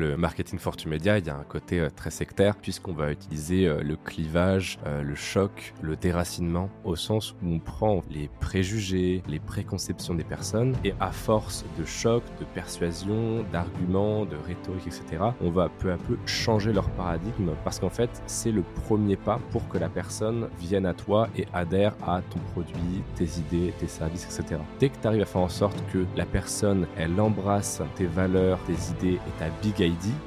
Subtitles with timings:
[0.00, 3.66] Le marketing Fortu Media, il y a un côté euh, très sectaire puisqu'on va utiliser
[3.66, 9.22] euh, le clivage, euh, le choc, le déracinement au sens où on prend les préjugés,
[9.28, 15.24] les préconceptions des personnes et à force de choc, de persuasion, d'arguments, de rhétorique, etc.,
[15.42, 19.40] on va peu à peu changer leur paradigme parce qu'en fait, c'est le premier pas
[19.50, 23.88] pour que la personne vienne à toi et adhère à ton produit, tes idées, tes
[23.88, 24.58] services, etc.
[24.80, 28.58] Dès que tu arrives à faire en sorte que la personne, elle embrasse tes valeurs,
[28.66, 29.81] tes idées et ta big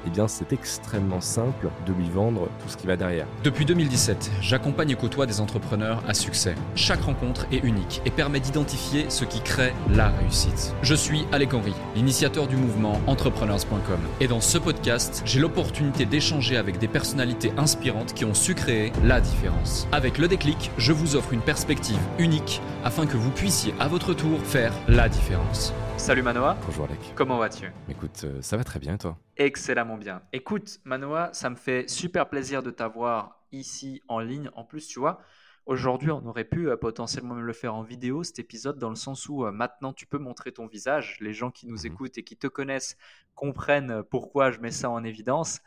[0.05, 3.27] eh bien c'est extrêmement simple de lui vendre tout ce qui va derrière.
[3.43, 6.55] Depuis 2017, j'accompagne et côtoie des entrepreneurs à succès.
[6.75, 10.73] Chaque rencontre est unique et permet d'identifier ce qui crée la réussite.
[10.81, 13.99] Je suis Alec Henry, l'initiateur du mouvement entrepreneurs.com.
[14.19, 18.91] Et dans ce podcast, j'ai l'opportunité d'échanger avec des personnalités inspirantes qui ont su créer
[19.03, 19.87] la différence.
[19.91, 24.13] Avec le déclic, je vous offre une perspective unique afin que vous puissiez à votre
[24.13, 25.73] tour faire la différence.
[25.97, 26.55] Salut Manoa.
[26.65, 26.99] Bonjour Alec.
[27.15, 27.71] Comment vas-tu?
[27.89, 29.17] Écoute, euh, ça va très bien toi?
[29.37, 30.21] Excellemment bien.
[30.33, 34.49] Écoute Manoa, ça me fait super plaisir de t'avoir ici en ligne.
[34.55, 35.19] En plus, tu vois,
[35.65, 39.27] aujourd'hui on aurait pu euh, potentiellement le faire en vidéo cet épisode dans le sens
[39.29, 41.17] où euh, maintenant tu peux montrer ton visage.
[41.21, 41.93] Les gens qui nous mhm.
[41.93, 42.97] écoutent et qui te connaissent
[43.33, 45.61] comprennent pourquoi je mets ça en évidence.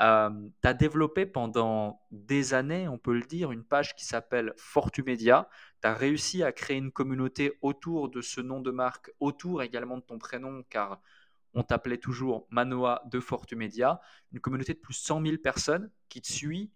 [0.00, 0.30] Euh,
[0.62, 5.48] tu as développé pendant des années, on peut le dire, une page qui s'appelle Fortumedia.
[5.82, 9.96] Tu as réussi à créer une communauté autour de ce nom de marque, autour également
[9.98, 11.00] de ton prénom, car
[11.54, 14.00] on t'appelait toujours Manoa de Fortumedia.
[14.32, 16.70] Une communauté de plus de 100 000 personnes qui te suit,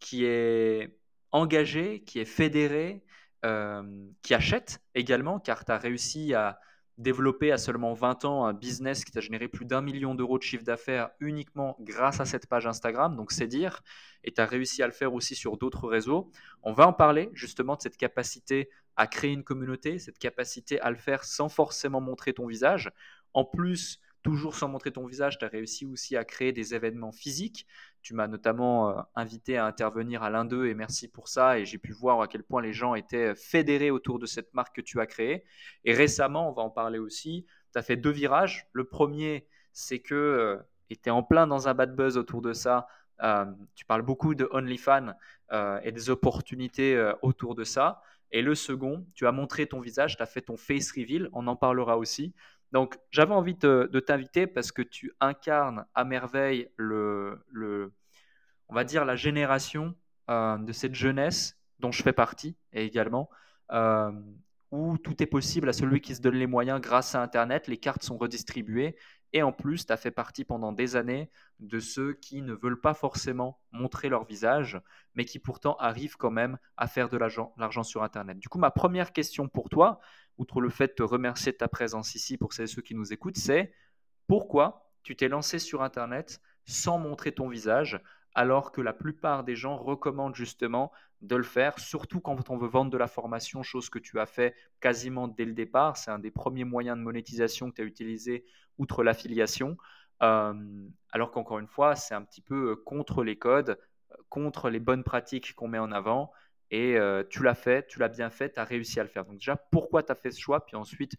[0.00, 0.98] qui est
[1.32, 3.04] engagée, qui est fédérée,
[3.44, 6.60] euh, qui achète également, car tu as réussi à
[6.98, 10.42] développé à seulement 20 ans un business qui t'a généré plus d'un million d'euros de
[10.42, 13.82] chiffre d'affaires uniquement grâce à cette page Instagram, donc c'est dire,
[14.24, 16.30] et tu as réussi à le faire aussi sur d'autres réseaux.
[16.62, 20.90] On va en parler justement de cette capacité à créer une communauté, cette capacité à
[20.90, 22.90] le faire sans forcément montrer ton visage.
[23.34, 27.12] En plus, toujours sans montrer ton visage, tu as réussi aussi à créer des événements
[27.12, 27.66] physiques.
[28.06, 31.58] Tu m'as notamment euh, invité à intervenir à l'un d'eux et merci pour ça.
[31.58, 34.76] Et j'ai pu voir à quel point les gens étaient fédérés autour de cette marque
[34.76, 35.42] que tu as créée.
[35.84, 38.68] Et récemment, on va en parler aussi, tu as fait deux virages.
[38.72, 40.56] Le premier, c'est que euh,
[40.88, 42.86] tu es en plein dans un bad buzz autour de ça.
[43.24, 43.44] Euh,
[43.74, 45.14] tu parles beaucoup de OnlyFans
[45.82, 48.02] et des opportunités autour de ça.
[48.30, 51.46] Et le second, tu as montré ton visage, tu as fait ton face reveal, on
[51.46, 52.34] en parlera aussi.
[52.72, 57.40] Donc, j'avais envie de, t'inviter parce que tu incarnes à merveille le,
[58.68, 59.94] on va dire, la génération
[60.30, 63.30] euh, de cette jeunesse dont je fais partie également,
[63.72, 64.10] euh,
[64.70, 67.68] où tout est possible à celui qui se donne les moyens grâce à Internet.
[67.68, 68.96] Les cartes sont redistribuées.
[69.32, 72.80] Et en plus, tu as fait partie pendant des années de ceux qui ne veulent
[72.80, 74.80] pas forcément montrer leur visage,
[75.14, 78.38] mais qui pourtant arrivent quand même à faire de l'argent sur Internet.
[78.38, 80.00] Du coup, ma première question pour toi,
[80.38, 82.94] outre le fait de te remercier de ta présence ici pour celles et ceux qui
[82.94, 83.72] nous écoutent, c'est
[84.26, 88.00] pourquoi tu t'es lancé sur Internet sans montrer ton visage
[88.34, 90.92] alors que la plupart des gens recommandent justement
[91.22, 94.26] de le faire, surtout quand on veut vendre de la formation, chose que tu as
[94.26, 95.96] fait quasiment dès le départ.
[95.96, 98.44] C'est un des premiers moyens de monétisation que tu as utilisé
[98.76, 99.78] outre l'affiliation.
[100.22, 100.54] Euh,
[101.12, 103.78] alors qu'encore une fois, c'est un petit peu euh, contre les codes,
[104.12, 106.30] euh, contre les bonnes pratiques qu'on met en avant.
[106.70, 106.96] Et
[107.30, 109.24] tu l'as fait, tu l'as bien fait, tu as réussi à le faire.
[109.24, 110.64] Donc déjà, pourquoi tu as fait ce choix?
[110.64, 111.12] Puis ensuite,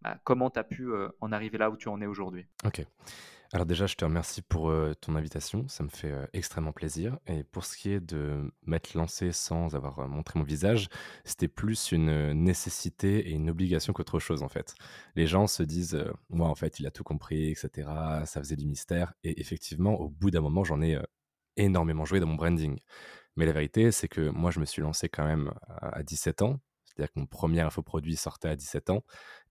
[0.00, 2.46] bah, comment tu as pu en arriver là où tu en es aujourd'hui?
[2.64, 2.84] Ok.
[3.54, 7.18] Alors déjà, je te remercie pour euh, ton invitation, ça me fait euh, extrêmement plaisir.
[7.28, 10.88] Et pour ce qui est de m'être lancé sans avoir euh, montré mon visage,
[11.24, 14.74] c'était plus une nécessité et une obligation qu'autre chose en fait.
[15.14, 17.88] Les gens se disent, moi en fait, il a tout compris, etc.
[18.24, 19.12] Ça faisait du mystère.
[19.22, 20.98] Et effectivement, au bout d'un moment, j'en ai
[21.56, 22.80] énormément joué dans mon branding.
[23.36, 26.60] Mais la vérité, c'est que moi, je me suis lancé quand même à 17 ans.
[26.84, 29.04] C'est-à-dire que mon premier infoproduit sortait à 17 ans.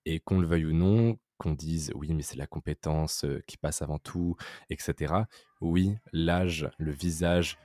[0.05, 3.81] Et qu'on le veuille ou non, qu'on dise oui, mais c'est la compétence qui passe
[3.81, 4.35] avant tout,
[4.69, 5.13] etc.
[5.61, 7.57] Oui, l'âge, le visage,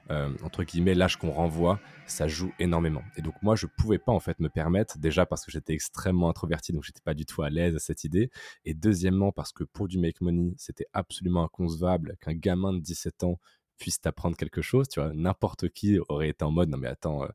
[0.43, 3.03] entre guillemets, l'âge qu'on renvoie, ça joue énormément.
[3.17, 6.31] Et donc moi, je pouvais pas en fait me permettre, déjà parce que j'étais extrêmement
[6.31, 8.31] introverti, donc j'étais pas du tout à l'aise à cette idée,
[8.65, 13.25] et deuxièmement parce que pour du make money, c'était absolument inconcevable qu'un gamin de 17
[13.25, 13.41] ans
[13.79, 17.27] puisse t'apprendre quelque chose, tu vois, n'importe qui aurait été en mode non mais attends,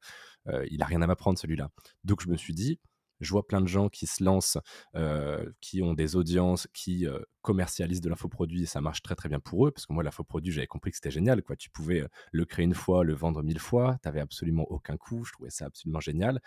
[0.69, 1.69] il a rien à m'apprendre celui-là.
[2.03, 2.79] Donc je me suis dit,
[3.23, 4.57] je vois plein de gens qui se lancent,
[4.95, 9.29] euh, qui ont des audiences, qui euh, commercialisent de l'infoproduit et ça marche très très
[9.29, 11.55] bien pour eux parce que moi l'infoproduit j'avais compris que c'était génial quoi.
[11.55, 14.97] Tu pouvais euh, le créer une fois, le vendre mille fois, tu n'avais absolument aucun
[14.97, 16.41] coût, je trouvais ça absolument génial.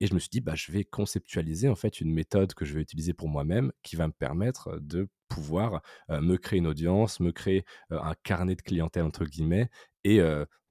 [0.00, 2.74] Et je me suis dit, bah, je vais conceptualiser en fait une méthode que je
[2.74, 7.32] vais utiliser pour moi-même qui va me permettre de pouvoir me créer une audience, me
[7.32, 9.70] créer un carnet de clientèle entre guillemets
[10.04, 10.20] et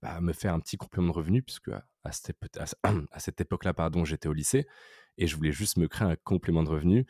[0.01, 1.71] bah, me faire un petit complément de revenu puisque
[2.03, 2.37] à, cette,
[3.11, 4.67] à cette époque-là, pardon, j'étais au lycée
[5.17, 7.05] et je voulais juste me créer un complément de revenu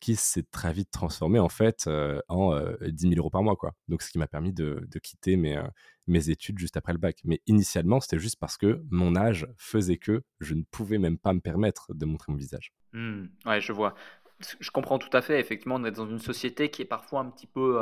[0.00, 1.88] qui s'est très vite transformé en fait
[2.28, 3.56] en 10 000 euros par mois.
[3.56, 3.74] Quoi.
[3.88, 5.60] Donc, ce qui m'a permis de, quitter mes,
[6.06, 7.18] mes études juste après le bac.
[7.24, 11.32] Mais initialement, c'était juste parce que mon âge faisait que je ne pouvais même pas
[11.32, 12.72] me permettre de montrer mon visage.
[12.92, 13.94] Mmh, ouais, je vois.
[14.60, 15.40] Je comprends tout à fait.
[15.40, 17.80] Effectivement, on est dans une société qui est parfois un petit peu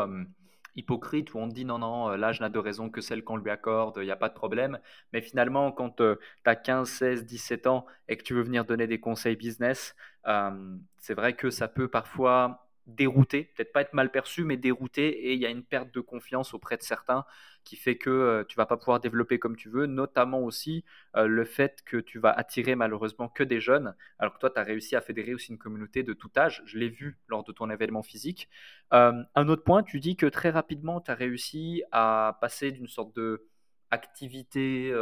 [0.76, 3.50] hypocrite où on dit non, non, euh, l'âge n'a de raison que celle qu'on lui
[3.50, 4.78] accorde, il n'y a pas de problème.
[5.12, 6.04] Mais finalement, quand tu
[6.44, 9.94] as 15, 16, 17 ans et que tu veux venir donner des conseils business,
[10.26, 15.08] euh, c'est vrai que ça peut parfois dérouté, peut-être pas être mal perçu, mais dérouté,
[15.08, 17.24] et il y a une perte de confiance auprès de certains
[17.64, 20.84] qui fait que euh, tu vas pas pouvoir développer comme tu veux, notamment aussi
[21.16, 24.58] euh, le fait que tu vas attirer malheureusement que des jeunes, alors que toi, tu
[24.58, 27.52] as réussi à fédérer aussi une communauté de tout âge, je l'ai vu lors de
[27.52, 28.48] ton événement physique.
[28.92, 32.88] Euh, un autre point, tu dis que très rapidement, tu as réussi à passer d'une
[32.88, 33.46] sorte de
[33.90, 34.92] activité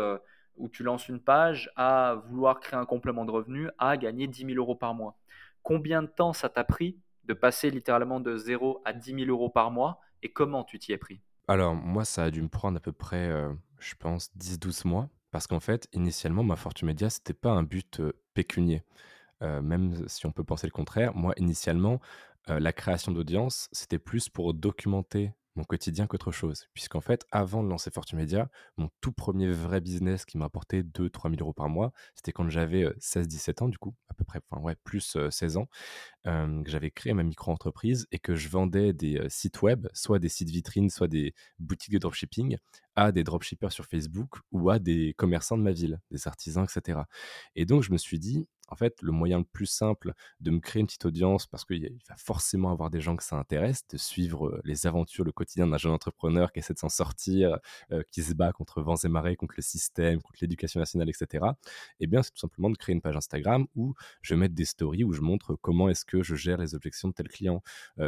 [0.57, 4.47] où tu lances une page à vouloir créer un complément de revenu, à gagner 10
[4.47, 5.17] 000 euros par mois.
[5.63, 9.51] Combien de temps ça t'a pris de passer littéralement de 0 à 10 000 euros
[9.51, 11.21] par mois et comment tu t'y es pris?
[11.49, 15.09] Alors, moi, ça a dû me prendre à peu près, euh, je pense, 10-12 mois.
[15.31, 18.83] Parce qu'en fait, initialement, ma fortune média, c'était pas un but euh, pécunier.
[19.43, 22.01] Euh, même si on peut penser le contraire, moi, initialement,
[22.49, 25.33] la création d'audience, c'était plus pour documenter
[25.65, 26.67] quotidien qu'autre chose.
[26.75, 30.83] Puisqu'en fait, avant de lancer Fortune Media, mon tout premier vrai business qui m'a apporté
[30.83, 34.41] 2-3 000 euros par mois, c'était quand j'avais 16-17 ans, du coup, à peu près,
[34.51, 35.69] enfin ouais, plus 16 ans,
[36.25, 40.51] que j'avais créé ma micro-entreprise et que je vendais des sites web, soit des sites
[40.51, 42.57] vitrines, soit des boutiques de dropshipping,
[42.97, 47.01] à des dropshippers sur Facebook ou à des commerçants de ma ville, des artisans, etc.
[47.55, 50.61] Et donc, je me suis dit, en fait, le moyen le plus simple de me
[50.61, 53.97] créer une petite audience, parce qu'il va forcément avoir des gens que ça intéresse, de
[53.97, 57.59] suivre les aventures, le quotidien d'un jeune entrepreneur qui essaie de s'en sortir,
[58.11, 61.45] qui se bat contre vents et marées, contre le système, contre l'éducation nationale, etc.
[61.99, 65.05] Eh bien, c'est tout simplement de créer une page Instagram où je mets des stories
[65.05, 67.63] où je montre comment est-ce que je gère les objections de tel client,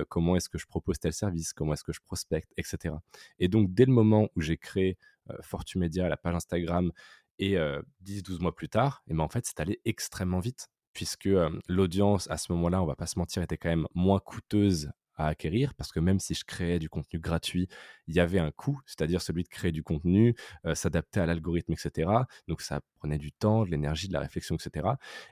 [0.08, 2.94] comment est-ce que je propose tel service, comment est-ce que je prospecte, etc.
[3.38, 4.96] Et donc, dès le moment où j'ai créé
[5.40, 6.92] Fortu Media, la page Instagram,
[7.38, 7.56] et
[8.02, 11.28] 10-12 mois plus tard, et ben en fait, c'est allé extrêmement vite, puisque
[11.68, 15.26] l'audience, à ce moment-là, on va pas se mentir, était quand même moins coûteuse à
[15.26, 17.68] acquérir, parce que même si je créais du contenu gratuit,
[18.06, 20.34] il y avait un coût, c'est-à-dire celui de créer du contenu,
[20.74, 22.10] s'adapter à l'algorithme, etc.
[22.48, 24.88] Donc ça prenait du temps, de l'énergie, de la réflexion, etc.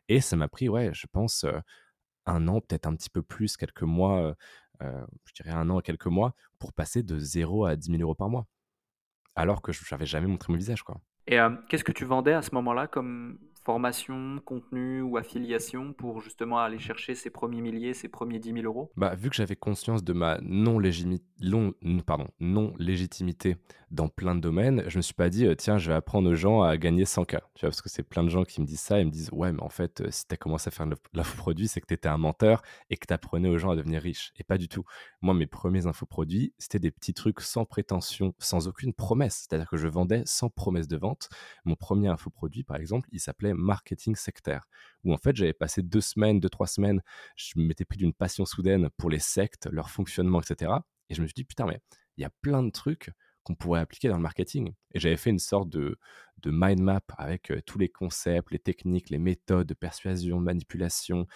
[0.08, 1.46] Et ça m'a pris, ouais, je pense,
[2.26, 4.34] un an, peut-être un petit peu plus, quelques mois,
[4.80, 8.14] je dirais un an et quelques mois, pour passer de 0 à 10 000 euros
[8.14, 8.46] par mois.
[9.34, 11.00] Alors que je n'avais jamais montré mon visage, quoi.
[11.30, 11.38] Et
[11.68, 13.38] qu'est-ce que tu vendais à ce moment-là comme
[13.70, 18.64] formation, contenu ou affiliation pour justement aller chercher ces premiers milliers, ces premiers 10 000
[18.64, 18.90] euros?
[18.96, 21.72] Bah, Vu que j'avais conscience de ma non-légitimité non,
[22.40, 23.56] non légitimité
[23.90, 26.62] dans plein de domaines, je me suis pas dit, tiens, je vais apprendre aux gens
[26.62, 27.26] à gagner 100K.
[27.26, 29.30] Tu vois, parce que c'est plein de gens qui me disent ça et me disent,
[29.32, 32.08] ouais, mais en fait, si tu as commencé à faire l'infoproduit, c'est que tu étais
[32.08, 34.32] un menteur et que tu apprenais aux gens à devenir riches.
[34.36, 34.84] Et pas du tout.
[35.22, 39.46] Moi, mes premiers infoproduits, c'était des petits trucs sans prétention, sans aucune promesse.
[39.48, 41.28] C'est-à-dire que je vendais sans promesse de vente.
[41.64, 44.66] Mon premier infoproduit, par exemple, il s'appelait marketing sectaire,
[45.04, 47.02] où en fait j'avais passé deux semaines, deux, trois semaines,
[47.36, 50.72] je m'étais pris d'une passion soudaine pour les sectes, leur fonctionnement, etc.
[51.08, 51.80] Et je me suis dit, putain, mais
[52.16, 53.10] il y a plein de trucs
[53.42, 54.74] qu'on pourrait appliquer dans le marketing.
[54.92, 55.98] Et j'avais fait une sorte de,
[56.38, 61.26] de mind map avec tous les concepts, les techniques, les méthodes de persuasion, de manipulation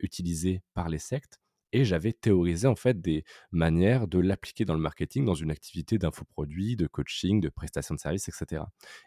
[0.00, 1.41] utilisées par les sectes.
[1.72, 5.98] Et j'avais théorisé en fait des manières de l'appliquer dans le marketing, dans une activité
[5.98, 8.62] d'infoproduit, de coaching, de prestation de services, etc.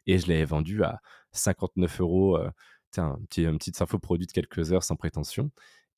[0.08, 1.00] Et je l'avais vendu à
[1.32, 2.50] 59 euros, euh,
[2.98, 5.52] un petit, un petit infoproduit de quelques heures sans prétention.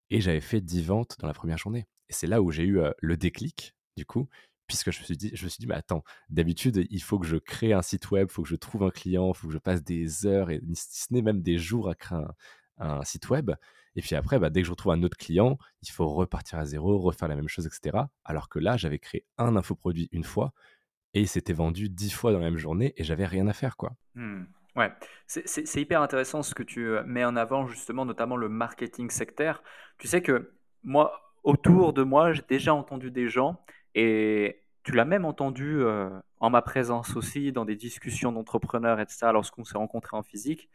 [0.10, 1.88] Et j'avais fait 10 ventes dans la première journée.
[2.10, 4.30] Et c'est là où j'ai eu le déclic, du coup,
[4.68, 7.28] puisque je me suis dit, je me suis dit, mais attends, d'habitude, il faut que
[7.28, 9.54] je crée un site web, il faut que je trouve un client, il faut que
[9.54, 12.20] je passe des heures, et si ce n'est même des jours à créer
[12.78, 13.52] un site web.
[13.98, 16.66] Et puis après, bah, dès que je retrouve un autre client, il faut repartir à
[16.66, 17.98] zéro, refaire la même chose, etc.
[18.24, 20.54] Alors que là, j'avais créé un infoproduit une fois
[21.16, 23.76] et il s'était vendu dix fois dans la même journée et j'avais rien à faire,
[23.76, 23.94] quoi.
[24.14, 24.44] Mmh.
[24.76, 24.94] Ouais,
[25.26, 29.64] c'est hyper intéressant ce que tu euh, mets en avant, justement, notamment le marketing sectaire.
[29.98, 33.60] Tu sais que moi, autour de moi, j'ai déjà entendu des gens,
[33.96, 39.32] et tu l'as même entendu euh, en ma présence aussi, dans des discussions d'entrepreneurs, etc.,
[39.34, 40.70] lorsqu'on s'est rencontrés en physique,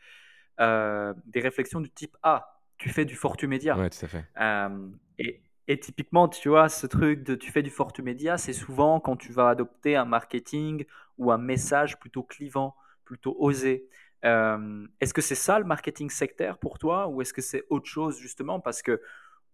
[0.58, 2.51] euh, des réflexions du type Ah,
[2.82, 3.78] tu fais du fortu média.
[3.78, 4.24] Ouais, tout à fait.
[4.40, 8.52] Euh, et, et, typiquement, tu vois, ce truc de tu fais du fortu média, c'est
[8.52, 10.84] souvent quand tu vas adopter un marketing
[11.16, 12.74] ou un message plutôt clivant,
[13.04, 13.88] plutôt osé.
[14.24, 17.86] Euh, est-ce que c'est ça le marketing sectaire pour toi ou est-ce que c'est autre
[17.86, 18.58] chose justement?
[18.58, 19.00] Parce que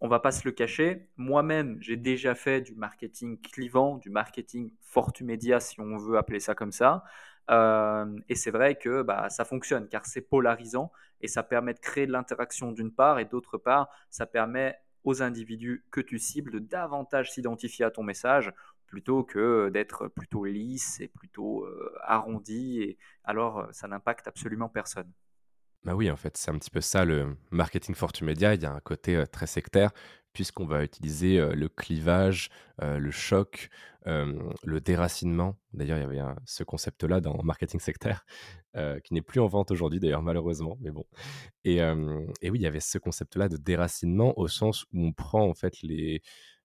[0.00, 1.10] on va pas se le cacher.
[1.18, 6.54] Moi-même, j'ai déjà fait du marketing clivant, du marketing fortu-média, si on veut appeler ça
[6.54, 7.04] comme ça.
[7.50, 11.78] Euh, et c'est vrai que bah, ça fonctionne car c'est polarisant et ça permet de
[11.78, 16.52] créer de l'interaction d'une part et d'autre part, ça permet aux individus que tu cibles
[16.52, 18.52] de davantage s'identifier à ton message
[18.86, 22.82] plutôt que d'être plutôt lisse et plutôt euh, arrondi.
[22.82, 25.10] Et alors, ça n'impacte absolument personne.
[25.84, 28.54] Bah oui, en fait, c'est un petit peu ça le marketing fortu média.
[28.54, 29.90] Il y a un côté très sectaire,
[30.32, 33.70] puisqu'on va utiliser le clivage, le choc,
[34.04, 35.56] le déracinement.
[35.72, 38.24] D'ailleurs, il y avait ce concept-là dans marketing sectaire,
[39.04, 41.04] qui n'est plus en vente aujourd'hui, d'ailleurs, malheureusement, mais bon.
[41.64, 45.54] Et, oui, il y avait ce concept-là de déracinement au sens où on prend en
[45.54, 46.22] fait les,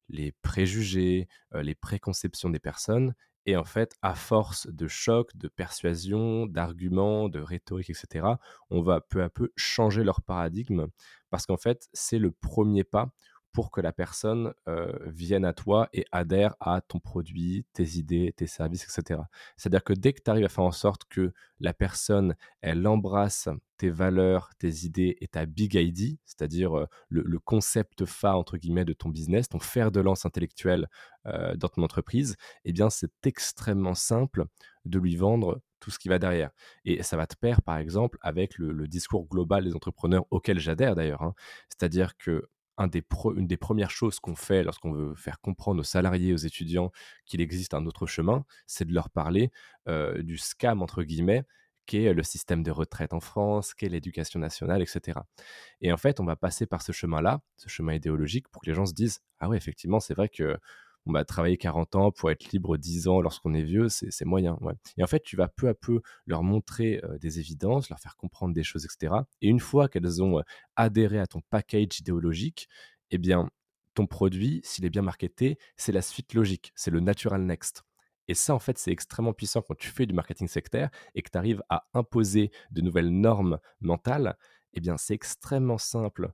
[0.09, 3.13] les préjugés, les préconceptions des personnes
[3.45, 8.25] et en fait, à force de choc, de persuasion, d'arguments, de rhétorique, etc.,
[8.69, 10.87] on va peu à peu changer leur paradigme
[11.29, 13.11] parce qu'en fait, c'est le premier pas
[13.53, 14.53] pour que la personne
[15.05, 19.21] vienne à toi et adhère à ton produit, tes idées, tes services, etc.
[19.57, 23.47] C'est-à-dire que dès que tu arrives à faire en sorte que la personne, elle embrasse
[23.77, 28.93] tes valeurs, tes idées et ta big ID, c'est-à-dire le, concept phare, entre guillemets, de
[28.93, 30.89] ton business, ton fer de lance intellectuel
[31.25, 34.45] dans ton entreprise, eh bien, c'est extrêmement simple
[34.85, 36.51] de lui vendre tout ce qui va derrière.
[36.85, 40.95] Et ça va te pair, par exemple, avec le, discours global des entrepreneurs auquel j'adhère
[40.95, 41.21] d'ailleurs.
[41.21, 41.33] Hein.
[41.69, 46.37] C'est-à-dire que une des premières choses qu'on fait lorsqu'on veut faire comprendre aux salariés, aux
[46.37, 46.91] étudiants
[47.25, 49.51] qu'il existe un autre chemin, c'est de leur parler
[49.87, 51.43] du scam, entre guillemets,
[51.85, 55.19] qui est le système de retraite en France, qui est l'éducation nationale, etc.
[55.81, 58.75] Et en fait, on va passer par ce chemin-là, ce chemin idéologique, pour que les
[58.75, 60.57] gens se disent, ah oui, effectivement, c'est vrai que
[61.05, 64.57] on va travailler 40 ans pour être libre 10 ans lorsqu'on est vieux, c'est moyen.
[64.97, 68.53] Et en fait, tu vas peu à peu leur montrer des évidences, leur faire comprendre
[68.53, 69.13] des choses, etc.
[69.41, 70.41] Et une fois qu'elles ont
[70.75, 72.69] adhéré à ton package idéologique,
[73.11, 73.49] eh bien,
[73.93, 77.83] ton produit, s'il est bien marketé, c'est la suite logique, c'est le natural next.
[78.27, 81.29] Et ça, en fait, c'est extrêmement puissant quand tu fais du marketing sectaire et que
[81.29, 84.37] tu arrives à imposer de nouvelles normes mentales.
[84.73, 86.31] Eh bien, c'est extrêmement simple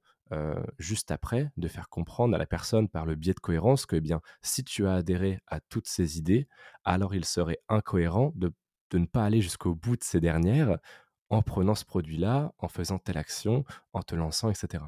[0.78, 4.02] juste après de faire comprendre à la personne par le biais de cohérence que eh
[4.02, 6.48] bien, si tu as adhéré à toutes ces idées,
[6.84, 8.54] alors il serait incohérent de,
[8.94, 10.78] ne pas aller jusqu'au bout de ces dernières
[11.30, 14.84] en prenant ce produit-là, en faisant telle action, en te lançant, etc.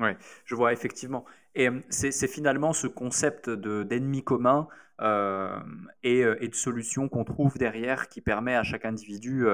[0.00, 0.10] oui,
[0.44, 1.24] je vois effectivement.
[1.54, 4.68] Et c'est finalement ce concept d'ennemi commun
[5.00, 9.46] et, et, de solution qu'on trouve derrière qui permet à chaque individu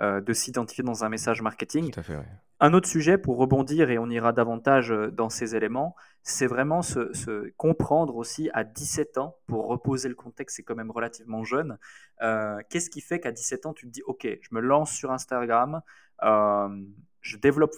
[0.00, 1.90] de s'identifier dans un message marketing.
[1.90, 2.24] Tout à fait, oui.
[2.62, 6.82] Un autre sujet pour rebondir, et on ira davantage euh, dans ces éléments, c'est vraiment
[6.82, 11.78] se, comprendre aussi à 17 ans, pour reposer le contexte, c'est quand même relativement jeune.
[12.20, 15.10] Euh, qu'est-ce qui fait qu'à 17 ans, tu te dis, OK, je me lance sur
[15.10, 15.80] Instagram,
[16.22, 16.68] euh,
[17.22, 17.74] je développe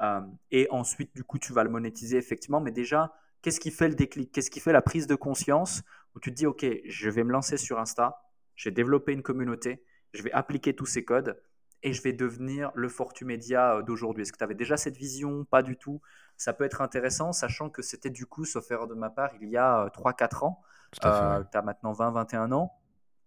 [0.00, 3.88] Fortumedia, et ensuite, du coup, tu vas le monétiser effectivement, mais déjà, qu'est-ce qui fait
[3.88, 4.32] le déclic?
[4.32, 5.82] Qu'est-ce qui fait la prise de conscience
[6.14, 8.22] où tu te dis, OK, je vais me lancer sur Insta,
[8.56, 11.40] j'ai développé une communauté, je vais appliquer tous ces codes
[11.82, 14.22] et je vais devenir le Fortumédia euh, d'aujourd'hui?
[14.22, 15.44] Est-ce que tu avais déjà cette vision?
[15.44, 16.00] Pas du tout.
[16.36, 19.48] Ça peut être intéressant, sachant que c'était du coup, sauf erreur de ma part, il
[19.48, 20.62] y a 3-4 euh, ans.
[21.04, 22.79] Euh, tu as maintenant 20-21 ans.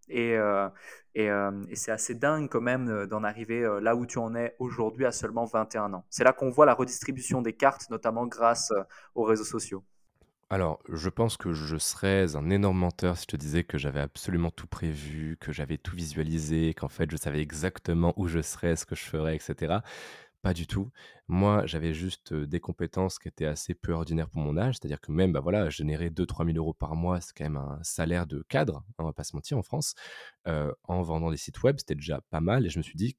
[0.10, 0.36] Et,
[1.16, 5.06] et, et c'est assez dingue quand même d'en arriver là où tu en es aujourd'hui
[5.06, 6.06] à seulement 21 ans.
[6.10, 8.72] C'est là qu'on voit la redistribution des cartes, notamment grâce
[9.16, 9.84] aux réseaux sociaux.
[10.50, 14.02] Alors, je pense que je serais un énorme menteur si je te disais que j'avais
[14.02, 18.76] absolument tout prévu, que j'avais tout visualisé, qu'en fait je savais exactement où je serais,
[18.76, 19.82] ce que je ferais, etc.
[20.44, 20.92] Pas du tout.
[21.30, 25.10] Moi, j'avais juste des compétences qui étaient assez peu ordinaires pour mon âge, c'est-à-dire que
[25.14, 28.44] même, bah voilà, générer 2-3 000 euros par mois, c'est quand même un salaire de
[28.50, 29.96] cadre, hein, on va pas se mentir, en France.
[30.46, 33.16] en vendant des sites web, c'était déjà pas mal, et je me suis dit,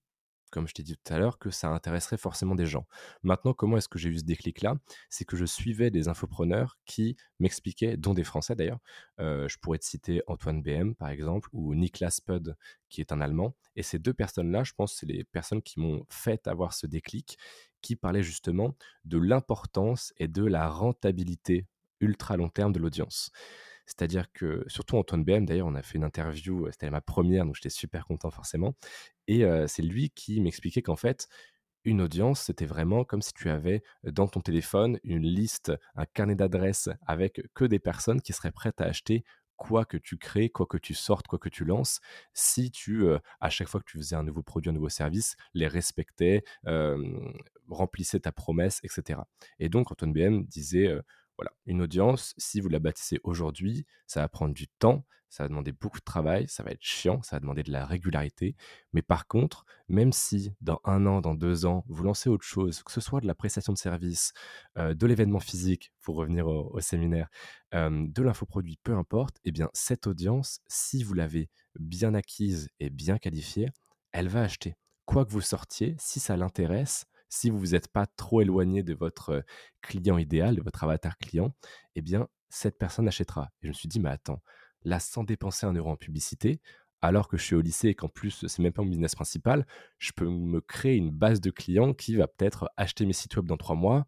[0.54, 2.86] comme je t'ai dit tout à l'heure, que ça intéresserait forcément des gens.
[3.24, 4.76] Maintenant, comment est-ce que j'ai eu ce déclic-là?
[5.10, 8.78] C'est que je suivais des infopreneurs qui m'expliquaient, dont des Français d'ailleurs.
[9.18, 12.56] Euh, je pourrais te citer Antoine BM, par exemple, ou Niklas Pud,
[12.88, 13.56] qui est un Allemand.
[13.74, 17.36] Et ces deux personnes-là, je pense, c'est les personnes qui m'ont fait avoir ce déclic,
[17.82, 21.66] qui parlaient justement de l'importance et de la rentabilité
[21.98, 23.32] ultra long terme de l'audience.
[23.86, 27.54] C'est-à-dire que, surtout Antoine BM, d'ailleurs, on a fait une interview, c'était ma première, donc
[27.56, 28.74] j'étais super content forcément.
[29.26, 31.28] Et c'est lui qui m'expliquait qu'en fait,
[31.84, 36.34] une audience, c'était vraiment comme si tu avais dans ton téléphone une liste, un carnet
[36.34, 39.22] d'adresses avec que des personnes qui seraient prêtes à acheter
[39.56, 42.00] quoi que tu crées, quoi que tu sortes, quoi que tu lances,
[42.32, 43.06] si tu,
[43.40, 46.42] à chaque fois que tu faisais un nouveau produit, un nouveau service, les respectais,
[47.68, 49.20] remplissais ta promesse, etc.
[49.58, 50.90] Et donc, Antoine BM disait,
[51.36, 55.48] Voilà, une audience, si vous la bâtissez aujourd'hui, ça va prendre du temps, ça va
[55.48, 58.54] demander beaucoup de travail, ça va être chiant, ça va demander de la régularité.
[58.92, 62.84] Mais par contre, même si dans un an, dans deux ans, vous lancez autre chose,
[62.84, 64.32] que ce soit de la prestation de service,
[64.78, 67.28] euh, de l'événement physique, pour revenir au, séminaire,
[67.72, 73.18] de l'infoproduit, peu importe, eh bien cette audience, si vous l'avez bien acquise et bien
[73.18, 73.70] qualifiée,
[74.12, 74.76] elle va acheter.
[75.06, 78.94] Quoi que vous sortiez, si ça l'intéresse, si vous vous êtes pas trop éloigné de
[78.94, 79.44] votre
[79.82, 81.54] client idéal, de votre avatar client,
[81.96, 83.50] eh bien, cette personne achètera.
[83.60, 84.40] Et je me suis dit, mais attends,
[84.84, 86.60] là, sans dépenser un euro en publicité,
[87.02, 89.66] alors que je suis au lycée et qu'en plus, c'est même pas mon business principal,
[89.98, 93.46] je peux me créer une base de clients qui va peut-être acheter mes sites web
[93.46, 94.06] dans trois mois,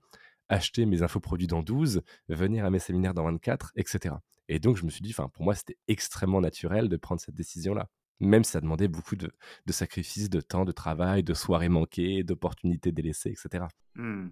[0.49, 4.15] acheter mes infoproduits dans 12, venir à mes séminaires dans 24, etc.
[4.49, 7.89] Et donc, je me suis dit, pour moi, c'était extrêmement naturel de prendre cette décision-là.
[8.21, 9.31] Même si ça demandait beaucoup de,
[9.71, 13.67] sacrifices, de temps, de travail, de soirées manquées, d'opportunités délaissées, etc.
[13.95, 14.29] Mmh.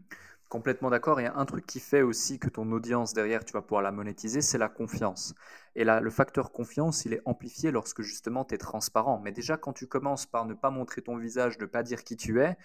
[0.49, 1.21] Complètement d'accord.
[1.21, 4.41] Et un truc qui fait aussi que ton audience derrière, tu vas pouvoir la monétiser,
[4.41, 5.35] c'est la confiance.
[5.75, 9.21] Et là, le facteur confiance, il est amplifié lorsque justement tu es transparent.
[9.21, 12.17] Mais déjà, quand tu commences par ne pas montrer ton visage, ne pas dire qui
[12.17, 12.57] tu es,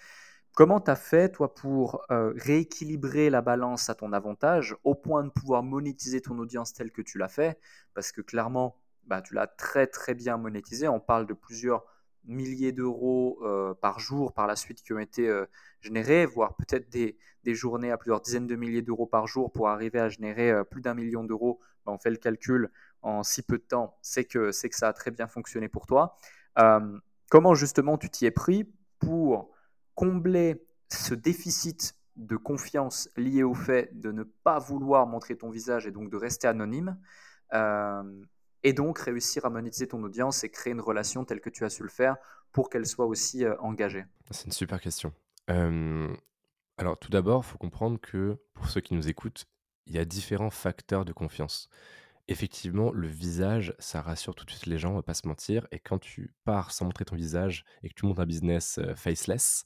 [0.54, 5.24] comment tu as fait, toi, pour euh, rééquilibrer la balance à ton avantage au point
[5.24, 7.58] de pouvoir monétiser ton audience telle que tu l'as fait?
[7.94, 8.79] Parce que clairement,
[9.10, 10.86] bah, tu l'as très très bien monétisé.
[10.86, 11.84] On parle de plusieurs
[12.24, 15.46] milliers d'euros euh, par jour par la suite qui ont été euh,
[15.80, 19.98] générés, voire peut-être des, journées à plusieurs dizaines de milliers d'euros par jour pour arriver
[19.98, 21.58] à générer euh, plus d'un million d'euros.
[21.84, 22.70] Bah, on fait le calcul
[23.02, 25.86] en si peu de temps, c'est que, c'est que ça a très bien fonctionné pour
[25.86, 26.16] toi.
[27.30, 29.50] comment justement tu t'y es pris pour
[29.94, 35.86] combler ce déficit de confiance lié au fait de ne pas vouloir montrer ton visage
[35.86, 36.96] et donc de rester anonyme?
[38.62, 41.70] Et donc réussir à monétiser ton audience et créer une relation telle que tu as
[41.70, 42.16] su le faire
[42.52, 45.12] pour qu'elle soit aussi euh, engagée C'est une super question.
[46.78, 49.46] alors tout d'abord, il faut comprendre que pour ceux qui nous écoutent,
[49.86, 51.68] il y a différents facteurs de confiance.
[52.28, 55.66] Effectivement, le visage, ça rassure tout de suite les gens, on va pas se mentir.
[55.72, 58.94] Et quand tu pars sans montrer ton visage et que tu montes un business euh,
[58.94, 59.64] faceless,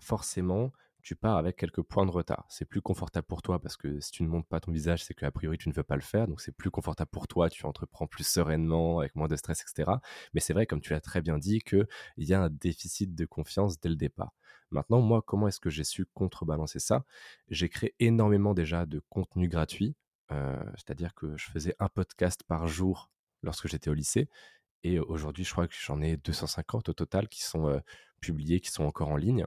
[0.00, 0.72] forcément,
[1.08, 2.44] tu pars avec quelques points de retard.
[2.50, 5.14] C'est plus confortable pour toi parce que si tu ne montes pas ton visage, c'est
[5.14, 6.28] qu'a priori tu ne veux pas le faire.
[6.28, 9.90] Donc c'est plus confortable pour toi, tu entreprends plus sereinement, avec moins de stress, etc.
[10.34, 11.86] Mais c'est vrai, comme tu l'as très bien dit, qu'il
[12.18, 14.34] y a un déficit de confiance dès le départ.
[14.70, 17.06] Maintenant, moi, comment est-ce que j'ai su contrebalancer ça?
[17.48, 19.96] J'ai créé énormément déjà de contenu gratuit.
[20.30, 23.10] Euh, c'est-à-dire que je faisais un podcast par jour
[23.42, 24.28] lorsque j'étais au lycée.
[24.82, 27.80] Et aujourd'hui, je crois que j'en ai 250 au total qui sont euh,
[28.20, 29.46] publiés, qui sont encore en ligne.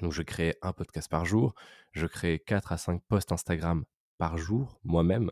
[0.00, 1.54] Donc, je crée un podcast par jour.
[1.92, 3.84] Je crée 4 à 5 posts Instagram
[4.18, 5.30] par jour, moi-même.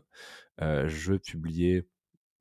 [0.61, 1.87] Euh, je publiais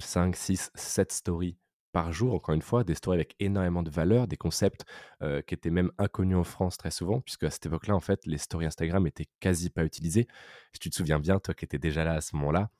[0.00, 1.58] 5, 6, 7 stories
[1.92, 4.84] par jour, encore une fois, des stories avec énormément de valeur, des concepts
[5.22, 8.26] euh, qui étaient même inconnus en France très souvent, puisque à cette époque-là, en fait,
[8.26, 10.26] les stories Instagram étaient quasi pas utilisées.
[10.72, 12.70] Si tu te souviens bien, toi qui étais déjà là à ce moment-là,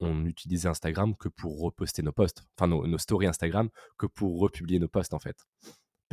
[0.00, 4.78] on utilisait Instagram que pour reposter nos posts, enfin nos stories Instagram, que pour republier
[4.78, 5.36] nos posts en fait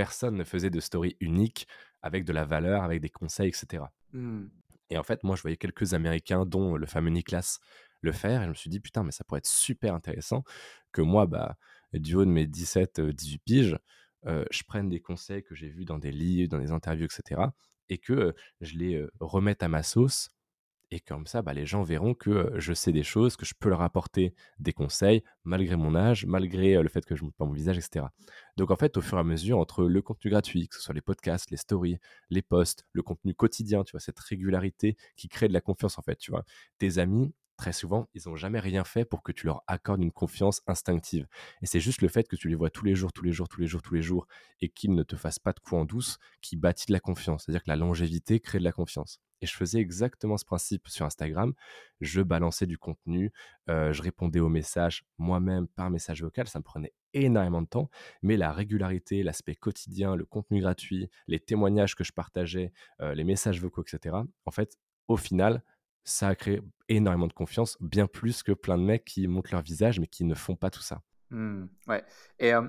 [0.02, 1.68] personne ne faisait de story unique
[2.02, 3.84] avec de la valeur, avec des conseils, etc.
[4.14, 4.46] Mmh.
[4.90, 7.60] Et en fait, moi, je voyais quelques Américains, dont le fameux Niklas,
[8.02, 8.42] le faire.
[8.42, 10.44] Et je me suis dit, putain, mais ça pourrait être super intéressant
[10.92, 11.56] que moi, bah,
[11.94, 13.78] du haut de mes 17-18 piges,
[14.26, 17.40] euh, je prenne des conseils que j'ai vus dans des livres, dans des interviews, etc.
[17.90, 20.32] Et que euh, je les euh, remette à ma sauce
[20.94, 23.70] et comme ça, bah, les gens verront que je sais des choses, que je peux
[23.70, 27.46] leur apporter des conseils, malgré mon âge, malgré le fait que je ne montre pas
[27.46, 28.12] mon visage, etc.
[28.58, 30.94] Donc en fait, au fur et à mesure, entre le contenu gratuit, que ce soit
[30.94, 31.98] les podcasts, les stories,
[32.30, 36.02] les posts, le contenu quotidien, tu vois, cette régularité qui crée de la confiance, en
[36.02, 36.44] fait, tu vois.
[36.78, 40.12] Tes amis, très souvent, ils n'ont jamais rien fait pour que tu leur accordes une
[40.12, 41.28] confiance instinctive.
[41.62, 43.48] Et c'est juste le fait que tu les vois tous les jours, tous les jours,
[43.48, 44.26] tous les jours, tous les jours,
[44.62, 47.44] et qu'ils ne te fassent pas de coups en douce, qui bâtit de la confiance.
[47.44, 49.20] C'est-à-dire que la longévité crée de la confiance.
[49.42, 51.54] Et je faisais exactement ce principe sur Instagram.
[52.00, 53.32] Je balançais du contenu,
[53.70, 56.48] euh, je répondais aux messages moi-même par message vocal.
[56.48, 57.92] Ça me prenait énormément de temps,
[58.24, 63.24] mais la régularité, l'aspect quotidien, le contenu gratuit, les témoignages que je partageais, euh, les
[63.24, 64.16] messages vocaux, etc.
[64.48, 65.64] En fait, au final,
[66.04, 66.62] ça a créé
[66.96, 70.24] énormément de confiance, bien plus que plein de mecs qui montrent leur visage, mais qui
[70.24, 71.02] ne font pas tout ça.
[71.30, 72.04] Mmh, ouais.
[72.40, 72.62] Et euh,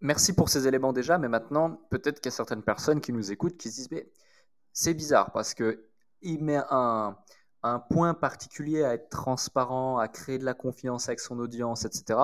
[0.00, 3.32] merci pour ces éléments déjà, mais maintenant, peut-être qu'il y a certaines personnes qui nous
[3.32, 4.10] écoutent qui se disent, mais
[4.72, 5.88] c'est bizarre parce que
[6.20, 7.16] il met un,
[7.90, 12.18] point particulier à être transparent, à créer de la confiance avec son audience, etc.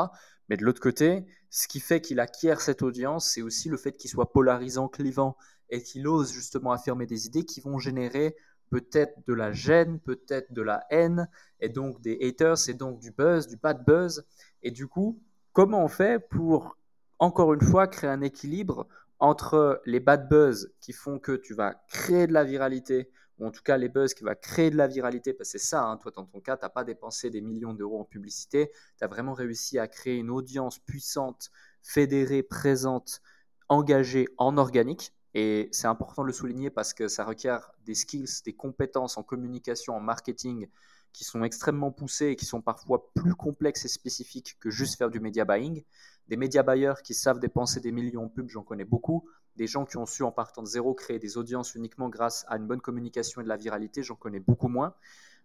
[0.48, 3.92] Mais de l'autre côté, ce qui fait qu'il acquiert cette audience, c'est aussi le fait
[3.92, 5.36] qu'il soit polarisant, clivant,
[5.70, 8.36] et qu'il ose justement affirmer des idées qui vont générer
[8.70, 11.28] peut-être de la gêne, peut-être de la haine,
[11.60, 14.24] et donc des haters, et donc du buzz, du bad buzz.
[14.62, 15.20] Et du coup,
[15.52, 16.76] comment on fait pour,
[17.18, 18.86] encore une fois, créer un équilibre
[19.18, 23.50] entre les bad buzz qui font que tu vas créer de la viralité ou en
[23.50, 25.96] tout cas les buzz qui va créer de la viralité, parce que c'est ça, hein,
[25.96, 29.06] toi dans ton cas, tu n'as pas dépensé des millions d'euros en publicité, tu as
[29.06, 31.50] vraiment réussi à créer une audience puissante,
[31.82, 33.20] fédérée, présente,
[33.68, 35.12] engagée en organique.
[35.40, 39.22] Et c'est important de le souligner parce que ça requiert des skills, des compétences en
[39.22, 40.66] communication, en marketing
[41.12, 45.10] qui sont extrêmement poussées et qui sont parfois plus complexes et spécifiques que juste faire
[45.10, 45.84] du media buying.
[46.26, 49.28] Des média buyers qui savent dépenser des millions en pub, j'en connais beaucoup.
[49.54, 52.56] Des gens qui ont su, en partant de zéro, créer des audiences uniquement grâce à
[52.56, 54.92] une bonne communication et de la viralité, j'en connais beaucoup moins.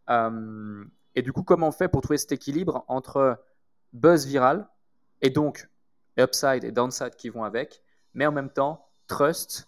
[0.09, 3.39] Euh, et du coup, comment on fait pour trouver cet équilibre entre
[3.93, 4.67] buzz viral
[5.21, 5.69] et donc
[6.17, 7.83] upside et downside qui vont avec,
[8.15, 9.67] mais en même temps trust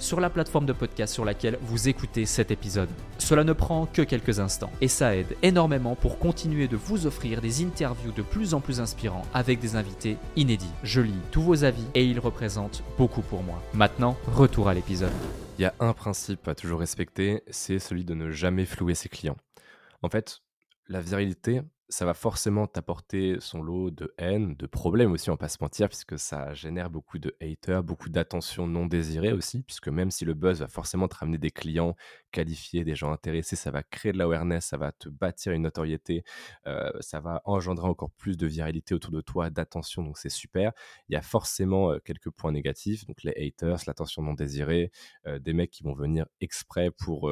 [0.00, 2.88] sur la plateforme de podcast sur laquelle vous écoutez cet épisode.
[3.18, 7.40] Cela ne prend que quelques instants et ça aide énormément pour continuer de vous offrir
[7.40, 10.72] des interviews de plus en plus inspirants avec des invités inédits.
[10.82, 13.62] Je lis tous vos avis et ils représentent beaucoup pour moi.
[13.74, 15.12] Maintenant, retour à l'épisode.
[15.58, 19.10] Il y a un principe à toujours respecter, c'est celui de ne jamais flouer ses
[19.10, 19.36] clients.
[20.02, 20.40] En fait,
[20.88, 21.60] la virilité,
[21.90, 25.58] ça va forcément t'apporter son lot de haine, de problèmes aussi, on va pas se
[25.60, 30.24] mentir, puisque ça génère beaucoup de haters, beaucoup d'attention non désirée aussi, puisque même si
[30.24, 31.96] le buzz va forcément te ramener des clients
[32.30, 36.22] qualifiés, des gens intéressés, ça va créer de l'awareness, ça va te bâtir une notoriété,
[36.68, 40.72] euh, ça va engendrer encore plus de viralité autour de toi, d'attention, donc c'est super.
[41.08, 44.92] Il y a forcément euh, quelques points négatifs, donc les haters, l'attention non désirée,
[45.26, 47.30] euh, des mecs qui vont venir exprès pour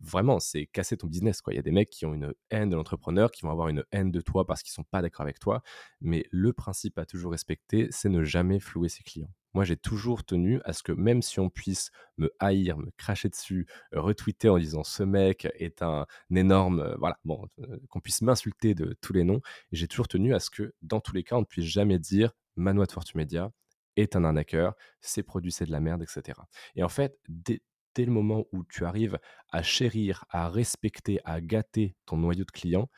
[0.00, 1.40] vraiment, c'est casser ton business.
[1.40, 1.52] Quoi.
[1.52, 3.84] Il y a des mecs qui ont une haine de l'entrepreneur, qui vont avoir une
[3.92, 5.62] haine de toi parce qu'ils sont pas d'accord avec toi.
[6.00, 9.30] Mais le principe à toujours respecter, c'est ne jamais flouer ses clients.
[9.54, 13.28] Moi, j'ai toujours tenu à ce que même si on puisse me haïr, me cracher
[13.28, 18.22] dessus, retweeter en disant ce mec est un, énorme, euh, voilà, bon, euh, qu'on puisse
[18.22, 19.40] m'insulter de tous les noms,
[19.72, 22.34] j'ai toujours tenu à ce que dans tous les cas, on ne puisse jamais dire
[22.56, 23.50] Manoa de Fortu Media
[23.96, 26.38] est un arnaqueur, ses produits c'est de la merde, etc.
[26.76, 27.62] Et en fait, dès,
[27.98, 29.18] dès le moment où tu arrives
[29.50, 32.88] à chérir, à respecter, à gâter ton noyau de clients,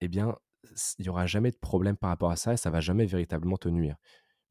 [0.00, 0.34] eh bien,
[0.98, 3.58] il n'y aura jamais de problème par rapport à ça et ça va jamais véritablement
[3.58, 3.94] te nuire.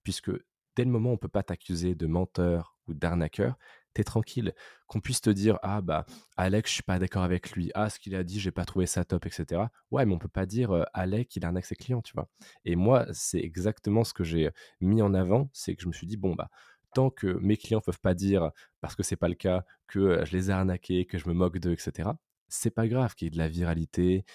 [0.03, 0.31] Puisque
[0.77, 3.57] dès le moment où on ne peut pas t'accuser de menteur ou d'arnaqueur,
[3.93, 4.53] tu es tranquille.
[4.87, 6.05] Qu'on puisse te dire Ah, bah,
[6.37, 7.69] Alex, je suis pas d'accord avec lui.
[7.75, 9.63] Ah, ce qu'il a dit, j'ai pas trouvé ça top, etc.
[9.91, 12.29] Ouais, mais on peut pas dire Alex, il arnaque ses clients, tu vois.
[12.63, 16.07] Et moi, c'est exactement ce que j'ai mis en avant c'est que je me suis
[16.07, 16.49] dit Bon, bah,
[16.93, 18.51] tant que mes clients peuvent pas dire,
[18.81, 21.59] parce que c'est pas le cas, que je les ai arnaqués, que je me moque
[21.59, 22.09] d'eux, etc.,
[22.47, 24.25] c'est pas grave qu'il y ait de la viralité,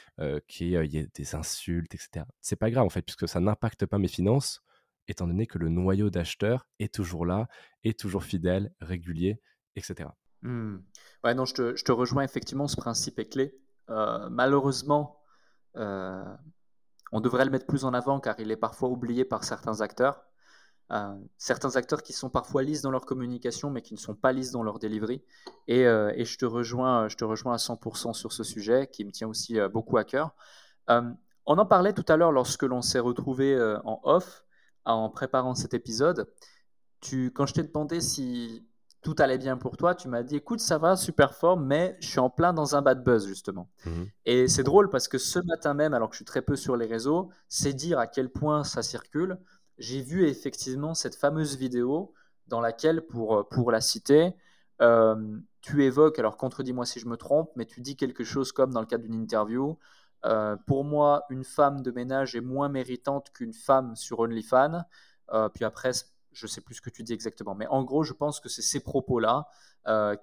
[0.48, 2.26] qu'il y ait des insultes, etc.
[2.40, 4.60] C'est pas grave en fait, puisque ça n'impacte pas mes finances,
[5.06, 7.46] étant donné que le noyau d'acheteurs est toujours là,
[7.84, 9.40] est toujours fidèle, régulier,
[9.76, 10.10] etc.
[10.42, 10.78] Mmh.
[11.24, 13.54] Ouais, non, je te, rejoins effectivement, ce principe est clé.
[13.88, 15.22] malheureusement,
[17.12, 20.24] on devrait le mettre plus en avant car il est parfois oublié par certains acteurs.
[20.90, 24.32] Euh, certains acteurs qui sont parfois lisses dans leur communication, mais qui ne sont pas
[24.32, 25.22] lisses dans leur delivery.
[25.66, 29.04] Et, euh, et je, te rejoins, je te rejoins à 100% sur ce sujet, qui
[29.04, 30.34] me tient aussi euh, beaucoup à cœur.
[30.88, 34.44] on en parlait tout à l'heure lorsque l'on s'est retrouvé en off,
[34.84, 36.30] en préparant cet épisode.
[37.00, 38.66] Tu, quand je t'ai demandé si
[39.02, 42.08] tout allait bien pour toi, tu m'as dit écoute, ça va, super fort, mais je
[42.08, 43.70] suis en plein dans un bad buzz, justement.
[43.86, 43.90] Mmh
[44.26, 46.76] et c'est drôle parce que ce matin même, alors que je suis très peu sur
[46.76, 49.38] les réseaux, c'est dire à quel point ça circule
[49.78, 52.12] j'ai vu effectivement cette fameuse vidéo
[52.48, 54.34] dans laquelle, pour, euh, pour la citer,
[54.80, 58.72] euh, tu évoques, alors contredis-moi si je me trompe, mais tu dis quelque chose comme
[58.72, 59.78] dans le cadre d'une interview,
[60.24, 64.82] euh, pour moi, une femme de ménage est moins méritante qu'une femme sur OnlyFans.
[65.54, 65.92] puis après,
[66.32, 68.48] je ne sais plus ce que tu dis exactement, mais en gros, je pense que
[68.48, 69.46] c'est ces propos-là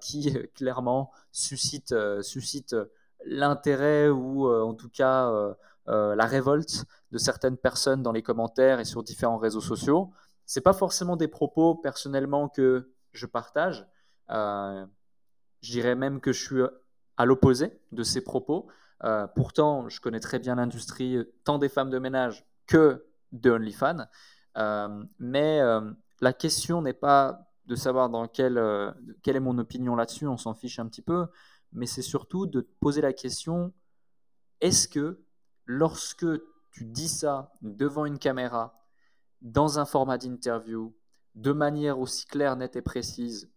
[0.00, 2.76] qui clairement suscitent, suscitent
[3.24, 5.30] l'intérêt ou en tout cas
[5.86, 10.10] la révolte de certaines personnes dans les commentaires et sur différents réseaux sociaux.
[10.44, 13.86] C'est pas forcément des propos personnellement que je partage.
[14.30, 14.86] Euh,
[15.60, 16.62] je dirais même que je suis
[17.16, 18.68] à l'opposé de ces propos.
[19.04, 24.06] Euh, pourtant, je connais très bien l'industrie, tant des femmes de ménage que de OnlyFans.
[25.18, 25.60] mais
[26.20, 30.78] la question n'est pas de savoir dans quelle est mon opinion là-dessus, on s'en fiche
[30.78, 31.26] un petit peu,
[31.72, 33.72] mais c'est surtout de poser la question
[34.60, 35.20] est-ce que
[35.66, 36.26] lorsque
[36.70, 38.74] tu dis ça devant une caméra,
[39.42, 40.96] dans un format d'interview,
[41.34, 43.50] de manière aussi claire, nette et précise,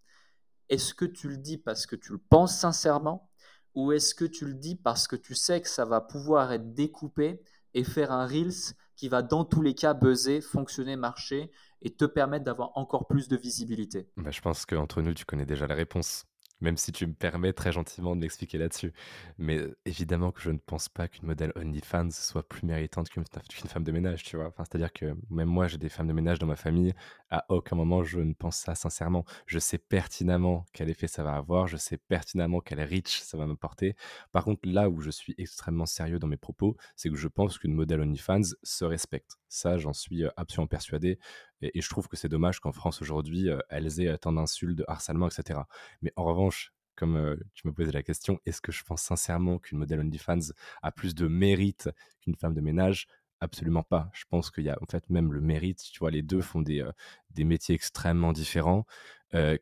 [0.67, 3.30] est-ce que tu le dis parce que tu le penses sincèrement
[3.76, 6.74] ou est-ce que tu le dis parce que tu sais que ça va pouvoir être
[6.74, 7.41] découpé
[7.74, 12.06] et faire un Reels qui va dans tous les cas buzzer, fonctionner, marcher et te
[12.06, 14.10] permettre d'avoir encore plus de visibilité?
[14.17, 16.26] Bah, Je pense qu'entre nous, tu connais déjà la réponse
[16.62, 18.93] même si tu me permets très gentiment de m'expliquer là-dessus.
[19.38, 23.84] Mais évidemment que je ne pense pas qu'une modèle OnlyFans soit plus méritante qu'une femme
[23.84, 24.54] de ménage, tu vois.
[24.58, 26.93] C'est-à-dire que même moi, j'ai des femmes de ménage dans ma famille.
[27.30, 29.26] À aucun moment, je ne pense ça sincèrement.
[29.45, 31.67] Je sais pertinemment quel effet ça va avoir.
[31.67, 33.95] Je sais pertinemment quel reach ça va me porter.
[34.32, 37.58] Par contre, là où je suis extrêmement sérieux dans mes propos, c'est que je pense
[37.58, 39.38] qu'une modèle OnlyFans se respecte.
[39.48, 41.19] Ça, j'en suis absolument persuadé.
[41.62, 45.28] Et, je trouve que c'est dommage qu'en France aujourd'hui, elles aient tant d'insultes, de harcèlement,
[45.28, 45.62] etc.
[46.02, 49.78] Mais en revanche, comme tu me posais la question, est-ce que je pense sincèrement qu'une
[49.78, 51.89] modèle OnlyFans a plus de mérite
[52.22, 53.08] qu'une femme de ménage?
[53.41, 54.10] Absolument pas.
[54.13, 55.82] Je pense qu'il y a en fait même le mérite.
[55.91, 56.86] Tu vois, les deux font des,
[57.32, 58.86] des métiers extrêmement différents.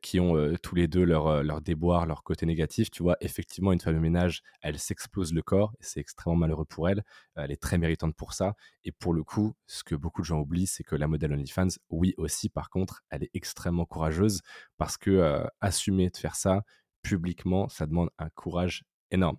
[0.02, 2.90] Qui ont tous les deux leur, leur déboire, leur côté négatif.
[2.90, 6.63] Tu vois, effectivement, une femme de ménage, elle s'explose le corps et c'est extrêmement malheureux
[6.63, 7.04] pour elle.
[7.36, 8.56] elle est très méritante pour ça.
[8.86, 11.68] Et pour le coup, ce que beaucoup de gens oublient, c'est que la modèle OnlyFans,
[11.90, 14.42] oui aussi, par contre, elle est extrêmement courageuse
[14.78, 16.63] parce que assumer de faire ça
[17.02, 19.38] publiquement, ça demande un courage énorme.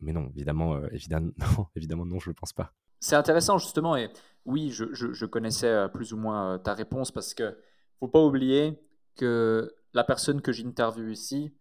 [0.00, 2.72] mais non, évidemment, évidemment, non, évidemment, non, je ne le pense pas.
[3.00, 4.10] C'est intéressant justement et
[4.46, 7.56] oui, je, connaissais plus ou moins ta réponse parce que
[7.98, 8.80] faut pas oublier
[9.16, 11.52] que la personne que j'interviewe ici,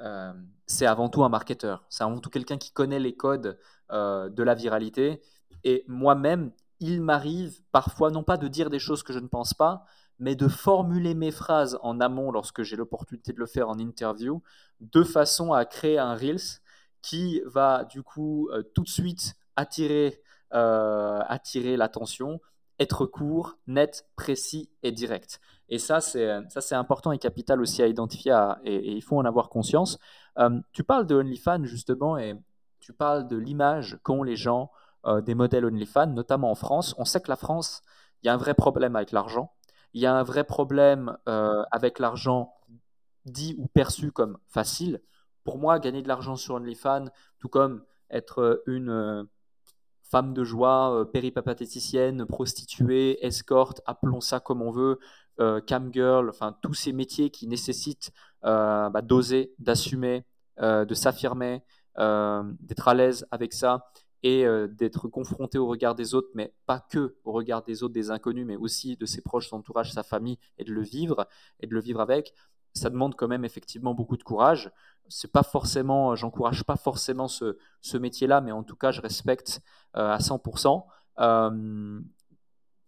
[0.00, 0.32] euh,
[0.66, 1.84] c'est avant tout un marketeur.
[1.88, 3.58] C'est avant tout quelqu'un qui connaît les codes
[3.90, 5.20] euh, de la viralité.
[5.64, 9.54] Et moi-même, il m'arrive parfois non pas de dire des choses que je ne pense
[9.54, 9.84] pas,
[10.20, 14.42] mais de formuler mes phrases en amont lorsque j'ai l'opportunité de le faire en interview,
[14.80, 16.60] de façon à créer un Reels
[17.02, 22.40] qui va du coup euh, tout de suite attirer, attirer l'attention,
[22.78, 25.40] être court, net, précis et direct.
[25.68, 29.24] Et ça, c'est ça, c'est important et capital aussi à identifier et, il faut en
[29.24, 29.98] avoir conscience.
[30.38, 32.36] Euh, tu parles de OnlyFans justement et
[32.80, 34.70] tu parles de l'image qu'ont les gens
[35.06, 36.94] euh, des modèles OnlyFans, notamment en France.
[36.98, 37.82] On sait que la France,
[38.22, 39.52] il y a un vrai problème avec l'argent.
[39.94, 42.54] Il y a un vrai problème euh, avec l'argent
[43.24, 45.02] dit ou perçu comme facile.
[45.44, 47.06] Pour moi, gagner de l'argent sur OnlyFans,
[47.38, 49.26] tout comme être une
[50.10, 54.98] femme de joie, péripapatéticienne, prostituée, escorte, appelons ça comme on veut,
[55.40, 58.10] euh, cam girl, enfin tous ces métiers qui nécessitent
[58.44, 60.24] euh, bah, d'oser, d'assumer,
[60.58, 61.62] euh, de s'affirmer,
[61.96, 63.90] d'être à l'aise avec ça
[64.22, 68.12] et d'être confronté au regard des autres, mais pas que au regard des autres, des
[68.12, 71.26] inconnus, mais aussi de ses proches, son entourage, sa famille, et de le vivre,
[71.58, 72.34] et de le vivre avec,
[72.78, 74.70] ça demande quand même effectivement beaucoup de courage.
[75.08, 79.60] C'est pas forcément, j'encourage pas forcément ce, ce métier-là, mais en tout cas, je respecte
[79.94, 80.84] à 100%.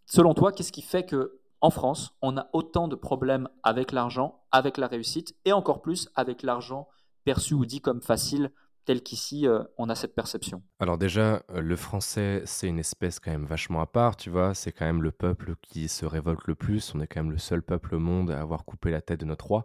[0.06, 4.42] selon toi, qu'est-ce qui fait que en France, on a autant de problèmes avec l'argent,
[4.50, 6.88] avec la réussite, et encore plus avec l'argent
[7.24, 8.50] perçu ou dit comme facile,
[8.98, 10.62] qu'ici, euh, on a cette perception.
[10.80, 14.54] Alors déjà, euh, le français, c'est une espèce quand même vachement à part, tu vois,
[14.54, 17.38] c'est quand même le peuple qui se révolte le plus, on est quand même le
[17.38, 19.64] seul peuple au monde à avoir coupé la tête de notre roi.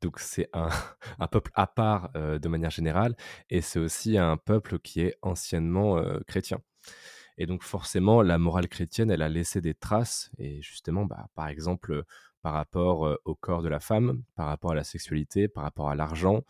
[0.00, 0.68] Donc c'est un,
[1.30, 3.16] peuple à part euh, de manière générale,
[3.48, 6.58] et c'est aussi un peuple qui est anciennement chrétien.
[7.38, 11.48] Et donc forcément, la morale chrétienne, elle a laissé des traces, et justement, bah, par
[11.48, 12.04] exemple,
[12.42, 15.94] par rapport au corps de la femme, par rapport à la sexualité, par rapport à
[15.94, 16.42] l'argent,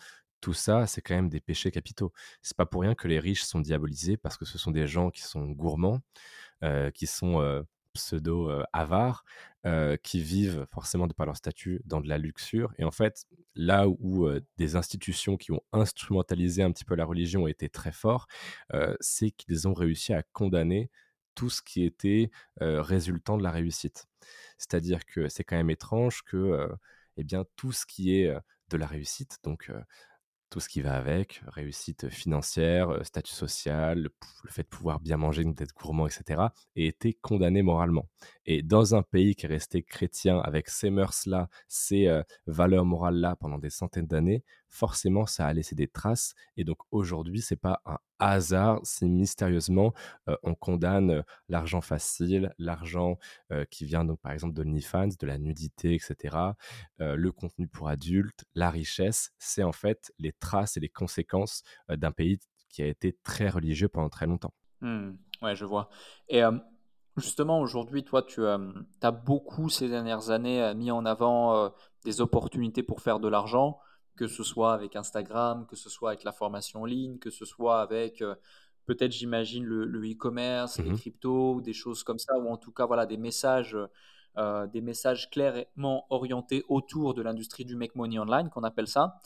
[0.45, 2.13] tout ça, c'est quand même des péchés capitaux.
[2.43, 5.11] C'est pas pour rien que les riches sont diabolisés, parce que ce sont des gens
[5.11, 6.03] qui sont gourmands,
[6.93, 9.25] qui sont pseudo-avares,
[10.03, 12.75] qui vivent forcément de par leur statut dans de la luxure.
[12.77, 14.29] Et en fait, là où
[14.59, 18.27] des institutions qui ont instrumentalisé un petit peu la religion ont été très forts,
[19.01, 20.91] c'est qu'ils ont réussi à condamner
[21.35, 22.31] tout ce qui était
[22.61, 24.05] résultant de la réussite.
[24.59, 26.69] C'est-à-dire que c'est quand même étrange que
[27.17, 28.31] eh bien, tout ce qui est
[28.69, 29.71] de la réussite, donc
[30.55, 35.43] tout ce qui va avec, réussite financière, statut social, le, fait de pouvoir bien manger,
[35.43, 36.43] d'être gourmand, etc.,
[36.77, 38.09] ait été condamné moralement.
[38.47, 43.59] Et dans un pays qui est resté chrétien avec ces mœurs-là, ces valeurs morales-là pendant
[43.59, 46.35] des centaines d'années, forcément, ça a laissé des traces.
[46.57, 49.95] Et donc aujourd'hui, c'est pas un hasard si mystérieusement
[50.43, 53.19] on condamne l'argent facile, l'argent
[53.71, 56.37] qui vient donc par exemple de l'OnlyFans, de la nudité, etc.,
[56.99, 62.13] le contenu pour adultes, la richesse, c'est en fait les traces et les conséquences d'un
[62.13, 64.55] pays qui a été très religieux pendant très longtemps.
[64.81, 65.89] Mmh, ouais, je vois.
[66.29, 66.43] Et
[67.17, 71.73] justement, aujourd'hui, toi, tu as beaucoup ces dernières années mis en avant
[72.05, 73.79] des opportunités pour faire de l'argent
[74.17, 77.45] que ce soit avec Instagram, que ce soit avec la formation en ligne, que ce
[77.45, 78.35] soit avec euh,
[78.87, 82.87] peut-être, j'imagine, le e-commerce, les mmh cryptos, des choses comme ça, ou en tout cas,
[82.87, 83.77] voilà, des messages,
[84.37, 89.17] euh, des messages clairement orientés autour de l'industrie du make money online, qu'on appelle ça.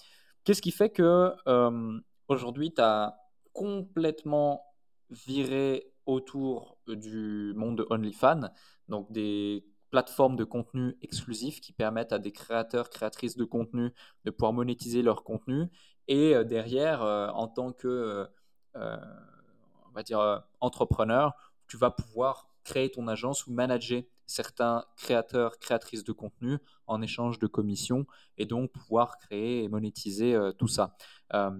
[0.45, 3.19] Qu'est-ce qui fait que euh, aujourd'hui, tu as
[3.53, 4.63] complètement
[5.11, 8.49] viré autour du monde de OnlyFans,
[8.89, 13.93] donc des plateformes de contenu exclusifs qui permettent à des créateurs, créatrices de contenu
[14.25, 15.67] de pouvoir monétiser leur contenu.
[16.09, 18.27] Et derrière, en tant que,
[18.75, 21.35] on va dire, entrepreneur,
[21.67, 27.39] tu vas pouvoir créer ton agence ou manager certains créateurs, créatrices de contenu en échange
[27.39, 30.95] de commissions et donc pouvoir créer et monétiser euh, tout ça.
[31.35, 31.51] Euh,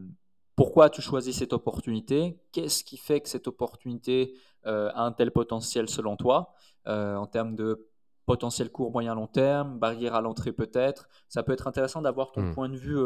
[0.55, 2.39] pourquoi tu choisis cette opportunité?
[2.53, 4.35] Qu'est-ce qui fait que cette opportunité
[4.67, 6.55] euh, a un tel potentiel selon toi?
[6.87, 7.88] En termes de
[8.29, 12.43] potentiel court, moyen, long terme, barrière à l'entrée peut-être Ça peut être intéressant d'avoir ton
[12.43, 12.55] mmh.
[12.55, 12.99] point de vue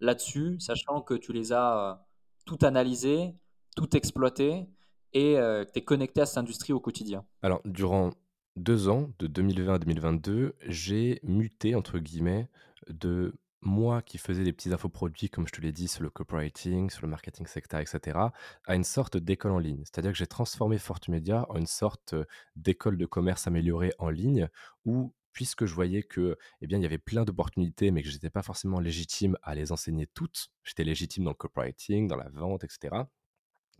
[0.00, 2.06] là-dessus, sachant que tu les as
[2.44, 3.34] tout analysés,
[3.74, 4.68] tout exploités
[5.14, 7.24] et que tu es connecté à cette industrie au quotidien.
[7.42, 8.10] Alors, durant
[8.56, 12.48] deux ans, de 2020 à 2022, j'ai muté, entre guillemets,
[12.90, 16.90] de moi qui faisais des petits infoproduits, comme je te l'ai dit, sur le copywriting,
[16.90, 18.18] sur le marketing secteur, etc.,
[18.66, 19.82] à une sorte d'école en ligne.
[19.84, 22.14] C'est-à-dire que j'ai transformé Fortumedia en une sorte
[22.56, 24.48] d'école de commerce améliorée en ligne,
[24.84, 28.14] où, puisque je voyais que, eh bien, il y avait plein d'opportunités, mais que je
[28.14, 32.28] n'étais pas forcément légitime à les enseigner toutes, j'étais légitime dans le copywriting, dans la
[32.28, 32.94] vente, etc.,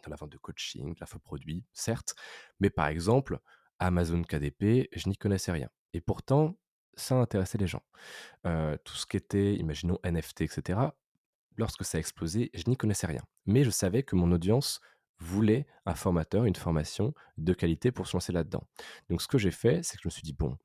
[0.04, 2.14] dans la vente de coaching, de l'infoproduit, certes,
[2.60, 3.38] mais par exemple,
[3.78, 5.68] Amazon KDP, je n'y connaissais rien.
[5.92, 6.56] Et pourtant,
[6.98, 7.82] ça intéressait les gens.
[8.42, 10.80] tout ce qui était, imaginons, NFT, etc.,
[11.56, 13.22] lorsque ça a explosé, je n'y connaissais rien.
[13.46, 14.80] Mais je savais que mon audience
[15.18, 18.62] voulait un formateur, une formation de qualité pour se lancer là-dedans.
[19.10, 20.56] Donc ce que j'ai fait, c'est que je me suis dit, bon,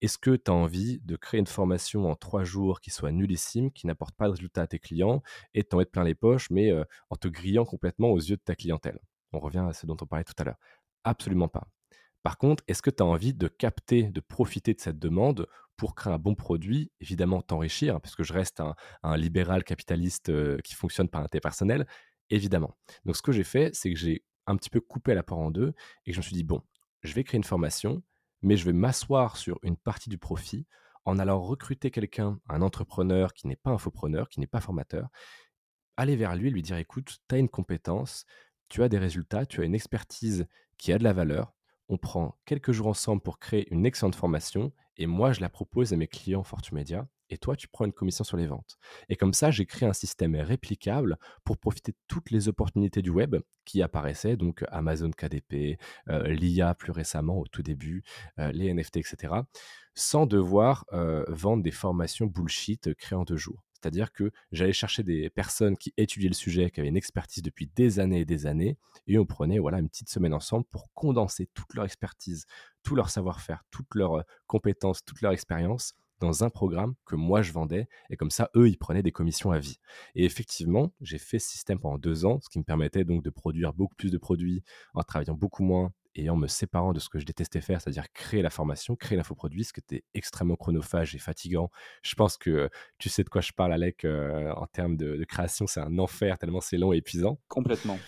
[0.00, 3.72] est-ce que tu as envie de créer une formation en trois jours qui soit nullissime,
[3.72, 6.72] qui n'apporte pas de résultat à tes clients et t'en mettre plein les poches, mais
[7.10, 9.00] en te grillant complètement aux yeux de ta clientèle?
[9.32, 10.58] On revient à ce dont on parlait tout à l'heure.
[11.04, 11.66] Absolument pas.
[12.22, 15.94] Par contre, est-ce que tu as envie de capter, de profiter de cette demande pour
[15.94, 18.60] créer un bon produit, évidemment t'enrichir, hein, puisque je reste
[19.02, 21.86] un, libéral capitaliste euh, qui fonctionne par intérêt personnel,
[22.28, 22.76] évidemment.
[23.06, 25.50] Donc ce que j'ai fait, c'est que j'ai un petit peu coupé la part en
[25.50, 25.72] deux
[26.04, 26.62] et je me suis dit, bon,
[27.02, 28.02] je vais créer une formation,
[28.42, 30.66] mais je vais m'asseoir sur une partie du profit
[31.06, 35.08] en allant recruter quelqu'un, un entrepreneur qui n'est pas infopreneur, qui n'est pas formateur,
[35.96, 38.26] aller vers lui et lui dire, écoute, tu as une compétence,
[38.68, 41.54] tu as des résultats, tu as une expertise qui a de la valeur,
[41.90, 45.92] on prend quelques jours ensemble pour créer une excellente formation et moi, je la propose
[45.92, 48.76] à mes clients Fortumedia et toi, tu prends une commission sur les ventes.
[49.08, 53.10] Et comme ça, j'ai créé un système réplicable pour profiter de toutes les opportunités du
[53.10, 58.02] web qui apparaissaient, donc Amazon KDP, euh, l'IA plus récemment au tout début,
[58.38, 59.34] euh, les NFT, etc.,
[59.94, 63.64] sans devoir euh, vendre des formations bullshit créées en deux jours.
[63.80, 67.70] C'est-à-dire que j'allais chercher des personnes qui étudiaient le sujet, qui avaient une expertise depuis
[67.74, 71.48] des années et des années, et on prenait voilà une petite semaine ensemble pour condenser
[71.54, 72.46] toute leur expertise,
[72.82, 77.40] tout leur savoir-faire, toutes leurs euh, compétences, toute leur expérience dans un programme que moi
[77.42, 79.78] je vendais, et comme ça, eux, ils prenaient des commissions à vie.
[80.14, 83.30] Et effectivement, j'ai fait ce système pendant deux ans, ce qui me permettait donc de
[83.30, 84.62] produire beaucoup plus de produits
[84.92, 88.10] en travaillant beaucoup moins, et en me séparant de ce que je détestais faire, c'est-à-dire
[88.12, 91.70] créer la formation, créer l'infoproduit, ce qui était extrêmement chronophage et fatigant.
[92.02, 92.68] Je pense que
[92.98, 96.38] tu sais de quoi je parle, Alec, euh, en termes de, création, c'est un enfer
[96.38, 97.38] tellement c'est long et épuisant.
[97.48, 97.98] Complètement.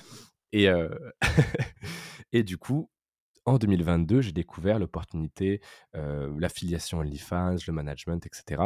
[0.52, 0.88] Et, euh,
[2.32, 2.90] et du coup,
[3.44, 5.60] en 2022, j'ai découvert l'opportunité,
[5.94, 8.62] euh, l'affiliation OnlyFans, le management, etc.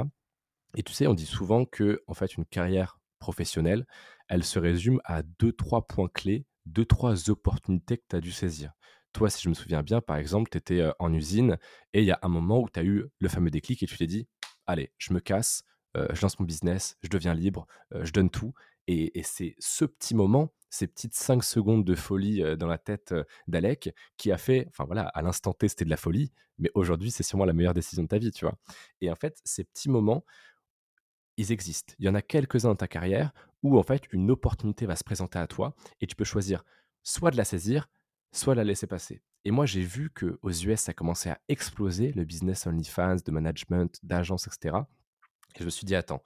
[0.77, 3.87] Et tu sais, on dit souvent que en fait, une carrière professionnelle,
[4.29, 8.33] elle se résume à deux, trois points clés, deux, trois opportunités que tu as dû
[8.33, 8.73] saisir
[9.17, 11.57] toi, si je me souviens bien, par exemple, tu étais en usine
[11.95, 13.97] et il y a un moment où tu as eu le fameux déclic et tu
[13.97, 14.29] t'es dit,
[14.67, 17.67] allez, je me casse, je lance mon business, je deviens libre,
[18.03, 18.53] je donne tout.
[18.89, 23.15] Et, c'est ce petit moment, ces petites 5 secondes de folie dans la tête
[23.49, 27.11] d'Alec qui a fait, enfin voilà, à l'instant T, c'était de la folie, mais aujourd'hui,
[27.11, 28.59] c'est sûrement la meilleure décision de ta vie, tu vois?
[29.01, 30.27] Et en fait, ces petits moments,
[31.39, 31.95] ils existent.
[31.99, 35.05] Il y en a quelques-uns dans ta carrière où en fait une opportunité va se
[35.05, 36.65] présenter à toi et tu peux choisir
[37.03, 37.89] soit de la saisir,
[38.37, 39.23] soit la laisser passer.
[39.45, 43.99] Et moi, j'ai vu qu'aux US, ça commençait à exploser, le business OnlyFans, de management,
[44.03, 44.79] d'agence, etc.
[45.55, 46.23] Et je me suis dit, attends,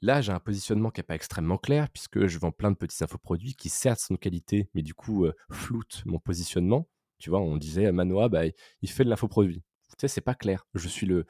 [0.00, 3.02] là, j'ai un positionnement qui n'est pas extrêmement clair, puisque je vends plein de petits
[3.02, 6.88] infoproduits qui, certes, sont de qualité, mais du coup, euh, floutent mon positionnement.
[7.18, 9.62] Tu vois, on disait, Manoa, bah, il fait de l'infoproduit.
[9.90, 10.66] Tu sais, c'est pas clair.
[10.74, 11.26] Je suis le,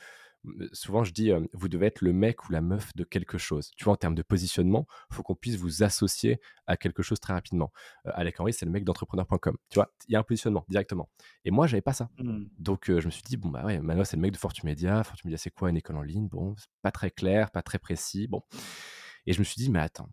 [0.73, 3.71] souvent je dis, vous devez être le mec ou la meuf de quelque chose.
[3.77, 7.21] Tu vois, en termes de positionnement, il faut qu'on puisse vous associer à quelque chose
[7.21, 7.73] très rapidement.
[8.05, 9.57] Alec Henry, c'est le mec d'entrepreneur.com.
[9.69, 11.09] Tu vois, il y a un positionnement directement.
[11.45, 12.11] Et moi, j'avais pas ça.
[12.19, 12.45] Mmh.
[12.59, 15.05] Donc, je me suis dit, bon, bah ouais, Manoa, c'est le mec de Fortumedia.
[15.05, 15.71] Fortumedia, c'est quoi?
[15.71, 16.29] Une école en ligne?
[16.29, 18.27] Bon, c'est pas très clair, pas très précis.
[18.29, 18.43] Bon.
[19.27, 20.09] Et je me suis dit, mais attends,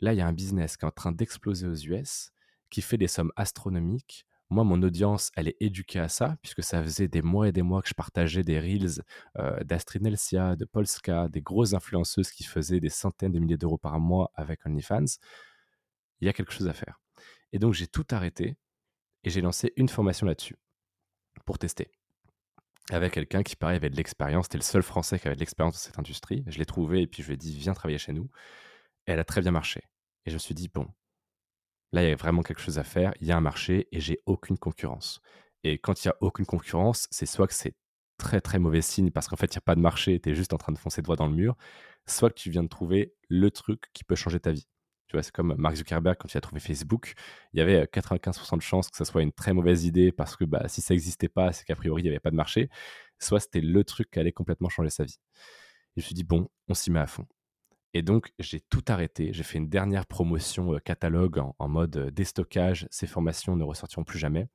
[0.00, 2.30] là, il y a un business qui est en train d'exploser aux US,
[2.70, 6.82] qui fait des sommes astronomiques moi, mon audience, elle est éduquée à ça, puisque ça
[6.82, 9.02] faisait des mois et des mois que je partageais des reels
[9.38, 13.78] euh, d'Astrid Nelsia, de Polska, des grosses influenceuses qui faisaient des centaines de milliers d'euros
[13.78, 15.18] par mois avec OnlyFans.
[16.20, 17.00] Il y a quelque chose à faire.
[17.52, 18.56] Et donc, j'ai tout arrêté
[19.24, 20.56] et j'ai lancé une formation là-dessus
[21.44, 21.90] pour tester.
[22.90, 24.44] avec quelqu'un qui, pareil, avait de l'expérience.
[24.46, 26.44] C'était le seul Français qui avait de l'expérience dans cette industrie.
[26.46, 28.30] Je l'ai trouvé et puis je lui ai dit, viens travailler chez nous.
[29.06, 29.80] Et elle a très bien marché.
[30.26, 30.86] Et je me suis dit, bon,
[31.94, 33.14] là, il y a vraiment quelque chose à faire.
[33.20, 35.20] Il y a un marché et j'ai aucune concurrence.
[35.62, 37.74] Et quand il y a aucune concurrence, c'est soit que c'est
[38.18, 40.34] très très mauvais signe parce qu'en fait, il n'y a pas de marché, tu es
[40.34, 41.56] juste en train de foncer droit dans le mur,
[42.06, 44.66] soit que tu viens de trouver le truc qui peut changer ta vie.
[45.08, 47.14] Tu vois, c'est comme Mark Zuckerberg quand il a trouvé Facebook,
[47.52, 50.44] il y avait 95% de chances que ça soit une très mauvaise idée parce que
[50.44, 52.70] bah, si ça n'existait pas, c'est qu'a priori, il n'y avait pas de marché,
[53.20, 55.18] soit c'était le truc qui allait complètement changer sa vie.
[55.96, 57.26] Et je me suis dit, bon, on s'y met à fond.
[57.94, 59.32] Et donc, j'ai tout arrêté.
[59.32, 62.88] J'ai fait une dernière promotion catalogue en, mode déstockage.
[62.90, 64.48] Ces formations ne ressortiront plus jamais.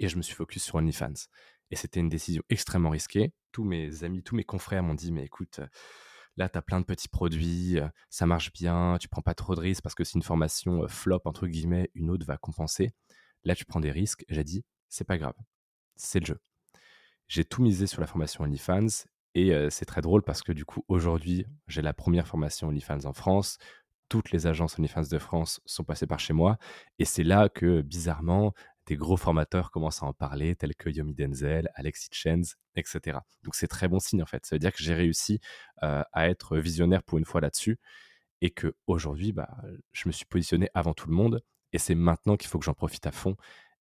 [0.00, 1.28] Et je me suis focus sur OnlyFans.
[1.70, 3.32] Et c'était une décision extrêmement risquée.
[3.52, 5.60] Tous mes amis, tous mes confrères m'ont dit, mais écoute,
[6.36, 7.78] là, tu as plein de petits produits,
[8.10, 11.20] ça marche bien, tu prends pas trop de risques parce que si une formation flop,
[11.26, 12.92] entre guillemets, une autre va compenser.
[13.44, 14.24] Là, tu prends des risques.
[14.28, 15.34] J'ai dit, c'est pas grave,
[15.94, 16.40] c'est le jeu.
[17.28, 19.04] J'ai tout misé sur la formation OnlyFans
[19.34, 23.12] et c'est très drôle parce que du coup, aujourd'hui, j'ai la première formation OnlyFans en
[23.12, 23.58] France.
[24.08, 26.58] Toutes les agences OnlyFans de France sont passées par chez moi.
[26.98, 28.54] Et c'est là que, bizarrement,
[28.86, 33.18] des gros formateurs commencent à en parler, tels que Yomi Denzel, Alexis Chenz, etc.
[33.44, 34.46] Donc c'est très bon signe en fait.
[34.46, 35.40] Ça veut dire que j'ai réussi
[35.82, 37.78] à être visionnaire pour une fois là-dessus
[38.40, 39.48] et que aujourd'hui, bah,
[39.92, 42.74] je me suis positionné avant tout le monde et c'est maintenant qu'il faut que j'en
[42.74, 43.36] profite à fond.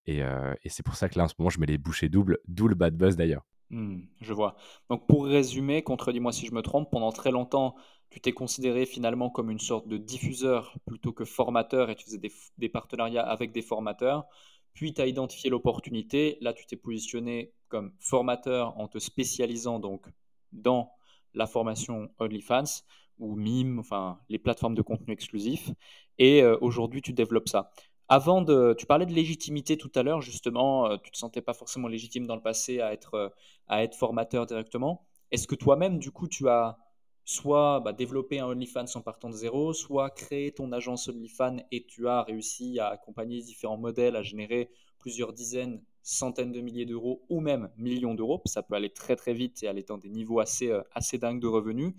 [0.06, 0.22] Et,
[0.68, 2.76] c'est pour ça que là, en ce moment, je mets les bouchées doubles, d'où le
[2.76, 3.46] bad buzz d'ailleurs.
[3.70, 4.56] Mmh, je vois.
[4.90, 7.76] Donc pour résumer, contredis-moi si je me trompe, pendant très longtemps,
[8.10, 12.22] tu t'es considéré finalement comme une sorte de diffuseur plutôt que formateur et tu faisais
[12.58, 14.26] des partenariats avec des formateurs
[14.74, 16.38] puis tu as identifié l'opportunité.
[16.40, 20.06] Là, tu t'es positionné comme formateur en te spécialisant donc
[20.52, 20.92] dans
[21.34, 22.84] la formation OnlyFans
[23.18, 25.72] ou Mime, enfin les plateformes de contenu exclusif.
[26.20, 27.72] Et euh, aujourd'hui, tu développes ça.
[28.10, 31.54] Avant de, tu parlais de légitimité tout à l'heure, justement, euh, tu te sentais pas
[31.54, 33.30] forcément légitime dans le passé à être, euh,
[33.68, 35.06] à être formateur directement.
[35.32, 36.78] Est-ce que toi-même, du coup, tu as
[37.26, 41.86] soit bah, développer un OnlyFans en partant de zéro, soit créer ton agence OnlyFans et
[41.86, 47.26] tu as réussi à accompagner différents modèles à générer plusieurs dizaines, centaines de milliers d'euros
[47.28, 48.42] ou même millions d'euros?
[48.46, 51.42] Ça peut aller très très vite et aller dans des niveaux assez, euh, assez dingues
[51.42, 51.94] de revenus.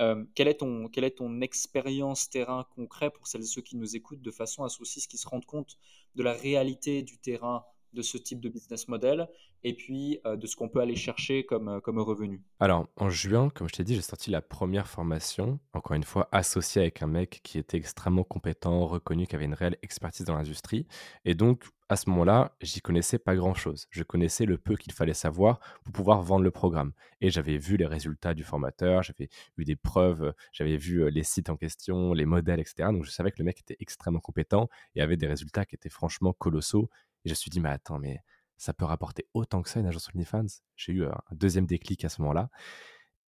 [0.00, 3.76] Euh, quelle est ton, quelle est ton expérience terrain concret pour celles et ceux qui
[3.76, 5.78] nous écoutent de façon à ce qu'ils se rendent compte
[6.14, 9.28] de la réalité du terrain de ce type de business model
[9.64, 12.44] et puis euh, de ce qu'on peut aller chercher comme, euh, comme revenu?
[12.60, 16.28] Alors, en juin, comme je t'ai dit, j'ai sorti la première formation, encore une fois,
[16.30, 20.36] associée avec un mec qui était extrêmement compétent, reconnu, qui avait une réelle expertise dans
[20.36, 20.86] l'industrie.
[21.24, 23.86] Et donc, à ce moment-là, j'y connaissais pas grand-chose.
[23.90, 26.92] Je connaissais le peu qu'il fallait savoir pour pouvoir vendre le programme.
[27.20, 31.22] Et j'avais vu les résultats du formateur, j'avais eu des preuves, j'avais vu euh, les
[31.22, 32.88] sites en question, les modèles, etc.
[32.90, 35.88] Donc je savais que le mec était extrêmement compétent et avait des résultats qui étaient
[35.88, 36.90] franchement colossaux
[37.24, 38.20] et je me suis dit, mais attends, mais
[38.56, 40.46] ça peut rapporter autant que ça une agence OnlyFans?
[40.76, 42.50] J'ai eu un deuxième déclic à ce moment-là.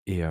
[0.06, 0.22] Et,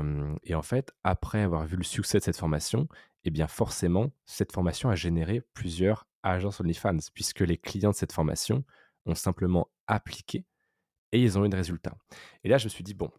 [0.44, 2.88] et, en fait, après avoir vu le succès de cette formation,
[3.26, 8.12] eh bien forcément, cette formation a généré plusieurs agences OnlyFans, puisque les clients de cette
[8.12, 8.64] formation
[9.06, 10.46] ont simplement appliqué
[11.12, 11.96] et ils ont eu des résultats.
[12.44, 13.12] Et là, je me suis dit, bon,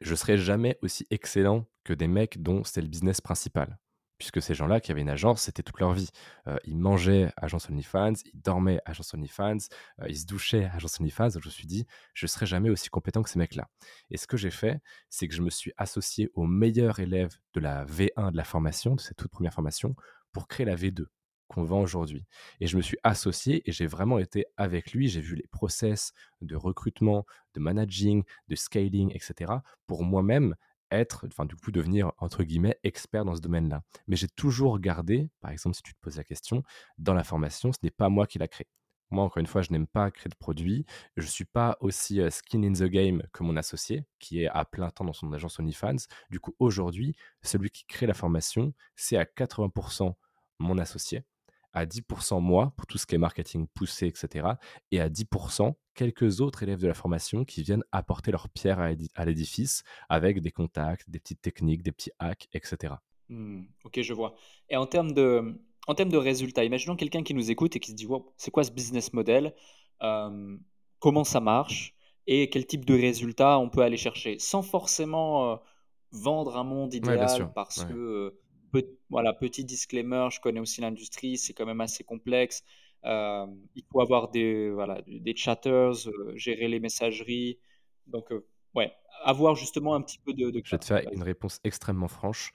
[0.00, 3.78] je serai jamais aussi excellent que des mecs dont c'est le business principal
[4.18, 6.10] puisque ces gens-là qui avaient une agence, c'était toute leur vie.
[6.48, 9.58] Euh, ils mangeaient agence OnlyFans, ils dormaient agence OnlyFans,
[10.00, 11.28] euh, ils se douchaient agence OnlyFans.
[11.28, 13.68] Donc je me suis dit, je serai jamais aussi compétent que ces mecs-là.
[14.10, 17.60] Et ce que j'ai fait, c'est que je me suis associé aux meilleurs élèves de
[17.60, 19.94] la V1 de la formation, de cette toute première formation,
[20.32, 21.06] pour créer la V2
[21.48, 22.24] qu'on vend aujourd'hui.
[22.60, 25.08] Et je me suis associé et j'ai vraiment été avec lui.
[25.08, 29.52] J'ai vu les process de recrutement, de managing, de scaling, etc.
[29.86, 30.54] pour moi-même
[30.90, 33.82] être, enfin du coup devenir entre guillemets expert dans ce domaine-là.
[34.06, 36.62] Mais j'ai toujours gardé, par exemple si tu te poses la question,
[36.96, 38.66] dans la formation, ce n'est pas moi qui l'a créé.
[39.10, 40.84] Moi, encore une fois, je n'aime pas créer de produits.
[41.16, 44.66] Je ne suis pas aussi skin in the game que mon associé, qui est à
[44.66, 45.96] plein temps dans son agence OnlyFans.
[46.28, 50.14] Du coup, aujourd'hui, celui qui crée la formation, c'est à 80%
[50.58, 51.24] mon associé
[51.72, 54.48] à 10% moi pour tout ce qui est marketing poussé, etc.
[54.90, 59.24] Et à 10% quelques autres élèves de la formation qui viennent apporter leur pierre à
[59.24, 62.94] l'édifice avec des contacts, des petites techniques, des petits hacks, etc.
[63.28, 64.34] Mmh, ok, je vois.
[64.70, 67.90] Et en termes de, en termes de résultats, imaginons quelqu'un qui nous écoute et qui
[67.90, 69.54] se dit wow, c'est quoi ce business model
[71.00, 71.94] Comment ça marche
[72.26, 74.38] Et quel type de résultats on peut aller chercher?
[74.38, 75.60] Sans forcément
[76.12, 78.38] vendre un monde idéal parce que
[79.10, 82.62] voilà, petit disclaimer, je connais aussi l'industrie, c'est quand même assez complexe.
[83.04, 87.58] Euh, il faut avoir des, voilà, des chatters, euh, gérer les messageries.
[88.06, 88.92] Donc, euh, ouais,
[89.22, 90.50] avoir justement un petit peu de.
[90.64, 92.52] je vais te faire une réponse extrêmement franche.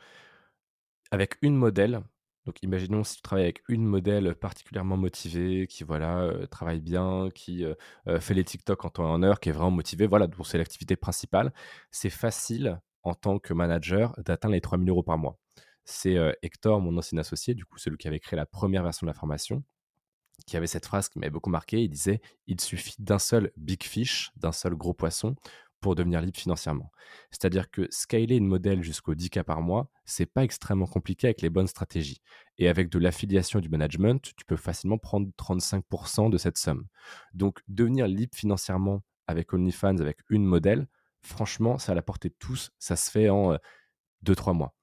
[1.12, 2.02] Avec une modèle,
[2.48, 7.64] Donc imaginons si tu travailles avec une modèle particulièrement motivée, qui voilà, travaille bien, qui,
[8.20, 10.58] fait les TikTok en temps et en heure, qui est vraiment motivée, voilà, dont c'est
[10.58, 11.54] l'activité principale.
[11.92, 15.38] C'est facile en tant que manager d'atteindre les 3 000 € par mois.
[15.86, 19.10] C'est, Hector, mon ancien associé, du coup celui qui avait créé la première version de
[19.10, 19.64] la formation,
[20.46, 21.84] qui avait cette phrase qui m'avait beaucoup marqué.
[21.84, 25.36] Il disait: «Il suffit d'un seul big fish, d'un seul gros poisson
[25.82, 26.92] pour devenir libre financièrement».
[27.32, 31.42] C'est-à-dire que scaler une modèle jusqu'au 10 K par mois, c'est pas extrêmement compliqué avec
[31.42, 32.22] les bonnes stratégies
[32.58, 36.88] et avec de l'affiliation du management, tu peux facilement prendre 35% de cette somme.
[37.34, 40.88] Donc devenir libre financièrement avec OnlyFans, avec une modèle,
[41.22, 42.72] franchement, c'est à la portée de tous.
[42.80, 43.58] Ça se fait en,
[44.24, 44.74] 2-3 mois.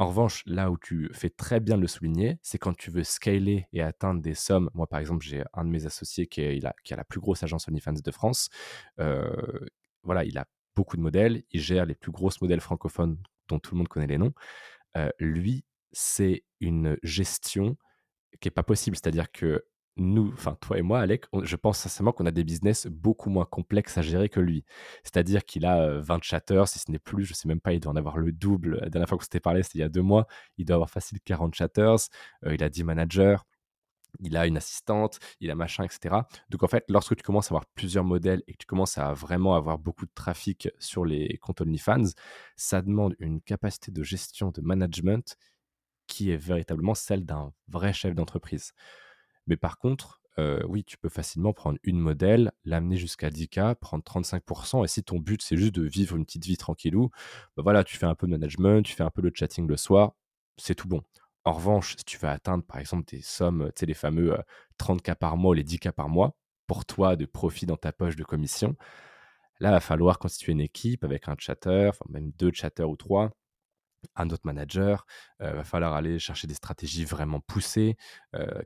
[0.00, 3.04] En revanche, là où tu fais très bien de le souligner, c'est quand tu veux
[3.04, 4.70] scaler et atteindre des sommes.
[4.72, 7.68] Moi, par exemple, j'ai un de mes associés qui, est, a la plus grosse agence
[7.68, 8.48] OnlyFans de France.
[8.98, 9.30] Euh,
[10.02, 11.42] voilà, il a beaucoup de modèles.
[11.50, 14.32] Il gère les plus grosses modèles francophones dont tout le monde connaît les noms.
[14.96, 17.76] Euh, lui, c'est une gestion
[18.40, 18.96] qui n'est pas possible.
[18.96, 19.66] C'est-à-dire que
[20.00, 23.44] nous, enfin toi et moi, Alec, je pense sincèrement qu'on a des business beaucoup moins
[23.44, 24.64] complexes à gérer que lui.
[25.04, 27.92] C'est-à-dire qu'il a 20 chatters, si ce n'est plus, je sais même pas, il doit
[27.92, 28.78] en avoir le double.
[28.80, 30.26] La dernière fois qu'on s'était parlé, c'était il y a deux mois,
[30.58, 31.96] il doit avoir facile 40 chatters,
[32.50, 33.36] il a 10 managers,
[34.20, 36.16] il a une assistante, il a machin, etc.
[36.48, 39.12] Donc en fait, lorsque tu commences à avoir plusieurs modèles et que tu commences à
[39.12, 42.10] vraiment avoir beaucoup de trafic sur les comptes OnlyFans,
[42.56, 45.36] ça demande une capacité de gestion, de management
[46.06, 48.72] qui est véritablement celle d'un vrai chef d'entreprise.
[49.50, 50.22] Mais par contre,
[50.66, 54.84] oui, tu peux facilement prendre une modèle, l'amener jusqu'à 10K, prendre 35%.
[54.84, 57.10] Et si ton but, c'est juste de vivre une petite vie tranquillou,
[57.58, 59.76] bah voilà, tu fais un peu de management, tu fais un peu de chatting le
[59.76, 60.12] soir,
[60.56, 61.02] c'est tout bon.
[61.44, 64.34] En revanche, si tu veux atteindre, par exemple, des sommes, tu sais, les fameux
[64.78, 66.34] 30K par mois ou les 10K par mois,
[66.66, 68.76] pour toi, de profit dans ta poche de commission,
[69.58, 72.96] là, il va falloir constituer une équipe avec un chatter, enfin même deux chatters ou
[72.96, 73.30] trois,
[74.16, 75.06] un autre manager.
[75.40, 77.96] Il va falloir aller chercher des stratégies vraiment poussées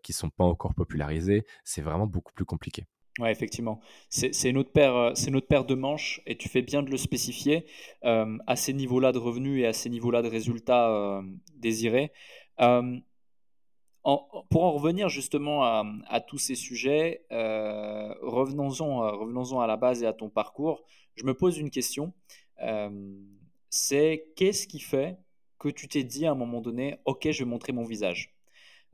[0.02, 1.44] qui ne sont pas encore popularisées.
[1.64, 2.86] C'est vraiment beaucoup plus compliqué.
[3.20, 3.80] Ouais, effectivement.
[4.08, 6.90] C'est une, autre paire, c'est une autre paire de manches et tu fais bien de
[6.90, 7.66] le spécifier.
[8.02, 11.22] à ces niveaux-là de revenus et à ces niveaux-là de résultats
[11.54, 12.12] désirés.
[12.56, 20.12] pour en revenir justement à, tous ces sujets, revenons-en revenons à la base et à
[20.12, 20.82] ton parcours.
[21.14, 22.12] Je me pose une question.
[23.70, 25.18] c'est qu'est-ce qui fait
[25.64, 28.34] que tu t'es dit à un moment donné, OK, je vais montrer mon visage.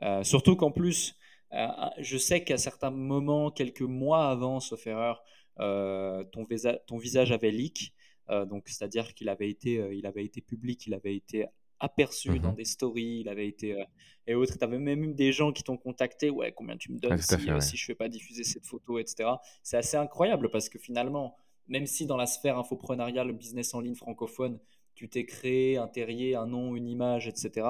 [0.03, 1.17] Euh, surtout qu'en plus,
[1.53, 1.67] euh,
[1.99, 5.23] je sais qu'à certains moments, quelques mois avant, sauf erreur,
[5.59, 6.47] euh, ton,
[6.87, 7.93] ton, visage avait leak.
[8.29, 11.47] donc, c'est-à-dire qu'il avait, été, il avait été public, il avait été
[11.81, 12.57] aperçu dans mhm.
[12.57, 13.85] des stories, il avait été
[14.27, 14.57] et autres.
[14.57, 17.37] Tu avais même eu des gens qui t'ont contacté, ouais, combien tu me donnes si,
[17.61, 19.29] si, je ne fais pas diffuser cette photo, etc.
[19.63, 21.37] C'est assez incroyable parce que finalement,
[21.69, 24.59] même si dans la sphère infoprenariale, business en ligne francophone,
[25.01, 27.67] tu t'es créé un terrier, un nom, une image, etc.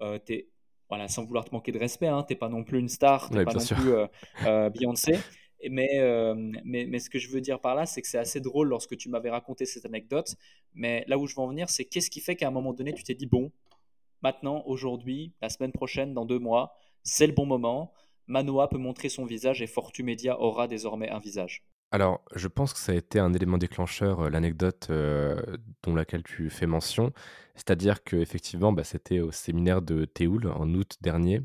[0.00, 0.48] Euh, es,
[0.88, 3.28] voilà, sans vouloir te manquer de respect, hein, tu n'es pas non plus une star,
[3.28, 4.06] tu n'es pas non plus euh,
[4.46, 5.18] euh, Beyoncé.
[5.68, 5.90] Mais,
[6.64, 8.96] mais, mais, ce que je veux dire par là, c'est que c'est assez drôle lorsque
[8.96, 10.36] tu m'avais raconté cette anecdote.
[10.72, 12.94] Mais là où je veux en venir, c'est qu'est-ce qui fait qu'à un moment donné,
[12.94, 13.52] tu t'es dit, bon,
[14.22, 16.72] maintenant, aujourd'hui, la semaine prochaine, dans deux mois,
[17.02, 17.92] c'est le bon moment.
[18.26, 21.62] Manoa peut montrer son visage et Fortu Media aura désormais un visage.
[21.92, 25.40] Alors, je pense que ça a été un élément déclencheur, euh, l'anecdote, euh,
[25.82, 27.12] dont laquelle tu fais mention.
[27.56, 31.42] C'est-à-dire qu'effectivement, bah, c'était au séminaire de Théoul en août dernier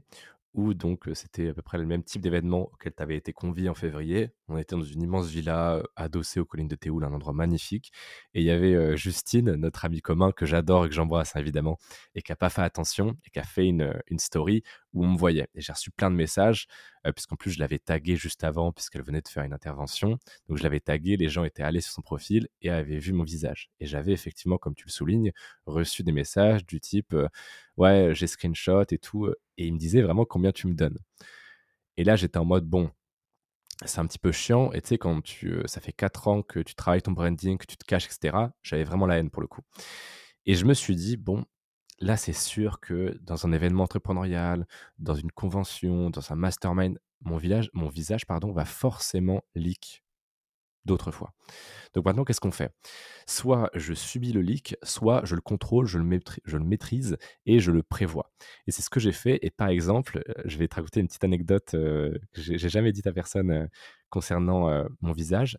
[0.54, 3.68] où donc c'était à peu près le même type d'événement auquel tu avais été convié
[3.68, 4.30] en février.
[4.48, 7.92] On était dans une immense villa adossée aux collines de Théoul, un endroit magnifique.
[8.34, 11.78] Et il y avait Justine, notre ami commun que j'adore et que j'embrasse évidemment,
[12.16, 14.64] et qui n'a pas fait attention et qui a fait une, une story
[14.96, 15.48] où on me voyait.
[15.54, 16.68] Et j'ai reçu plein de messages,
[17.14, 20.18] puisqu'en plus je l'avais taguée juste avant, puisqu'elle venait de faire une intervention.
[20.48, 23.24] Donc je l'avais taguée, les gens étaient allés sur son profil et avaient vu mon
[23.24, 23.70] visage.
[23.80, 25.32] Et j'avais effectivement, comme tu le soulignes,
[25.68, 27.16] reçu des messages du type
[27.78, 29.28] Ouais, j'ai screenshot et tout.
[29.58, 30.98] Et il me disait vraiment combien tu me donnes.
[31.98, 32.92] Et là, j'étais en mode Bon,
[33.86, 34.72] c'est un petit peu chiant.
[34.74, 37.66] Et tu sais, quand tu, ça fait 4 ans que tu travailles ton branding, que
[37.66, 39.62] tu te caches, etc., j'avais vraiment la haine pour le coup.
[40.46, 41.46] Et je me suis dit, bon,
[42.00, 44.68] là, c'est sûr que dans un événement entrepreneurial,
[45.00, 50.04] dans une convention, dans un mastermind, mon, village, mon visage pardon, va forcément leak
[50.86, 51.34] d'autres fois.
[51.94, 52.72] Donc maintenant, qu'est-ce qu'on fait?
[53.28, 56.04] Soit je subis le leak, soit je le contrôle, je le,
[56.60, 58.32] maîtrise et je le prévois.
[58.68, 59.40] Et c'est ce que j'ai fait.
[59.42, 62.92] Et par exemple, euh, je vais te raconter une petite anecdote euh, que j'ai jamais
[62.92, 63.68] dite à personne euh,
[64.10, 65.58] concernant mon visage.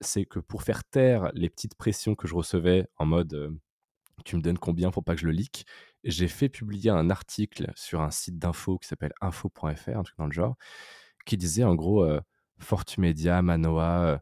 [0.00, 3.58] C'est que pour faire taire les petites pressions que je recevais en mode
[4.24, 5.66] tu me donnes combien pour pas que je le leak,
[6.04, 10.26] j'ai fait publier un article sur un site d'info qui s'appelle info.fr, un truc dans
[10.26, 10.56] le genre,
[11.26, 12.06] qui disait en gros
[12.58, 14.20] Fortumedia, Manoa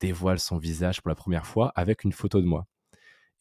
[0.00, 2.66] dévoile son visage pour la première fois avec une photo de moi.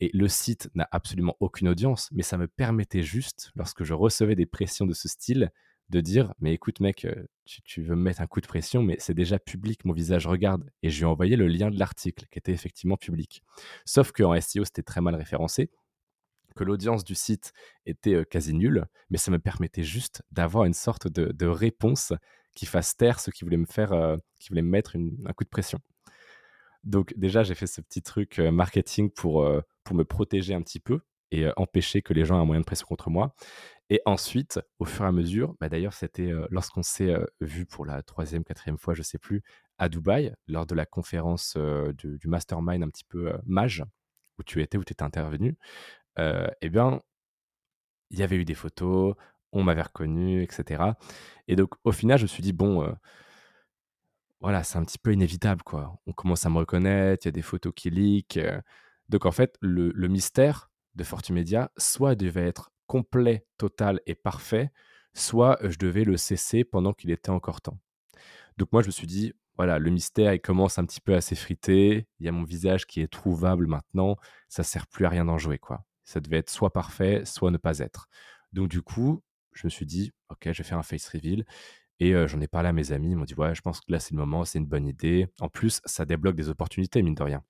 [0.02, 4.36] Et le site n'a absolument aucune audience, mais ça me permettait juste, lorsque je recevais
[4.36, 5.52] des pressions de ce style,
[5.90, 8.98] de dire mais écoute mec, euh, tu, veux me mettre un coup de pression, mais
[9.00, 10.70] c'est déjà public, mon visage regarde.
[10.84, 13.44] Et je lui ai envoyé le lien de l'article qui était effectivement public.
[13.86, 15.72] Sauf qu'en SEO, c'était très mal référencé,
[16.56, 17.54] que l'audience du site
[17.86, 22.14] était euh, quasi nulle, mais ça me permettait juste d'avoir une sorte de, réponse
[22.56, 25.44] qui fasse taire ceux qui voulaient me faire, euh, qui voulaient me mettre un coup
[25.44, 25.80] de pression.
[26.84, 29.46] Donc déjà, j'ai fait ce petit truc marketing pour,
[29.84, 31.02] pour me protéger un petit peu
[31.32, 33.34] et empêcher que les gens aient un moyen de pression contre moi.
[33.90, 38.04] Et ensuite, au fur et à mesure, bah d'ailleurs, c'était lorsqu'on s'est vu pour la
[38.04, 39.42] troisième, quatrième fois, je ne sais plus,
[39.80, 41.58] à Dubaï, lors de la conférence
[41.98, 43.84] du, mastermind un petit peu mage,
[44.38, 45.58] où tu étais, où tu étais intervenu,
[46.18, 47.02] eh bien,
[48.12, 49.16] il y avait eu des photos,
[49.52, 50.84] on m'avait reconnu, etc.
[51.48, 52.96] Et donc, au final, je me suis dit, bon,
[54.40, 56.00] voilà, c'est un petit peu inévitable, quoi.
[56.06, 58.40] On commence à me reconnaître, il y a des photos qui leak.
[59.10, 64.72] Donc, en fait, le mystère de Fortumedia, soit devait être complet, total et parfait,
[65.14, 67.80] soit je devais le cesser pendant qu'il était encore temps.
[68.58, 71.22] Donc moi, je me suis dit, voilà, le mystère, il commence un petit peu à
[71.22, 74.18] s'effriter, il y a mon visage qui est trouvable maintenant,
[74.48, 75.86] ça sert plus à rien d'en jouer, quoi.
[76.04, 78.08] Ça devait être soit parfait, soit ne pas être.
[78.54, 79.22] Donc du coup,
[79.54, 81.46] je me suis dit, ok, je vais faire un face reveal.
[82.00, 84.00] Et j'en ai parlé à mes amis, ils m'ont dit, ouais, je pense que là,
[84.00, 85.28] c'est le moment, c'est une bonne idée.
[85.42, 87.44] En plus, ça débloque des opportunités, mine de rien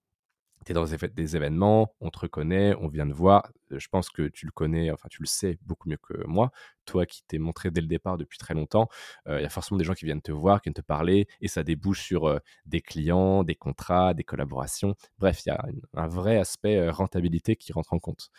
[0.73, 3.51] dans des événements, on te reconnaît, on vient de voir.
[3.71, 6.51] Je pense que tu le connais, enfin tu le sais beaucoup mieux que moi.
[6.85, 8.87] Toi qui t'es montré dès le départ depuis très longtemps,
[9.27, 11.47] il y a forcément des gens qui viennent te voir, qui viennent te parler, et
[11.47, 14.95] ça débouche sur des clients, des contrats, des collaborations.
[15.17, 15.63] Bref, il y a
[15.93, 18.29] un vrai aspect rentabilité qui rentre en compte.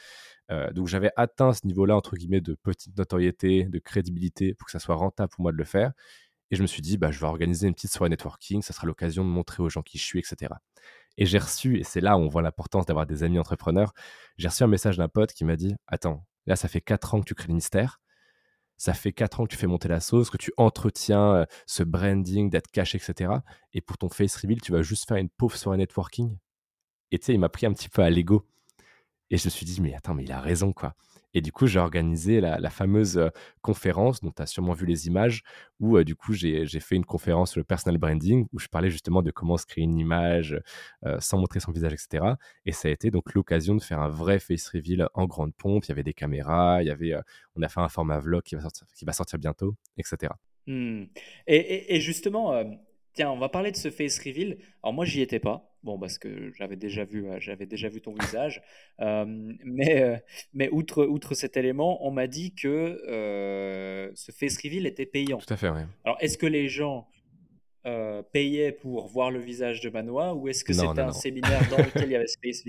[0.72, 4.78] donc j'avais atteint ce niveau-là, entre guillemets, de petite notoriété, de crédibilité, pour que ça
[4.80, 5.92] soit rentable pour moi de le faire.
[6.50, 8.86] Et je me suis dit, bah, je vais organiser une petite soirée networking, ça sera
[8.86, 10.52] l'occasion de montrer aux gens qui je suis, etc.
[11.16, 13.92] Et j'ai reçu, et c'est là où on voit l'importance d'avoir des amis entrepreneurs,
[14.38, 17.20] j'ai reçu un message d'un pote qui m'a dit Attends, là, ça fait 4 ans
[17.20, 18.00] que tu crées le mystère.
[18.76, 21.82] Ça fait 4 ans que tu fais monter la sauce, que tu entretiens euh, ce
[21.82, 23.32] branding, d'être caché, etc.
[23.74, 26.38] Et pour ton face reveal, tu vas juste faire une pauvre soirée networking.
[27.10, 28.46] Et tu sais, il m'a pris un petit peu à l'ego.
[29.30, 30.94] Et je me suis dit, mais attends, mais il a raison, quoi.
[31.34, 33.30] Et du coup, j'ai organisé la, fameuse
[33.62, 35.42] conférence dont tu as sûrement vu les images,
[35.78, 39.22] où du coup, j'ai fait une conférence sur le personal branding, où je parlais justement
[39.22, 40.60] de comment se créer une image
[41.18, 42.34] sans montrer son visage, etc.
[42.66, 45.84] Et ça a été donc l'occasion de faire un vrai face reveal en grande pompe.
[45.86, 47.14] Il y avait des caméras, il y avait,
[47.56, 50.32] on a fait un format vlog qui va sortir, bientôt, etc.
[50.66, 51.04] Mmh.
[51.46, 52.62] Et, justement,
[53.14, 54.58] tiens, on va parler de ce face reveal.
[54.82, 55.70] Alors moi, j'y étais pas.
[55.82, 58.62] Bon, parce que j'avais déjà vu, euh, j'avais déjà vu ton visage.
[59.00, 59.24] Euh,
[59.64, 60.18] mais, euh,
[60.52, 63.00] mais outre, outre cet élément, on m'a dit que
[64.14, 65.38] ce face reveal était payant.
[65.38, 65.80] Tout à fait, oui.
[66.04, 67.08] Alors, est-ce que les gens
[68.32, 72.04] payaient pour voir le visage de Manoa ou est-ce que c'était un séminaire dans lequel
[72.04, 72.62] il y avait ce face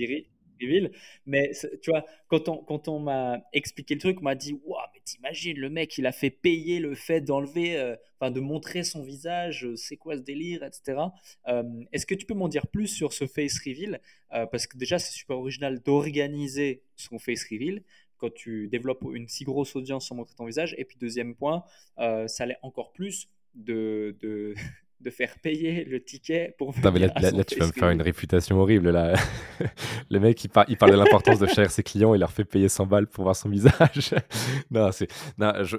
[0.62, 0.92] reveal?
[1.26, 4.80] Mais tu vois, quand on, quand on m'a expliqué le truc, on m'a dit Waouh,
[5.04, 7.96] t'imagines, le mec, il a fait payer le fait d'enlever, euh,
[8.30, 11.00] de montrer son visage, euh, c'est quoi ce délire, etc.
[11.48, 14.00] Euh, est-ce que tu peux m'en dire plus sur ce face reveal
[14.30, 17.84] Parce que déjà, c'est super original d'organiser son face reveal
[18.18, 20.76] quand tu développes une si grosse audience sans montrer ton visage.
[20.78, 21.64] Et puis, deuxième point,
[21.98, 24.56] ça l'est encore plus de, de,
[25.02, 28.92] de faire payer le ticket pour venir là, tu vas me faire une réputation horrible.
[28.92, 29.14] Là.
[30.10, 32.70] le mec, il, il parle de l'importance de cher ses clients, il leur fait payer
[32.70, 34.16] 100 balles pour voir son visage.
[34.72, 35.08] non, c'est...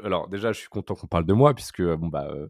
[0.05, 2.49] alors déjà, je suis content qu'on parle de moi, puisque bon, bah, euh,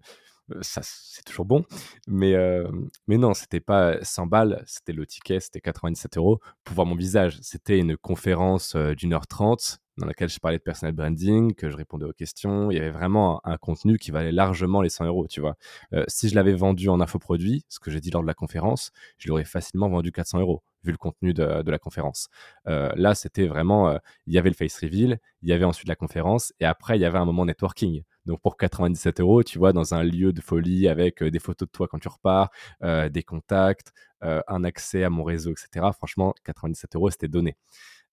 [0.60, 1.64] ça, c'est toujours bon.
[2.06, 2.68] Mais, euh,
[3.06, 6.96] mais non, c'était pas 100 balles, c'était le ticket, c'était 97 euros pour voir mon
[6.96, 7.38] visage.
[7.42, 11.70] C'était une conférence euh, d'une heure trente dans laquelle je parlais de personal branding, que
[11.70, 12.70] je répondais aux questions.
[12.70, 15.56] Il y avait vraiment un, contenu qui valait largement les 100 euros, tu vois.
[15.92, 18.90] Euh, si je l'avais vendu en infoproduit, ce que j'ai dit lors de la conférence,
[19.18, 22.28] je l'aurais facilement vendu 400 euros, vu le contenu de, la conférence.
[22.66, 25.88] Euh, là, c'était vraiment, euh, il y avait le face reveal, il y avait ensuite
[25.88, 28.02] la conférence, et après, il y avait un moment networking.
[28.24, 31.72] Donc pour 97 euros, tu vois, dans un lieu de folie avec des photos de
[31.72, 35.86] toi quand tu repars, des contacts, un accès à mon réseau, etc.
[35.92, 37.56] Franchement, 97 euros, c'était donné.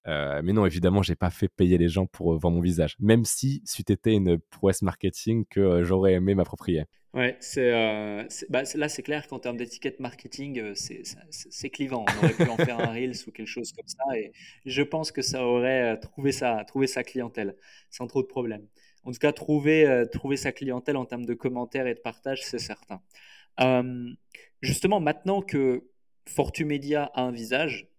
[0.08, 2.96] Euh, mais non, évidemment, j'ai pas fait payer les gens pour euh, voir mon visage,
[3.00, 6.86] même si c'eût été une prouesse marketing que euh, j'aurais aimé m'approprier.
[7.14, 7.72] Ouais, c'est,
[8.50, 12.06] bah, là c'est clair qu'en termes d'étiquette marketing, c'est clivant.
[12.08, 14.32] On aurait pu en faire un Reels ou quelque chose comme ça, et
[14.68, 17.56] je pense que ça aurait trouvé sa, trouvé sa clientèle
[17.90, 18.68] sans trop de problèmes.
[19.06, 22.60] En tout cas, trouver, trouver sa clientèle en termes de commentaires et de partage, c'est
[22.60, 23.02] certain.
[24.62, 25.90] justement, maintenant que
[26.28, 27.90] Fortumedia a un visage,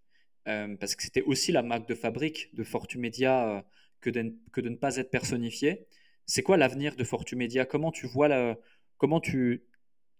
[0.48, 3.62] euh, parce que c'était aussi la marque de fabrique de Fortumedia euh,
[4.00, 5.86] que, de, ne pas être personnifié.
[6.26, 7.66] C'est quoi l'avenir de Fortumedia?
[7.66, 8.56] Comment tu vois la,
[8.96, 9.64] comment tu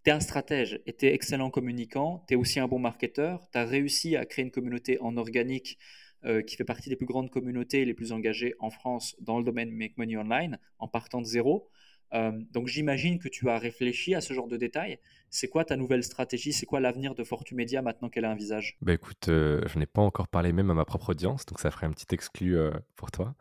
[0.07, 3.64] es un stratège et tu excellent communicant, tu es aussi un bon marketeur, tu as
[3.64, 5.79] réussi à créer une communauté en organique
[6.25, 9.45] euh, qui fait partie des plus grandes communautés les plus engagées en France dans le
[9.45, 11.71] domaine Make Money Online, en partant de zéro?
[12.13, 14.99] Euh, donc j'imagine que tu as réfléchi à ce genre de détails.
[15.31, 16.53] C'est quoi ta nouvelle stratégie?
[16.53, 18.77] C'est quoi l'avenir de Fortumedia maintenant qu'elle a un visage?
[18.83, 21.87] Bah écoute, je n'ai pas encore parlé même à ma propre audience, donc ça ferait
[21.87, 22.57] un petit exclu
[22.97, 23.35] pour toi.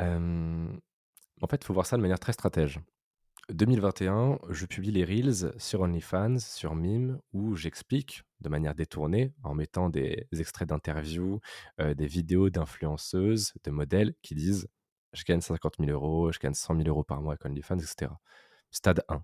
[0.00, 2.78] en fait, il faut voir ça de manière très stratège.
[3.52, 9.54] 2021, je publie les Reels sur OnlyFans, sur Mime, où j'explique de manière détournée, en
[9.54, 11.40] mettant des extraits d'interviews,
[11.80, 14.68] euh, des vidéos d'influenceuses, de modèles qui disent
[15.12, 18.12] je gagne 50 000 euros, je gagne 100 000 euros par mois avec OnlyFans, etc.
[18.70, 19.22] Stade 1.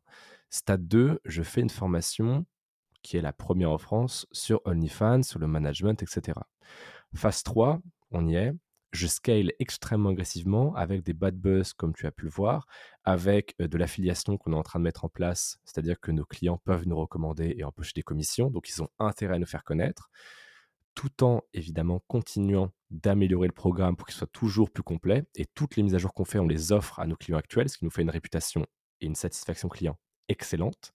[0.50, 2.46] Stade 2, je fais une formation
[3.02, 6.40] qui est la première en France sur OnlyFans, sur le management, etc.
[7.14, 7.80] Phase 3,
[8.10, 8.52] on y est
[8.96, 12.66] je scale extrêmement agressivement avec des bad buzz, comme tu as pu le voir,
[13.04, 16.58] avec de l'affiliation qu'on est en train de mettre en place, c'est-à-dire que nos clients
[16.64, 20.10] peuvent nous recommander et empocher des commissions, donc ils ont intérêt à nous faire connaître,
[20.94, 25.24] tout en évidemment continuant d'améliorer le programme pour qu'il soit toujours plus complet.
[25.34, 27.68] Et toutes les mises à jour qu'on fait, on les offre à nos clients actuels,
[27.68, 28.66] ce qui nous fait une réputation
[29.00, 30.92] et une satisfaction client excellente.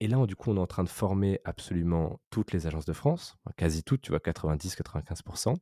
[0.00, 2.92] Et là, du coup, on est en train de former absolument toutes les agences de
[2.92, 5.54] France, quasi toutes, tu vois, 90-95%.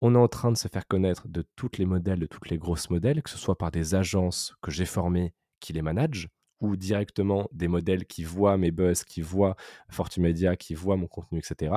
[0.00, 2.58] On est en train de se faire connaître de tous les modèles, de toutes les
[2.58, 6.28] grosses modèles, que ce soit par des agences que j'ai formées qui les managent,
[6.60, 9.56] ou directement des modèles qui voient mes buzz, qui voient
[9.90, 11.74] Fortumedia, qui voient mon contenu, etc.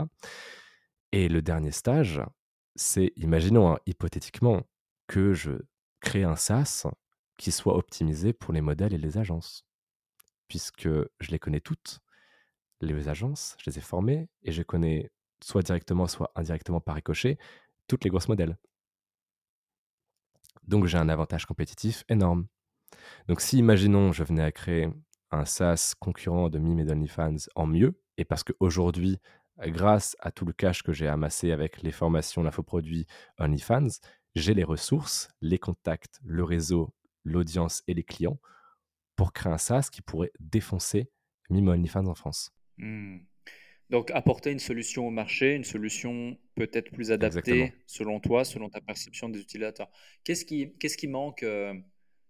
[1.11, 2.21] Et le dernier stage,
[2.75, 4.63] c'est, imaginons hein, hypothétiquement,
[5.07, 5.51] que je
[5.99, 6.87] crée un SaaS
[7.37, 9.65] qui soit optimisé pour les modèles et les agences.
[10.47, 11.99] Puisque je les connais toutes,
[12.81, 15.11] les agences, je les ai formées, et je connais
[15.41, 17.37] soit directement, soit indirectement par ricochet,
[17.87, 18.57] toutes les grosses modèles.
[20.63, 22.47] Donc j'ai un avantage compétitif énorme.
[23.27, 24.89] Donc si, imaginons, je venais à créer
[25.31, 29.19] un SaaS concurrent de Mime et d'OnlyFans en mieux, et parce qu'aujourd'hui,
[29.59, 33.05] grâce à tout le cash que j'ai amassé avec les formations, l'infoproduit
[33.39, 33.99] OnlyFans,
[34.35, 36.93] j'ai les ressources, les contacts, le réseau,
[37.23, 38.39] l'audience et les clients
[39.15, 41.09] pour créer un SaaS qui pourrait défoncer
[41.49, 42.53] Mime OnlyFans en France.
[42.77, 43.19] Mmh.
[43.89, 48.81] Donc apporter une solution au marché, une solution peut-être plus adaptée selon toi, selon ta
[48.81, 49.91] perception des utilisateurs.
[50.23, 51.73] Qu'est-ce qui, qu'est-ce qui manque euh,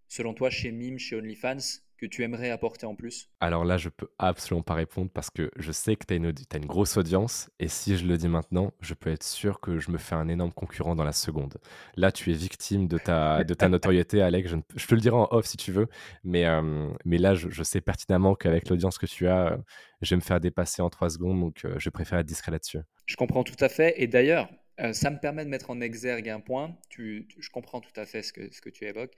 [0.10, 3.30] selon toi chez Mime, chez OnlyFans que tu aimerais apporter en plus?
[3.40, 6.34] Alors là, je peux absolument pas répondre parce que je sais que tu as une,
[6.54, 9.92] une, grosse audience et si je le dis maintenant, je peux être sûr que je
[9.92, 11.58] me fais un énorme concurrent dans la seconde.
[11.96, 14.50] Là, tu es victime de ta, de ta notoriété, Alex.
[14.50, 15.88] Je, je, te le dirai en off si tu veux,
[16.24, 19.58] mais, euh, mais là, je, sais pertinemment qu'avec l'audience que tu as,
[20.02, 22.80] je vais me faire dépasser en trois secondes, donc euh, je préfère être discret là-dessus.
[23.06, 23.94] Je comprends tout à fait.
[23.98, 24.50] Et d'ailleurs,
[24.82, 26.78] euh, ça me permet de mettre en exergue un point.
[26.90, 29.16] Tu, je comprends tout à fait ce que, ce que tu évoques.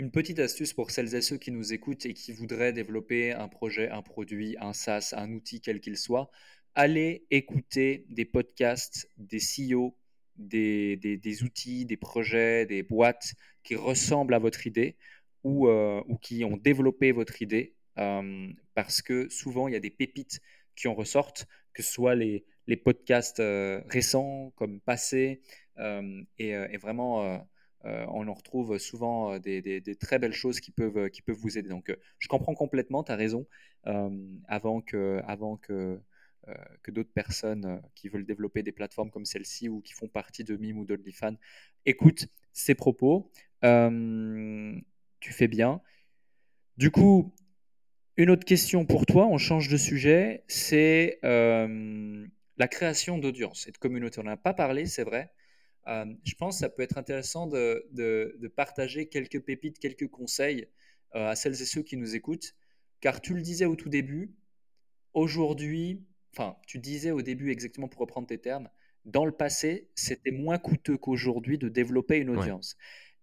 [0.00, 3.48] Une petite astuce pour celles et ceux qui nous écoutent et qui voudraient développer un
[3.48, 6.30] projet, un produit, un SaaS, un outil quel qu'il soit,
[6.74, 9.94] allez écouter des podcasts, des CEO,
[10.36, 14.96] des, des, outils, des projets, des boîtes qui ressemblent à votre idée
[15.44, 19.80] ou, euh, ou qui ont développé votre idée, euh, parce que souvent il y a
[19.80, 20.40] des pépites
[20.76, 25.42] qui en ressortent, que ce soit les, les podcasts euh, récents comme Passé,
[26.38, 27.46] et, vraiment
[27.84, 31.68] on en retrouve souvent euh, des, très belles choses qui peuvent, qui peuvent vous aider.
[31.68, 33.46] Donc, euh, je comprends complètement, tu as raison,
[34.48, 36.00] avant que, avant que
[36.88, 40.78] d'autres personnes qui veulent développer des plateformes comme celle-ci ou qui font partie de Mime
[40.78, 41.36] ou d'OnlyFans
[41.86, 43.30] écoutent ces propos.
[43.62, 45.80] tu fais bien.
[46.76, 47.34] Du coup,
[48.16, 53.78] une autre question pour toi, on change de sujet, c'est la création d'audience et de
[53.78, 54.20] communauté.
[54.20, 55.32] On n'en a pas parlé, c'est vrai,
[55.86, 60.66] euh, je pense que ça peut être intéressant de, partager quelques pépites, quelques conseils
[61.14, 62.54] euh, à celles et ceux qui nous écoutent,
[63.00, 64.34] car tu le disais au tout début,
[65.14, 66.04] aujourd'hui,
[66.34, 68.68] enfin, tu disais au début exactement pour reprendre tes termes,
[69.06, 72.76] dans le passé, c'était moins coûteux qu'aujourd'hui de développer une audience.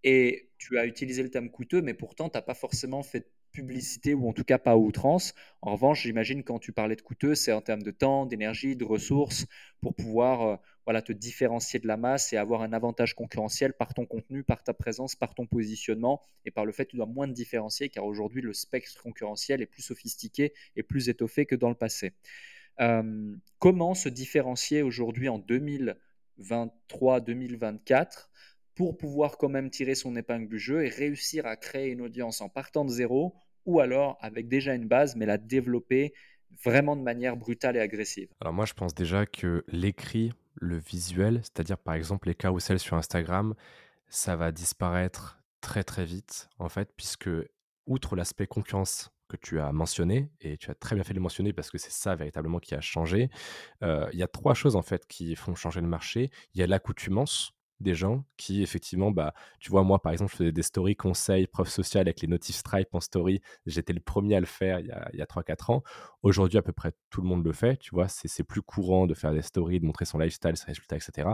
[0.04, 4.14] Et tu as utilisé le terme coûteux, mais pourtant, tu n'as pas forcément fait publicité
[4.14, 5.34] ou en tout cas pas à outrance.
[5.62, 8.86] En revanche, j'imagine quand tu parlais de coûteux, c'est en termes de temps, d'énergie, de
[8.86, 9.46] ressources
[9.82, 10.56] pour pouvoir euh,
[10.88, 14.64] voilà, te différencier de la masse et avoir un avantage concurrentiel par ton contenu, par
[14.64, 17.90] ta présence, par ton positionnement et par le fait que tu dois moins te différencier
[17.90, 22.14] car aujourd'hui le spectre concurrentiel est plus sophistiqué et plus étoffé que dans le passé.
[22.80, 25.40] Euh, comment se différencier aujourd'hui en
[26.40, 28.30] 2023-2024
[28.74, 32.40] pour pouvoir quand même tirer son épingle du jeu et réussir à créer une audience
[32.40, 33.36] en partant de zéro
[33.66, 36.14] ou alors avec déjà une base mais la développer
[36.64, 38.30] vraiment de manière brutale et agressive?
[38.40, 42.98] Alors moi je pense déjà que l'écrit, le visuel, c'est-à-dire par exemple les carousels sur
[42.98, 43.56] Instagram,
[44.10, 47.30] ça va disparaître très très vite en fait puisque
[47.86, 51.24] outre l'aspect concurrence que tu as mentionné, et tu as très bien fait de le
[51.24, 53.30] mentionner parce que c'est ça véritablement qui a changé.
[53.82, 56.32] Il y a trois choses en fait qui font changer le marché.
[56.54, 60.38] Il y a l'accoutumance des gens qui effectivement, bah, tu vois, moi par exemple, je
[60.38, 63.42] faisais des stories conseils, preuves sociales avec les notifs Stripe en story.
[63.66, 65.84] J'étais le premier à le faire il y a, il y a 3-4 ans.
[66.24, 69.14] Aujourd'hui, à peu près tout le monde le fait, tu vois, c'est plus courant de
[69.14, 71.30] faire des stories, de montrer son lifestyle, ses résultats, etc.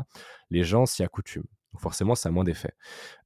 [0.50, 1.46] Les gens s'y accoutument.
[1.74, 2.74] Donc forcément, ça a moins d'effet.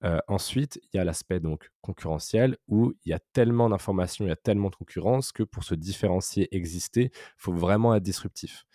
[0.03, 4.30] Euh, ensuite, il y a l'aspect donc concurrentiel où il y a tellement d'informations, il
[4.30, 8.65] y a tellement de concurrence que pour se différencier, exister, il faut vraiment être disruptif.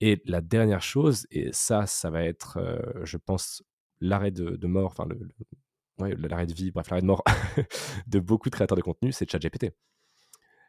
[0.00, 2.58] Et la dernière chose, et ça, ça va être,
[3.02, 3.62] je pense,
[4.00, 7.24] l'arrêt de, mort, enfin, le, l'arrêt de vie, bref, l'arrêt de mort
[8.06, 9.72] de beaucoup de créateurs de contenu, c'est ChatGPT.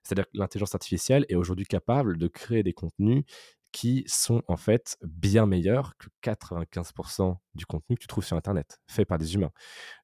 [0.03, 3.25] C'est-à-dire que l'intelligence artificielle est aujourd'hui capable de créer des contenus
[3.73, 8.79] qui sont en fait bien meilleurs que 95% du contenu que tu trouves sur Internet,
[8.87, 9.51] fait par des humains.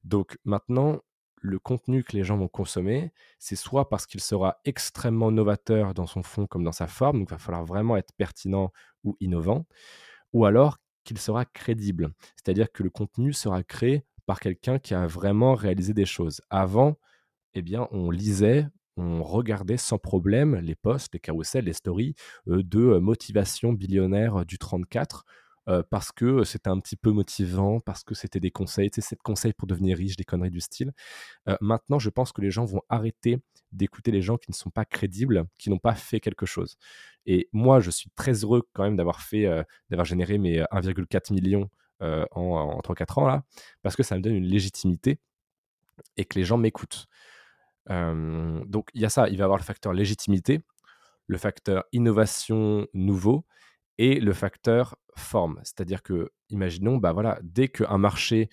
[0.04, 1.00] Donc maintenant,
[1.36, 6.06] le contenu que les gens vont consommer, c'est soit parce qu'il sera extrêmement novateur dans
[6.06, 8.72] son fond comme dans sa forme, donc il va falloir vraiment être pertinent
[9.04, 9.66] ou innovant,
[10.32, 15.06] ou alors qu'il sera crédible, c'est-à-dire que le contenu sera créé par quelqu'un qui a
[15.06, 16.40] vraiment réalisé des choses.
[16.50, 16.96] Avant,
[17.54, 22.14] eh bien, on lisait, on regardait sans problème les posts, les carousels, les stories
[22.48, 25.24] euh, de euh, motivation billionnaire du 34
[25.68, 29.16] euh, parce que c'était un petit peu motivant, parce que c'était des conseils, tu sais,
[29.16, 30.92] conseils pour devenir riche, des conneries du style.
[31.48, 33.40] Euh, maintenant, je pense que les gens vont arrêter
[33.72, 36.76] d'écouter les gens qui ne sont pas crédibles, qui n'ont pas fait quelque chose.
[37.26, 41.32] Et moi, je suis très heureux quand même d'avoir fait, euh, d'avoir généré mes 1,4
[41.32, 43.44] million en, en 3-4 ans là,
[43.80, 45.20] parce que ça me donne une légitimité
[46.18, 47.06] et que les gens m'écoutent.
[47.88, 50.60] donc il y a ça, il va y avoir le facteur légitimité,
[51.28, 53.46] le facteur innovation nouveau
[53.98, 55.60] et le facteur forme.
[55.62, 58.48] C'est-à-dire que, imaginons, bah voilà, dès qu'un marché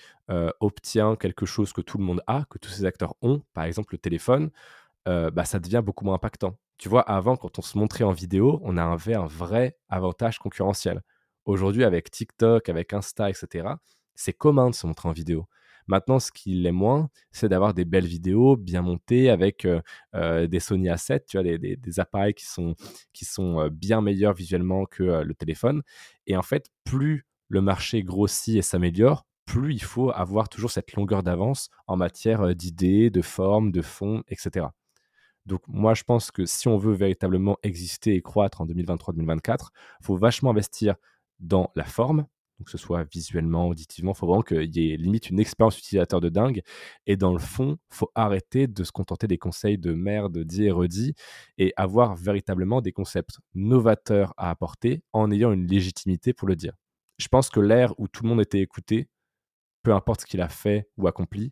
[0.60, 3.94] obtient quelque chose que tout le monde a, que tous ces acteurs ont, par exemple
[3.94, 4.52] le téléphone,
[5.06, 6.58] bah, ça devient beaucoup moins impactant.
[6.78, 11.02] Tu vois, avant, quand on se montrait en vidéo, on avait un vrai avantage concurrentiel.
[11.46, 13.68] Aujourd'hui, avec TikTok, avec Insta, etc.,
[14.16, 15.48] c'est commun de se montrer en vidéo.
[15.88, 19.82] Maintenant, ce qui l'est moins, c'est d'avoir des belles vidéos bien montées avec euh,
[20.16, 22.76] euh, des Sony A7, tu vois, des, appareils qui sont,
[23.14, 25.82] qui sont euh, bien meilleurs visuellement que le téléphone.
[26.28, 30.94] Et en fait, plus le marché grossit et s'améliore, plus il faut avoir toujours cette
[30.94, 34.68] longueur d'avance en matière d'idées, de formes, de fond, etc.
[35.46, 39.70] Donc moi, je pense que si on veut véritablement exister et croître en 2023-2024,
[40.00, 40.96] il faut vachement investir
[41.40, 42.26] dans la forme,
[42.64, 44.14] que ce soit visuellement, auditivement.
[44.14, 46.62] Il faut vraiment qu'il y ait limite une expérience utilisateur de dingue.
[47.06, 50.66] Et dans le fond, il faut arrêter de se contenter des conseils de merde dit
[50.66, 51.14] et redit
[51.58, 56.74] et avoir véritablement des concepts novateurs à apporter en ayant une légitimité pour le dire.
[57.18, 59.08] Je pense que l'ère où tout le monde était écouté,
[59.84, 61.52] peu importe ce qu'il a fait ou accompli,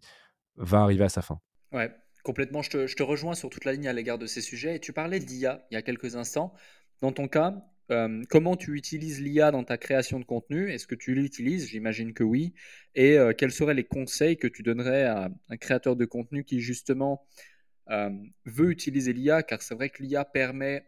[0.55, 1.39] va arriver à sa fin.
[1.72, 2.62] Ouais, complètement.
[2.62, 4.76] Je te, je te rejoins sur toute la ligne à l'égard de ces sujets.
[4.76, 6.53] Et tu parlais d'IA il y a quelques instants.
[7.01, 7.55] Dans ton cas,
[7.92, 10.72] euh, comment tu utilises l'IA dans ta création de contenu?
[10.72, 11.68] Est-ce que tu l'utilises?
[11.68, 12.54] J'imagine que oui.
[12.96, 16.62] Et euh, quels seraient les conseils que tu donnerais à un créateur de contenu qui
[16.62, 17.26] justement
[17.90, 18.10] euh,
[18.46, 20.86] veut utiliser l'IA Car c'est vrai que l'IA permet,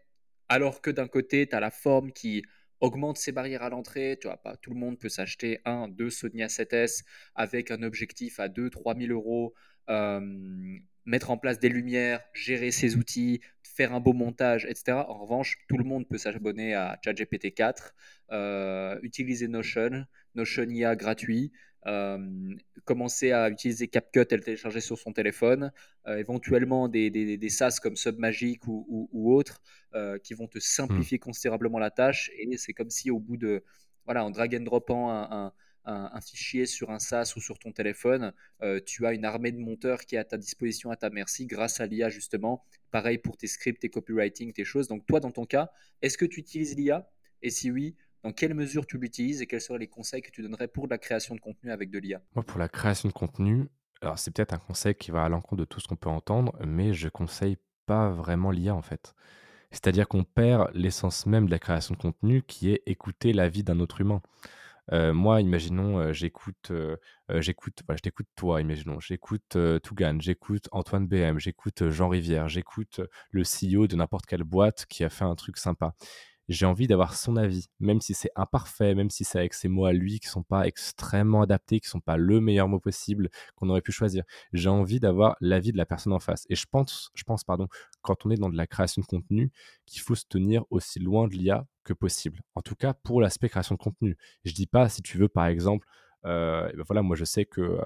[0.48, 2.42] alors que d'un côté, tu as la forme qui
[2.80, 4.18] augmente ses barrières à l'entrée.
[4.20, 8.40] Tu vois, pas tout le monde peut s'acheter un, deux Sony A7S avec un objectif
[8.40, 9.54] à 2-3 000 euros
[11.04, 13.40] mettre en place des lumières, gérer ses outils,
[13.74, 14.92] faire un beau montage, etc.
[15.08, 17.94] En revanche, tout le monde peut s'abonner à ChatGPT 4,
[18.32, 20.04] euh, utiliser Notion,
[20.34, 21.52] Notion IA gratuit,
[21.86, 22.18] euh,
[22.84, 25.72] commencer à utiliser CapCut et le télécharger sur son téléphone,
[26.06, 29.60] euh, éventuellement des, des, des, SaaS comme Submagic ou, ou, autres
[30.22, 31.26] qui vont te simplifier hmm.
[31.26, 32.30] considérablement la tâche.
[32.38, 33.62] Et c'est comme si au bout de,
[34.06, 35.52] voilà, en drag and dropant un, un
[35.84, 39.58] un, fichier sur un SaaS ou sur ton téléphone, euh, tu as une armée de
[39.58, 42.64] monteurs qui est à ta disposition, à ta merci, grâce à l'IA justement.
[42.90, 44.88] Pareil pour tes scripts, tes copywriting, tes choses.
[44.88, 45.70] Donc toi, dans ton cas,
[46.02, 47.08] est-ce que tu utilises l'IA
[47.42, 50.42] Et si oui, dans quelle mesure tu l'utilises et quels seraient les conseils que tu
[50.42, 53.68] donnerais pour la création de contenu avec de l'IA Moi, pour la création de contenu,
[54.00, 56.56] alors c'est peut-être un conseil qui va à l'encontre de tout ce qu'on peut entendre,
[56.64, 57.56] mais je conseille
[57.86, 59.14] pas vraiment l'IA en fait.
[59.72, 63.80] C'est-à-dire qu'on perd l'essence même de la création de contenu qui est écouter l'avis d'un
[63.80, 64.20] autre humain
[64.90, 66.72] moi, imaginons, j'écoute,
[67.28, 73.42] j'écoute, je t'écoute toi, imaginons, j'écoute Tougan, j'écoute Antoine BM, j'écoute Jean Rivière, j'écoute le
[73.42, 75.94] CEO de n'importe quelle boîte qui a fait un truc sympa
[76.48, 79.86] j'ai envie d'avoir son avis, même si c'est imparfait, même si c'est avec ses mots
[79.86, 83.68] à lui qui sont pas extrêmement adaptés, qui sont pas le meilleur mot possible qu'on
[83.70, 84.24] aurait pu choisir.
[84.52, 86.44] J'ai envie d'avoir l'avis de la personne en face.
[86.48, 87.10] Et je pense,
[87.46, 87.68] pardon,
[88.02, 89.50] quand on est dans de la création de contenu,
[89.86, 92.40] qu'il faut se tenir aussi loin de l'IA que possible.
[92.54, 94.16] En tout cas, pour l'aspect création de contenu.
[94.44, 95.86] Je dis pas si tu veux, par exemple,
[96.24, 97.78] Euh, ben voilà, moi, je sais que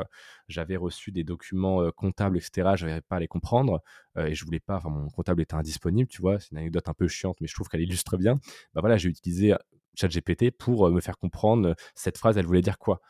[0.49, 2.73] j'avais reçu des documents comptables, etc.
[2.77, 3.83] Je n'arrivais pas à les comprendre
[4.17, 4.77] et je voulais pas.
[4.77, 6.39] Enfin, mon comptable était indisponible, tu vois.
[6.39, 8.35] C'est une anecdote un peu chiante, mais je trouve qu'elle illustre bien.
[8.75, 9.55] Ben voilà, j'ai utilisé
[9.95, 13.01] ChatGPT pour me faire comprendre cette phrase, elle voulait dire quoi?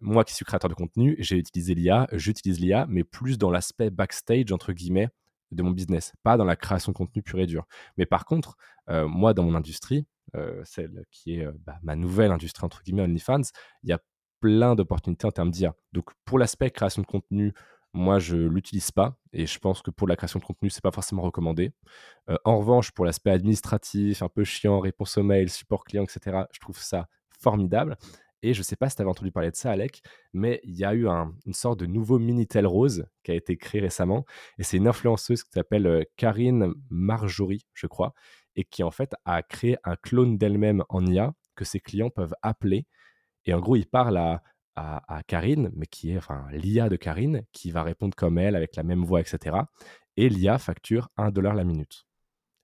[0.00, 3.90] moi qui suis créateur de contenu, j'ai utilisé l'IA, j'utilise l'IA, mais plus dans l'aspect
[3.90, 5.08] backstage, entre guillemets,
[5.50, 7.66] de mon business, pas dans la création de contenu pur et dur.
[7.96, 8.56] Mais par contre,
[8.88, 10.06] moi, dans mon industrie,
[10.64, 13.42] celle qui est bah, ma nouvelle industrie, entre guillemets, OnlyFans,
[13.82, 14.00] il y a
[14.40, 15.74] plein d'opportunités en termes d'IA.
[15.92, 17.52] Donc, pour l'aspect création de contenu,
[17.92, 20.82] moi, je l'utilise pas et je pense que pour la création de contenu, ce n'est
[20.82, 21.72] pas forcément recommandé.
[22.44, 26.60] en revanche, pour l'aspect administratif, un peu chiant, réponse aux mails, support client, etc., je
[26.60, 27.08] trouve ça
[27.38, 27.96] formidable.
[28.42, 30.76] Et je ne sais pas si tu avais entendu parler de ça, Alec, mais il
[30.76, 34.24] y a eu une sorte de nouveau Minitel Rose qui a été créé récemment.
[34.58, 38.12] Et c'est une influenceuse qui s'appelle Karine Marjorie, je crois,
[38.54, 42.34] et qui en fait a créé un clone d'elle-même en IA que ses clients peuvent
[42.42, 42.86] appeler.
[43.46, 44.42] Et en gros, il parle à,
[44.76, 48.76] à, Karine, mais qui est enfin l'IA de Karine, qui va répondre comme elle, avec
[48.76, 49.56] la même voix, etc.
[50.16, 52.06] Et l'IA facture 1 dollar la minute.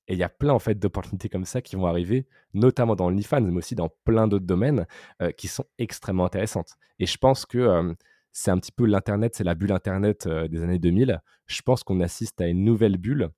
[0.09, 3.09] Et il y a plein en fait d'opportunités comme ça qui vont arriver, notamment dans
[3.09, 4.87] l'OnlyFans, mais aussi dans plein d'autres domaines
[5.22, 6.76] euh, qui sont extrêmement intéressantes.
[6.99, 7.95] Et je pense que euh,
[8.33, 11.20] c'est un petit peu l'Internet, c'est la bulle Internet euh, des années 2000.
[11.47, 13.30] Je pense qu'on assiste à une nouvelle bulle,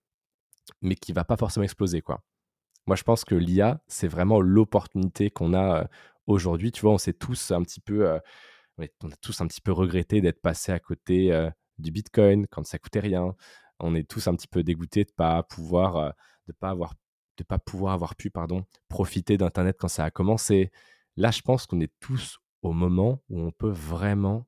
[0.81, 2.01] mais qui va pas forcément exploser.
[2.01, 2.23] quoi.
[2.87, 5.87] Moi, je pense que l'IA, c'est vraiment l'opportunité qu'on a
[6.27, 6.73] aujourd'hui.
[6.73, 8.19] Tu vois, on s'est tous un petit peu,
[8.79, 11.49] on a tous un petit peu regretté d'être passé à côté
[11.79, 13.35] du Bitcoin quand ça coûtait rien.
[13.81, 16.15] On est tous un petit peu dégoûtés de pas pouvoir
[16.47, 16.95] de pas avoir
[17.37, 20.71] de pas pouvoir avoir pu pardon profiter d'internet quand ça a commencé.
[21.17, 24.47] Là, je pense qu'on est tous au moment où on peut vraiment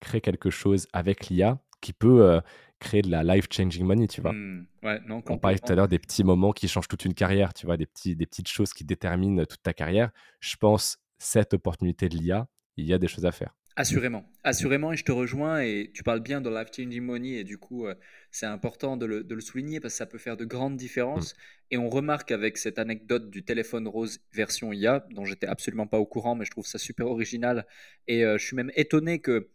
[0.00, 2.40] créer quelque chose avec l'IA qui peut euh,
[2.78, 4.32] créer de la life changing money, tu vois.
[4.32, 4.66] Mmh.
[4.82, 7.52] Ouais, non, on parlait tout à l'heure des petits moments qui changent toute une carrière,
[7.54, 10.10] tu vois, des petits des petites choses qui déterminent toute ta carrière.
[10.40, 13.54] Je pense cette opportunité de l'IA, il y a des choses à faire.
[13.76, 17.44] Assurément, assurément, et je te rejoins, et tu parles bien de Life Changing Money, et
[17.44, 17.94] du coup, euh,
[18.32, 21.34] c'est important de le, souligner parce que ça peut faire de grandes différences.
[21.34, 21.38] Mm.
[21.70, 25.98] Et on remarque avec cette anecdote du téléphone rose version IA, dont j'étais absolument pas
[25.98, 27.66] au courant, mais je trouve ça super original,
[28.08, 29.48] et euh, je suis même étonné que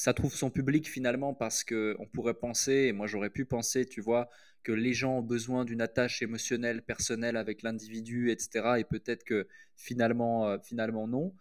[0.00, 4.00] ça trouve son public finalement parce qu'on pourrait penser, et moi j'aurais pu penser, tu
[4.00, 4.30] vois,
[4.62, 8.76] que les gens ont besoin d'une attache émotionnelle, personnelle avec l'individu, etc.
[8.78, 9.46] Et peut-être que
[9.76, 11.34] finalement, euh, finalement non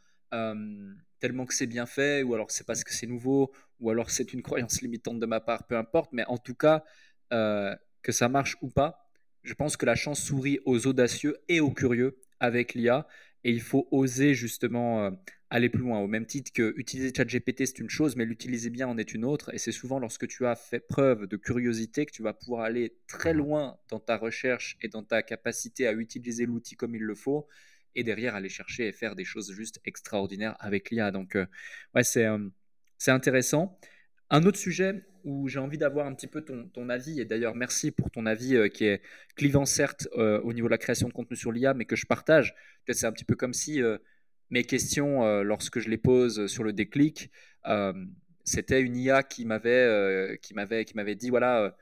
[1.19, 4.33] tellement que c'est bien fait, ou alors c'est parce que c'est nouveau, ou alors c'est
[4.33, 6.83] une croyance limitante de ma part, peu importe, mais en tout cas,
[7.33, 9.09] euh, que ça marche ou pas,
[9.43, 13.07] je pense que la chance sourit aux audacieux et aux curieux avec l'IA,
[13.45, 15.11] et il faut oser justement euh,
[15.49, 18.87] aller plus loin, au même titre que utiliser ChatGPT c'est une chose, mais l'utiliser bien
[18.87, 22.11] en est une autre, et c'est souvent lorsque tu as fait preuve de curiosité que
[22.11, 26.45] tu vas pouvoir aller très loin dans ta recherche et dans ta capacité à utiliser
[26.45, 27.47] l'outil comme il le faut,
[27.95, 31.11] et derrière aller chercher et faire des choses juste extraordinaires avec l'IA.
[31.11, 31.45] Donc, euh,
[31.95, 32.37] ouais, c'est euh,
[32.97, 33.79] c'est intéressant.
[34.29, 37.55] Un autre sujet où j'ai envie d'avoir un petit peu ton, ton avis, et d'ailleurs
[37.55, 39.01] merci pour ton avis euh, qui est
[39.35, 42.55] clivant certes au niveau de la création de contenu sur l'IA, mais que je partage.
[42.89, 43.81] C'est un petit peu comme si
[44.49, 47.31] mes questions, lorsque je les pose sur le déclic,
[48.43, 51.75] c'était une IA qui m'avait qui m'avait qui m'avait dit voilà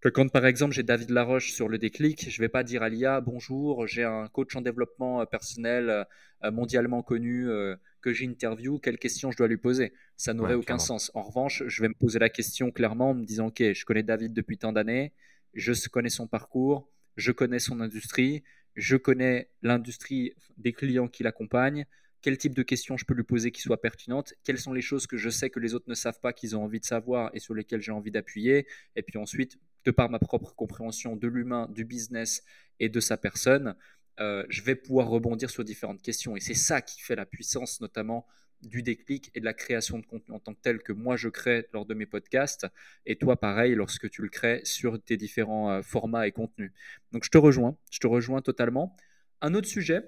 [0.00, 2.88] que quand par exemple j'ai David Laroche sur le déclic, je vais pas dire à
[2.88, 6.06] l'IA bonjour, j'ai un coach en développement euh, personnel
[6.44, 9.92] euh, mondialement connu euh, que j'ai interview, quelle question je dois lui poser?
[10.16, 11.10] Ça n'aurait aucun sens.
[11.14, 14.02] En revanche, je vais me poser la question clairement en me disant ok, je connais
[14.02, 15.12] David depuis tant d'années,
[15.54, 18.44] je connais son parcours, je connais son industrie,
[18.74, 21.86] je connais l'industrie des clients qui l'accompagnent,
[22.26, 25.06] quel type de questions je peux lui poser qui soient pertinentes, quelles sont les choses
[25.06, 27.38] que je sais que les autres ne savent pas, qu'ils ont envie de savoir et
[27.38, 28.66] sur lesquelles j'ai envie d'appuyer,
[28.96, 32.42] et puis ensuite de par ma propre compréhension de l'humain, du business
[32.80, 33.76] et de sa personne,
[34.18, 36.36] euh, je vais pouvoir rebondir sur différentes questions.
[36.36, 38.26] Et c'est ça qui fait la puissance notamment
[38.60, 41.28] du déclic et de la création de contenu en tant que tel que moi je
[41.28, 42.66] crée lors de mes podcasts
[43.04, 46.72] et toi pareil lorsque tu le crées sur tes différents euh, formats et contenus.
[47.12, 48.96] Donc je te rejoins, je te rejoins totalement.
[49.42, 50.02] Un autre sujet,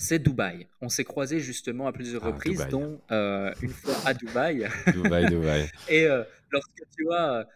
[0.00, 0.66] c'est Dubaï.
[0.80, 4.66] On s'est croisés justement à plusieurs ah, reprises, dont euh, une fois à Dubaï.
[4.92, 5.70] Dubaï, Dubaï.
[5.88, 6.06] et
[6.50, 7.46] lorsque tu vois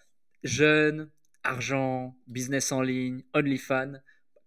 [0.44, 1.08] jeune,
[1.44, 3.94] argent, business en ligne, OnlyFans.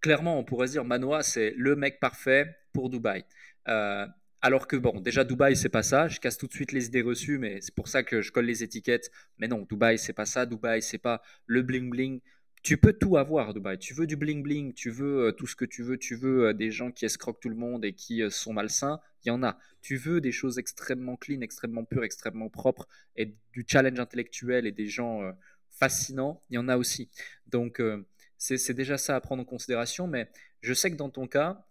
[0.01, 3.23] Clairement, on pourrait se dire Manoa, c'est le mec parfait pour Dubaï.
[3.67, 4.05] Euh,
[4.41, 6.07] alors que bon, déjà Dubaï, c'est pas ça.
[6.07, 8.45] Je casse tout de suite les idées reçues, mais c'est pour ça que je colle
[8.45, 9.11] les étiquettes.
[9.37, 10.45] Mais non, Dubaï, c'est pas ça.
[10.45, 12.21] Dubaï, c'est pas le bling bling.
[12.67, 13.79] Tu peux tout avoir, Dubaï.
[13.79, 16.47] Tu veux du bling bling, tu veux euh, tout ce que tu veux, tu veux
[16.47, 18.99] euh, des gens qui escroquent tout le monde et qui sont malsains.
[19.23, 19.57] Il y en a.
[19.81, 24.73] Tu veux des choses extrêmement clean, extrêmement pures, extrêmement propres et du challenge intellectuel et
[24.73, 25.21] des gens
[25.69, 27.09] fascinant, il y en a aussi.
[27.45, 28.05] Donc, euh,
[28.37, 30.29] c'est déjà ça à prendre en considération, mais
[30.61, 31.65] je sais que dans ton cas,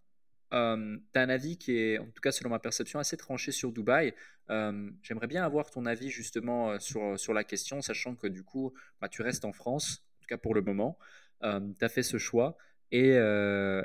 [0.53, 3.53] euh, tu as un avis qui est, en tout cas selon ma perception, assez tranché
[3.53, 4.15] sur Dubaï.
[4.51, 8.73] Euh, j'aimerais bien avoir ton avis justement euh, sur, la question, sachant que du coup,
[9.01, 10.99] bah, tu restes en France, tout cas pour le moment.
[11.43, 12.57] tu as fait ce choix.
[12.93, 13.17] Et,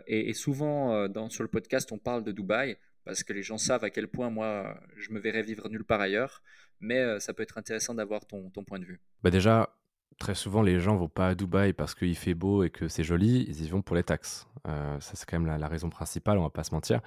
[0.07, 3.83] et, souvent, dans, sur le podcast, on parle de Dubaï parce que les gens savent
[3.83, 6.43] à quel point moi, je me verrais vivre nulle part ailleurs.
[6.79, 9.01] Mais ça peut être intéressant d'avoir ton, ton, point de vue.
[9.23, 9.75] Bah déjà,
[10.19, 13.03] très souvent, les gens vont pas à Dubaï parce qu'il fait beau et que c'est
[13.03, 14.47] joli, ils y vont pour les taxes.
[14.65, 17.01] ça, c'est quand même la, raison principale, on va pas se mentir.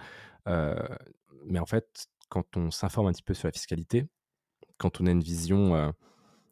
[0.47, 4.07] mais en fait, quand on s'informe un petit peu sur la fiscalité,
[4.79, 5.75] quand on a une vision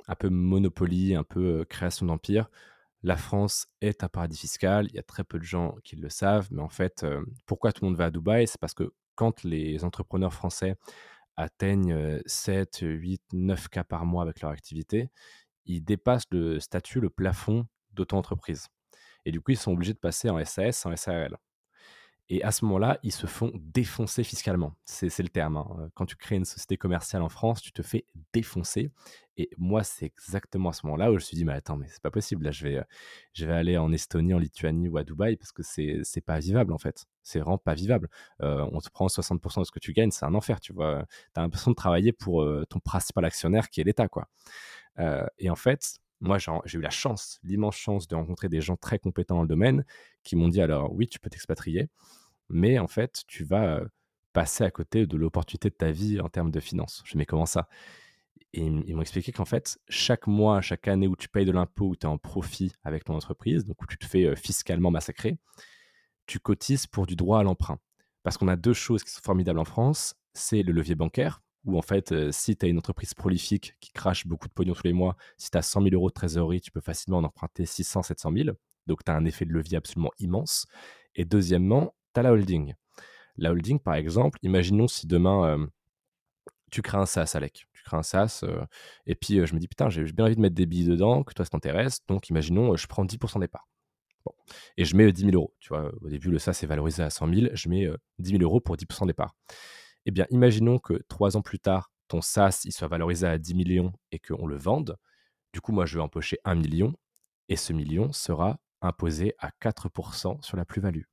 [0.09, 2.51] un peu monopoly, un peu création d'empire,
[3.03, 4.87] la France est un paradis fiscal.
[4.91, 7.05] Il y a très peu de gens qui le savent, mais en fait,
[7.47, 8.47] pourquoi tout le monde va à Dubaï?
[8.47, 10.77] C'est parce que quand les entrepreneurs français
[11.37, 15.11] atteignent 7, 8, 9 cas par mois avec leur activité,
[15.65, 18.69] ils dépassent le statut, le plafond d'auto-entreprise.
[19.25, 21.37] Et du coup, ils sont obligés de passer en SAS, en SARL.
[22.29, 24.75] Et à ce moment-là, ils se font défoncer fiscalement.
[24.85, 25.59] C'est le terme.
[25.59, 25.91] Hein.
[25.95, 28.91] Quand tu crées une société commerciale en France, tu te fais défoncer.
[29.37, 31.89] Et moi, c'est exactement à ce moment-là où je me suis dit, mais attends, mais
[31.89, 32.45] c'est pas possible.
[32.45, 32.83] Là, je vais,
[33.33, 36.73] je vais aller en Estonie, en Lituanie ou à Dubaï parce que c'est pas vivable
[36.73, 37.07] en fait.
[37.23, 38.09] C'est vraiment pas vivable.
[38.43, 41.05] Euh, on te prend 60% de ce que tu gagnes, c'est un enfer, tu vois.
[41.35, 44.29] Tu as l'impression de travailler pour euh, ton principal actionnaire qui est l'État, quoi.
[44.99, 48.77] Euh, et en fait, moi, j'ai eu la chance, l'immense chance de rencontrer des gens
[48.77, 49.85] très compétents dans le domaine
[50.23, 51.89] qui m'ont dit alors, oui, tu peux t'expatrier,
[52.49, 53.83] mais en fait, tu vas
[54.33, 57.03] passer à côté de l'opportunité de ta vie en termes de finances.
[57.05, 57.69] Je mais comment ça?
[58.55, 61.89] Et ils m'ont expliqué qu'en fait, chaque mois, chaque année où tu payes de l'impôt,
[61.89, 65.39] où tu es en profit avec ton entreprise, donc où tu te fais fiscalement massacrer,
[66.27, 67.79] tu cotises pour du droit à l'emprunt.
[68.23, 71.79] Parce qu'on a deux choses qui sont formidables en France, c'est le levier bancaire, où
[71.79, 74.93] en fait, si tu as une entreprise prolifique qui crache beaucoup de pognon tous les
[74.93, 78.03] mois, si tu as 100 000 euros de trésorerie, tu peux facilement en emprunter 600,
[78.03, 78.57] 700 000.
[78.87, 80.67] Donc, tu as un effet de levier absolument immense.
[81.15, 82.75] Et deuxièmement, tu as la holding.
[83.37, 85.69] La holding, par exemple, imaginons si demain,
[86.73, 87.67] tu crées un SaaS, Alec.
[87.73, 88.45] Tu crées un SaaS,
[89.07, 91.33] et puis je me dis, putain, j'ai bien envie de mettre des billets dedans, que
[91.33, 92.05] toi, ça t'intéresse.
[92.09, 93.69] Donc, imaginons, je prends 10% départ.
[94.25, 94.33] Bon.
[94.77, 95.55] Et je mets 10 000 euros.
[95.61, 97.47] Tu vois, au début, le SaaS est valorisé à 100 000.
[97.55, 97.89] Je mets
[98.19, 99.35] 10 000 euros pour 10% départ.
[100.07, 103.93] Eh bien, imaginons que trois ans plus tard, ton SaaS soit valorisé à 10 millions
[104.11, 104.97] et qu'on le vende.
[105.53, 106.95] Du coup, moi, je vais empocher 1 million
[107.49, 111.05] et ce million sera imposé à 4% sur la plus-value.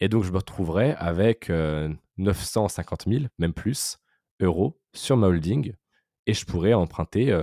[0.00, 1.50] Et donc, je me retrouverai avec
[2.16, 3.98] 950 000, même plus,
[4.40, 5.74] euros sur ma holding
[6.26, 7.36] et je pourrais emprunter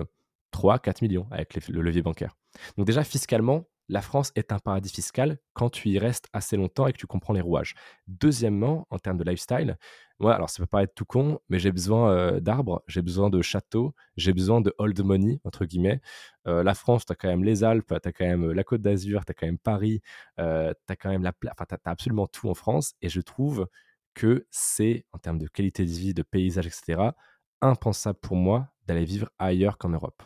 [0.54, 2.36] 3-4 millions avec le levier bancaire.
[2.78, 6.88] Donc déjà, fiscalement, la France est un paradis fiscal quand tu y restes assez longtemps
[6.88, 7.76] et que tu comprends les rouages.
[8.08, 9.78] Deuxièmement, en termes de lifestyle,
[10.20, 13.42] moi, alors ça peut paraître tout con, mais j'ai besoin euh, d'arbres, j'ai besoin de
[13.42, 16.02] châteaux, j'ai besoin de old money, entre guillemets.
[16.48, 18.64] Euh, la France, tu as quand même les Alpes, tu as quand même euh, la
[18.64, 20.02] Côte d'Azur, tu as quand même Paris,
[20.38, 22.94] tu as quand même la enfin, tu absolument tout en France.
[23.02, 23.68] Et je trouve
[24.14, 27.12] que c'est, en termes de qualité de vie, de paysage, etc.,
[27.62, 30.24] impensable pour moi d'aller vivre ailleurs qu'en Europe.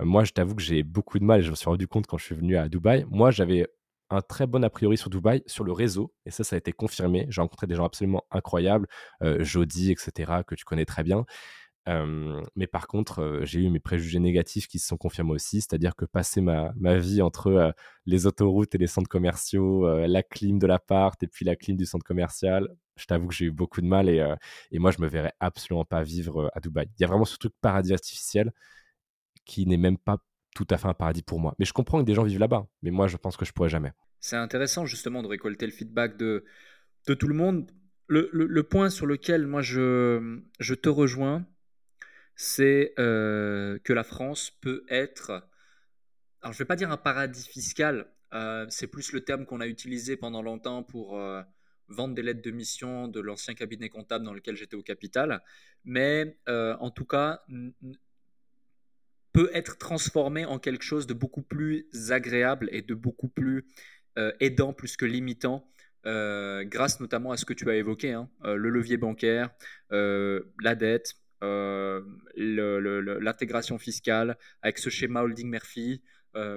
[0.00, 2.18] Moi, je t'avoue que j'ai beaucoup de mal et je me suis rendu compte quand
[2.18, 3.06] je suis venu à Dubaï.
[3.10, 3.66] Moi, j'avais
[4.10, 6.72] un très bon a priori sur Dubaï, sur le réseau, et ça, ça a été
[6.72, 7.26] confirmé.
[7.30, 8.86] J'ai rencontré des gens absolument incroyables,
[9.22, 11.24] euh, Jody, etc., que tu connais très bien.
[12.56, 16.04] mais par contre, j'ai eu mes préjugés négatifs qui se sont confirmés aussi, c'est-à-dire que
[16.04, 17.74] passer ma, ma vie entre
[18.06, 21.86] les autoroutes et les centres commerciaux, la clim de l'appart et puis la clim du
[21.86, 24.34] centre commercial, je t'avoue que j'ai eu beaucoup de mal et,
[24.72, 26.88] et moi, je me verrais absolument pas vivre à Dubaï.
[26.98, 28.52] Il y a vraiment ce truc paradis artificiel
[29.46, 30.18] qui n'est même pas
[30.54, 31.54] tout à fait un paradis pour moi.
[31.58, 33.68] Mais je comprends que des gens vivent là-bas, mais moi je pense que je pourrais
[33.68, 33.92] jamais.
[34.20, 36.44] C'est intéressant justement de récolter le feedback de,
[37.06, 37.70] tout le monde.
[38.08, 41.46] Le, point sur lequel moi je, je te rejoins,
[42.34, 45.30] c'est euh, que la France peut être,
[46.42, 49.60] alors je ne vais pas dire un paradis fiscal, euh, c'est plus le terme qu'on
[49.60, 51.42] a utilisé pendant longtemps pour euh,
[51.88, 55.42] vendre des lettres de mission de l'ancien cabinet comptable dans lequel j'étais au capital,
[55.84, 57.42] mais en tout cas
[59.36, 63.66] peut être transformé en quelque chose de beaucoup plus agréable et de beaucoup plus
[64.16, 65.70] euh, aidant plus que limitant.
[66.06, 69.50] Euh, grâce notamment à ce que tu as évoqué, hein, euh, le levier bancaire,
[69.90, 76.00] la dette, l'intégration fiscale, avec ce schéma holding Murphy,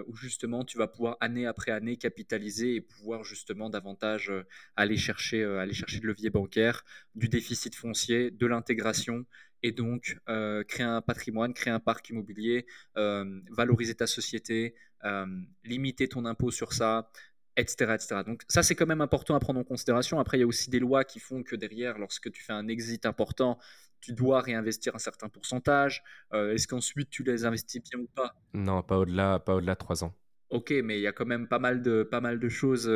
[0.07, 4.31] où justement tu vas pouvoir année après année capitaliser et pouvoir justement davantage
[4.75, 9.25] aller chercher, aller chercher de levier bancaire, du déficit foncier, de l'intégration
[9.63, 12.65] et donc euh, créer un patrimoine, créer un parc immobilier,
[12.97, 15.25] euh, valoriser ta société, euh,
[15.63, 17.09] limiter ton impôt sur ça,
[17.57, 17.93] etc.
[17.95, 18.21] etc.
[18.25, 20.19] Donc ça, c'est quand même important à prendre en considération.
[20.19, 22.67] Après, il y a aussi des lois qui font que derrière, lorsque tu fais un
[22.67, 23.59] exit important,
[24.01, 26.03] tu dois réinvestir un certain pourcentage.
[26.31, 28.33] Est-ce qu'ensuite tu les investis bien ou pas?
[28.53, 30.15] Non, pas au-delà, pas au-delà de 3 ans.
[30.51, 32.89] ok, mais il y a quand même pas mal de, pas mal de choses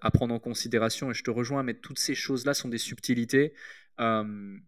[0.00, 3.52] à prendre en considération et je te rejoins, mais toutes ces choses-là sont des subtilités
[4.00, 4.58] euh,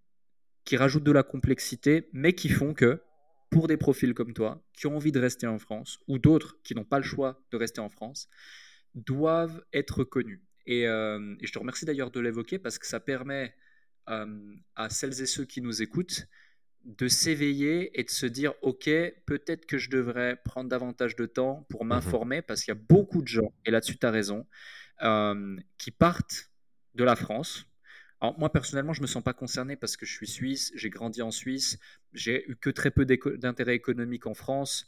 [0.68, 3.00] qui rajoutent de la complexité, mais qui font que
[3.48, 6.74] pour des profils comme toi, qui ont envie de rester en France, ou d'autres qui
[6.74, 8.28] n'ont pas le choix de rester en France,
[8.94, 10.42] doivent être connus.
[10.66, 13.54] Et, euh, et je te remercie d'ailleurs de l'évoquer parce que ça permet
[14.04, 16.26] à celles et ceux qui nous écoutent
[16.84, 18.90] de s'éveiller et de se dire, OK,
[19.24, 22.80] peut-être que je devrais prendre davantage de temps pour mmh m'informer, parce qu'il y a
[22.88, 24.46] beaucoup de gens, et là-dessus tu as raison,
[25.02, 26.50] euh, qui partent
[26.94, 27.67] de la France.
[28.20, 30.90] Alors, moi, personnellement, je ne me sens pas concerné parce que je suis suisse, j'ai
[30.90, 31.78] grandi en Suisse,
[32.12, 34.86] j'ai eu que très peu d'intérêt économique en France.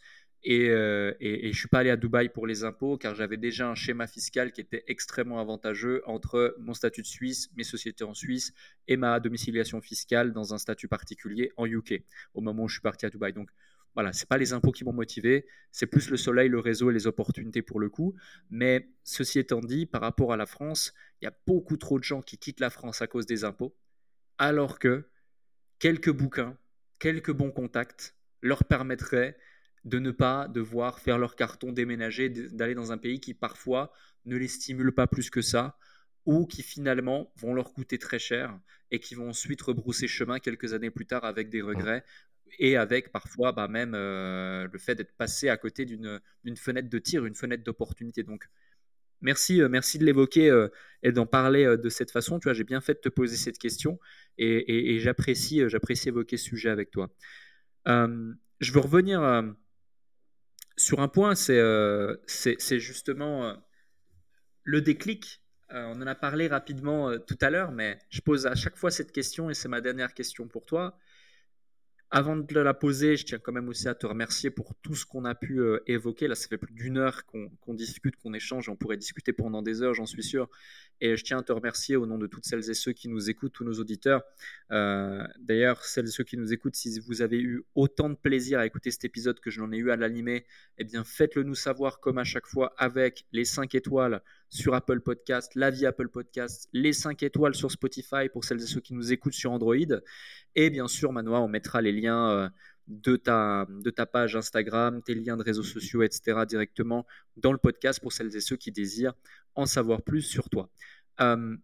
[0.48, 3.68] Euh, et, je ne suis pas allé à Dubaï pour les impôts car j'avais déjà
[3.68, 8.14] un schéma fiscal qui était extrêmement avantageux entre mon statut de Suisse, mes sociétés en
[8.14, 8.54] Suisse
[8.88, 12.02] et ma domiciliation fiscale dans un statut particulier en UK
[12.32, 13.34] au moment où je suis parti à Dubaï.
[13.94, 16.94] Voilà, ce pas les impôts qui m'ont motivé, c'est plus le soleil, le réseau et
[16.94, 18.14] les opportunités pour le coup.
[18.50, 22.04] Mais ceci étant dit, par rapport à la France, il y a beaucoup trop de
[22.04, 23.76] gens qui quittent la France à cause des impôts,
[24.38, 25.08] alors que
[25.78, 26.56] quelques bouquins,
[26.98, 29.36] quelques bons contacts leur permettraient
[29.84, 33.92] de ne pas devoir faire leur carton, déménager, d'aller dans un pays qui parfois
[34.26, 35.78] ne les stimule pas plus que ça,
[36.26, 38.58] ou qui finalement vont leur coûter très cher
[38.90, 42.04] et qui vont ensuite rebrousser chemin quelques années plus tard avec des regrets
[42.58, 46.20] et avec parfois bah, même euh, le fait d'être passé à côté d'une
[46.56, 48.22] fenêtre de tir, une fenêtre d'opportunité.
[48.22, 48.48] Donc
[49.20, 50.68] merci, euh, merci de l'évoquer euh,
[51.02, 52.38] et d'en parler de cette façon.
[52.38, 53.98] Tu vois, j'ai bien fait de te poser cette question
[54.38, 57.10] et, et j'apprécie, j'apprécie évoquer ce sujet avec toi.
[57.86, 59.44] je veux revenir
[60.76, 63.56] sur un point, c'est justement
[64.64, 65.42] le déclic.
[65.72, 69.12] On en a parlé rapidement tout à l'heure, mais je pose à chaque fois cette
[69.12, 70.98] question et c'est ma dernière question pour toi.
[72.12, 75.06] Avant de la poser, je tiens quand même aussi à te remercier pour tout ce
[75.06, 76.26] qu'on a pu euh, évoquer.
[76.26, 78.68] Là, ça fait plus d'une heure qu'on discute, qu'on échange.
[78.68, 80.48] On pourrait discuter pendant des heures, j'en suis sûr.
[81.00, 83.30] Et je tiens à te remercier au nom de toutes celles et ceux qui nous
[83.30, 84.24] écoutent, tous nos auditeurs.
[84.72, 88.58] Euh, d'ailleurs, celles et ceux qui nous écoutent, si vous avez eu autant de plaisir
[88.58, 90.46] à écouter cet épisode que je n'en ai eu à l'animer,
[90.78, 94.20] eh bien, faites-le nous savoir comme à chaque fois avec les 5 étoiles
[94.50, 98.80] sur Apple Podcast, l'avis Apple Podcast, les 5 étoiles sur Spotify pour celles et ceux
[98.80, 99.76] qui nous écoutent sur Android.
[100.56, 102.48] Et bien sûr, Manoa, on mettra les liens euh,
[102.88, 106.40] de ta, de ta page Instagram, tes liens de réseaux sociaux, etc.
[106.46, 107.06] directement
[107.36, 109.14] dans le podcast pour celles et ceux qui désirent
[109.54, 110.68] en savoir plus sur toi.
[111.20, 111.56] Euh,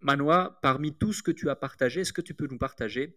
[0.00, 3.14] Manoa, parmi tout ce que tu as partagé, est-ce que tu peux nous partager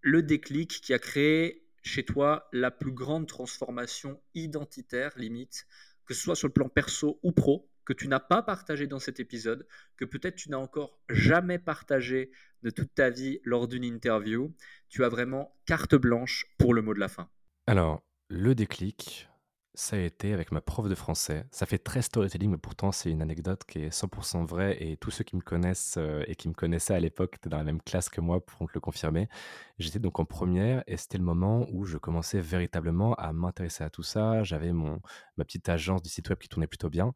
[0.00, 5.66] le déclic qui a créé chez toi la plus grande transformation identitaire, limite,
[6.06, 8.98] que ce soit sur le plan perso ou pro, que tu n'as pas partagé dans
[8.98, 9.66] cet épisode,
[9.96, 12.30] que peut-être tu n'as encore jamais partagé
[12.62, 14.54] de toute ta vie lors d'une interview.
[14.88, 17.28] Tu as vraiment carte blanche pour le mot de la fin.
[17.66, 19.28] Alors, le déclic,
[19.74, 21.46] ça a été avec ma prof de français.
[21.50, 25.10] Ça fait très storytelling, mais pourtant c'est une anecdote qui est 100% vraie et tous
[25.10, 27.82] ceux qui me connaissent euh, et qui me connaissaient à l'époque étaient dans la même
[27.82, 29.28] classe que moi pourront te le confirmer.
[29.78, 33.90] J'étais donc en première et c'était le moment où je commençais véritablement à m'intéresser à
[33.90, 34.44] tout ça.
[34.44, 35.00] J'avais mon
[35.36, 37.12] ma petite agence du site web qui tournait plutôt bien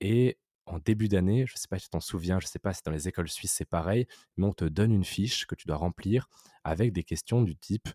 [0.00, 2.58] et en début d'année, je ne sais pas si tu t'en souviens, je ne sais
[2.58, 4.06] pas si dans les écoles suisses c'est pareil,
[4.36, 6.28] mais on te donne une fiche que tu dois remplir
[6.64, 7.88] avec des questions du type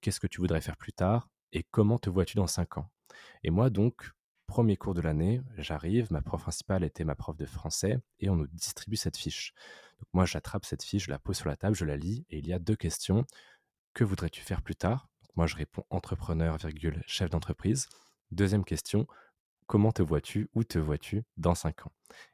[0.00, 2.90] qu'est-ce que tu voudrais faire plus tard et comment te vois-tu dans 5 ans?
[3.44, 4.10] Et moi, donc,
[4.46, 8.36] premier cours de l'année, j'arrive, ma prof principale était ma prof de français, et on
[8.36, 9.52] nous distribue cette fiche.
[9.98, 12.38] Donc moi, j'attrape cette fiche, je la pose sur la table, je la lis, et
[12.38, 13.24] il y a deux questions.
[13.94, 15.08] Que voudrais-tu faire plus tard?
[15.36, 17.88] Moi, je réponds entrepreneur, virgule, chef d'entreprise.
[18.30, 19.06] Deuxième question,
[19.72, 21.92] comment te vois-tu Où te vois-tu dans cinq ans?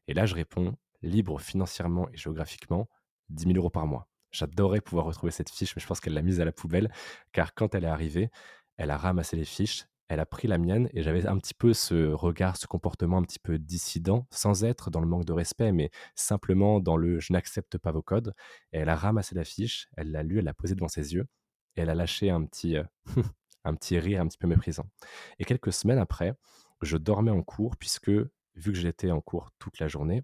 [0.09, 2.89] Et là, je réponds libre financièrement et géographiquement,
[3.29, 4.09] 10 000 euros par mois.
[4.33, 6.91] J'adorais pouvoir retrouver cette fiche, mais je pense qu'elle l'a mise à la poubelle,
[7.31, 8.33] car quand elle est arrivée,
[8.77, 11.75] elle a ramassé les fiches, elle a pris la mienne et j'avais un petit peu
[11.75, 15.71] ce regard, ce comportement un petit peu dissident, sans être dans le manque de respect,
[15.71, 18.35] mais simplement dans le je n'accepte pas vos codes.
[18.73, 21.29] Et elle a ramassé la fiche, elle l'a lue, elle l'a posée devant ses yeux
[21.77, 22.83] et elle a lâché un petit, euh,
[23.65, 24.91] un petit rire un petit peu méprisant.
[25.39, 26.35] Et quelques semaines après,
[26.83, 30.23] je dormais en cours puisque, vu que j'étais en cours toute la journée,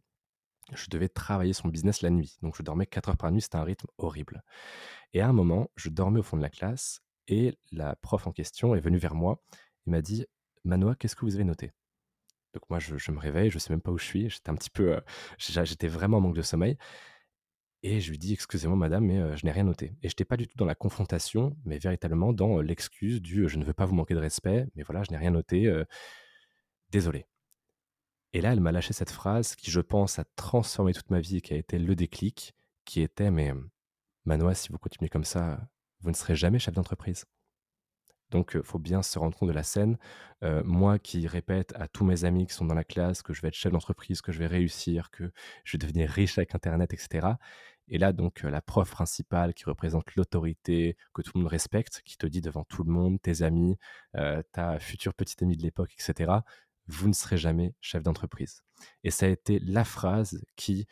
[0.72, 2.38] je devais travailler son business la nuit.
[2.42, 4.42] Donc je dormais 4 heures par nuit, c'était un rythme horrible.
[5.12, 8.32] Et à un moment, je dormais au fond de la classe et la prof en
[8.32, 9.40] question est venue vers moi
[9.86, 10.26] il m'a dit
[10.64, 11.72] Manoa, qu'est-ce que vous avez noté?
[12.54, 14.30] Donc moi, je, me réveille, je sais même pas où je suis.
[14.30, 15.00] J'étais un petit peu, euh,
[15.38, 16.78] j'étais vraiment en manque de sommeil.
[17.82, 19.94] Et je lui dis excusez-moi madame, mais euh, je n'ai rien noté.
[20.02, 23.46] Et je n'étais pas du tout dans la confrontation, mais véritablement dans euh, l'excuse du
[23.48, 25.70] je ne veux pas vous manquer de respect, mais voilà, je n'ai rien noté.
[26.94, 27.26] Désolé.
[28.32, 31.38] Et là, elle m'a lâché cette phrase qui, je pense, a transformé toute ma vie
[31.38, 32.54] et qui a été le déclic,
[32.84, 33.52] qui était mais
[34.24, 35.68] Manoa, si vous continuez comme ça,
[36.00, 37.24] vous ne serez jamais chef d'entreprise.
[38.30, 39.98] Donc, il faut bien se rendre compte de la scène.
[40.64, 43.48] moi qui répète à tous mes amis qui sont dans la classe que je vais
[43.48, 45.32] être chef d'entreprise, que je vais réussir, que
[45.64, 47.28] je vais devenir riche avec Internet, etc.
[47.88, 52.16] Et là, donc, la prof principale qui représente l'autorité, que tout le monde respecte, qui
[52.16, 53.76] te dit devant tout le monde, tes amis,
[54.52, 56.32] ta future petite amie de l'époque, etc.,
[56.86, 58.62] vous ne serez jamais chef d'entreprise.
[59.02, 60.86] Et ça a été la phrase qui,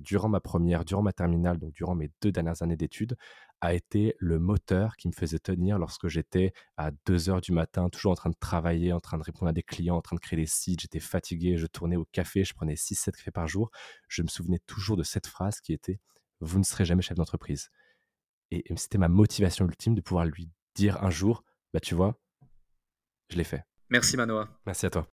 [0.00, 3.16] durant ma première, durant ma terminale, donc durant mes deux dernières années d'études,
[3.60, 7.88] a été le moteur qui me faisait tenir lorsque j'étais à 2 heures du matin,
[7.88, 10.20] toujours en train de travailler, en train de répondre à des clients, en train de
[10.20, 10.80] créer des sites.
[10.80, 13.70] J'étais fatigué, je tournais au café, je prenais 6-7 cafés par jour.
[14.08, 16.00] Je me souvenais toujours de cette phrase qui était
[16.40, 17.70] Vous ne serez jamais chef d'entreprise.
[18.50, 22.18] Et, c'était ma motivation ultime de pouvoir lui dire un jour Bah, tu vois,
[23.28, 23.64] je l'ai fait.
[23.90, 24.48] Merci Manoa.
[24.66, 25.06] Merci à toi.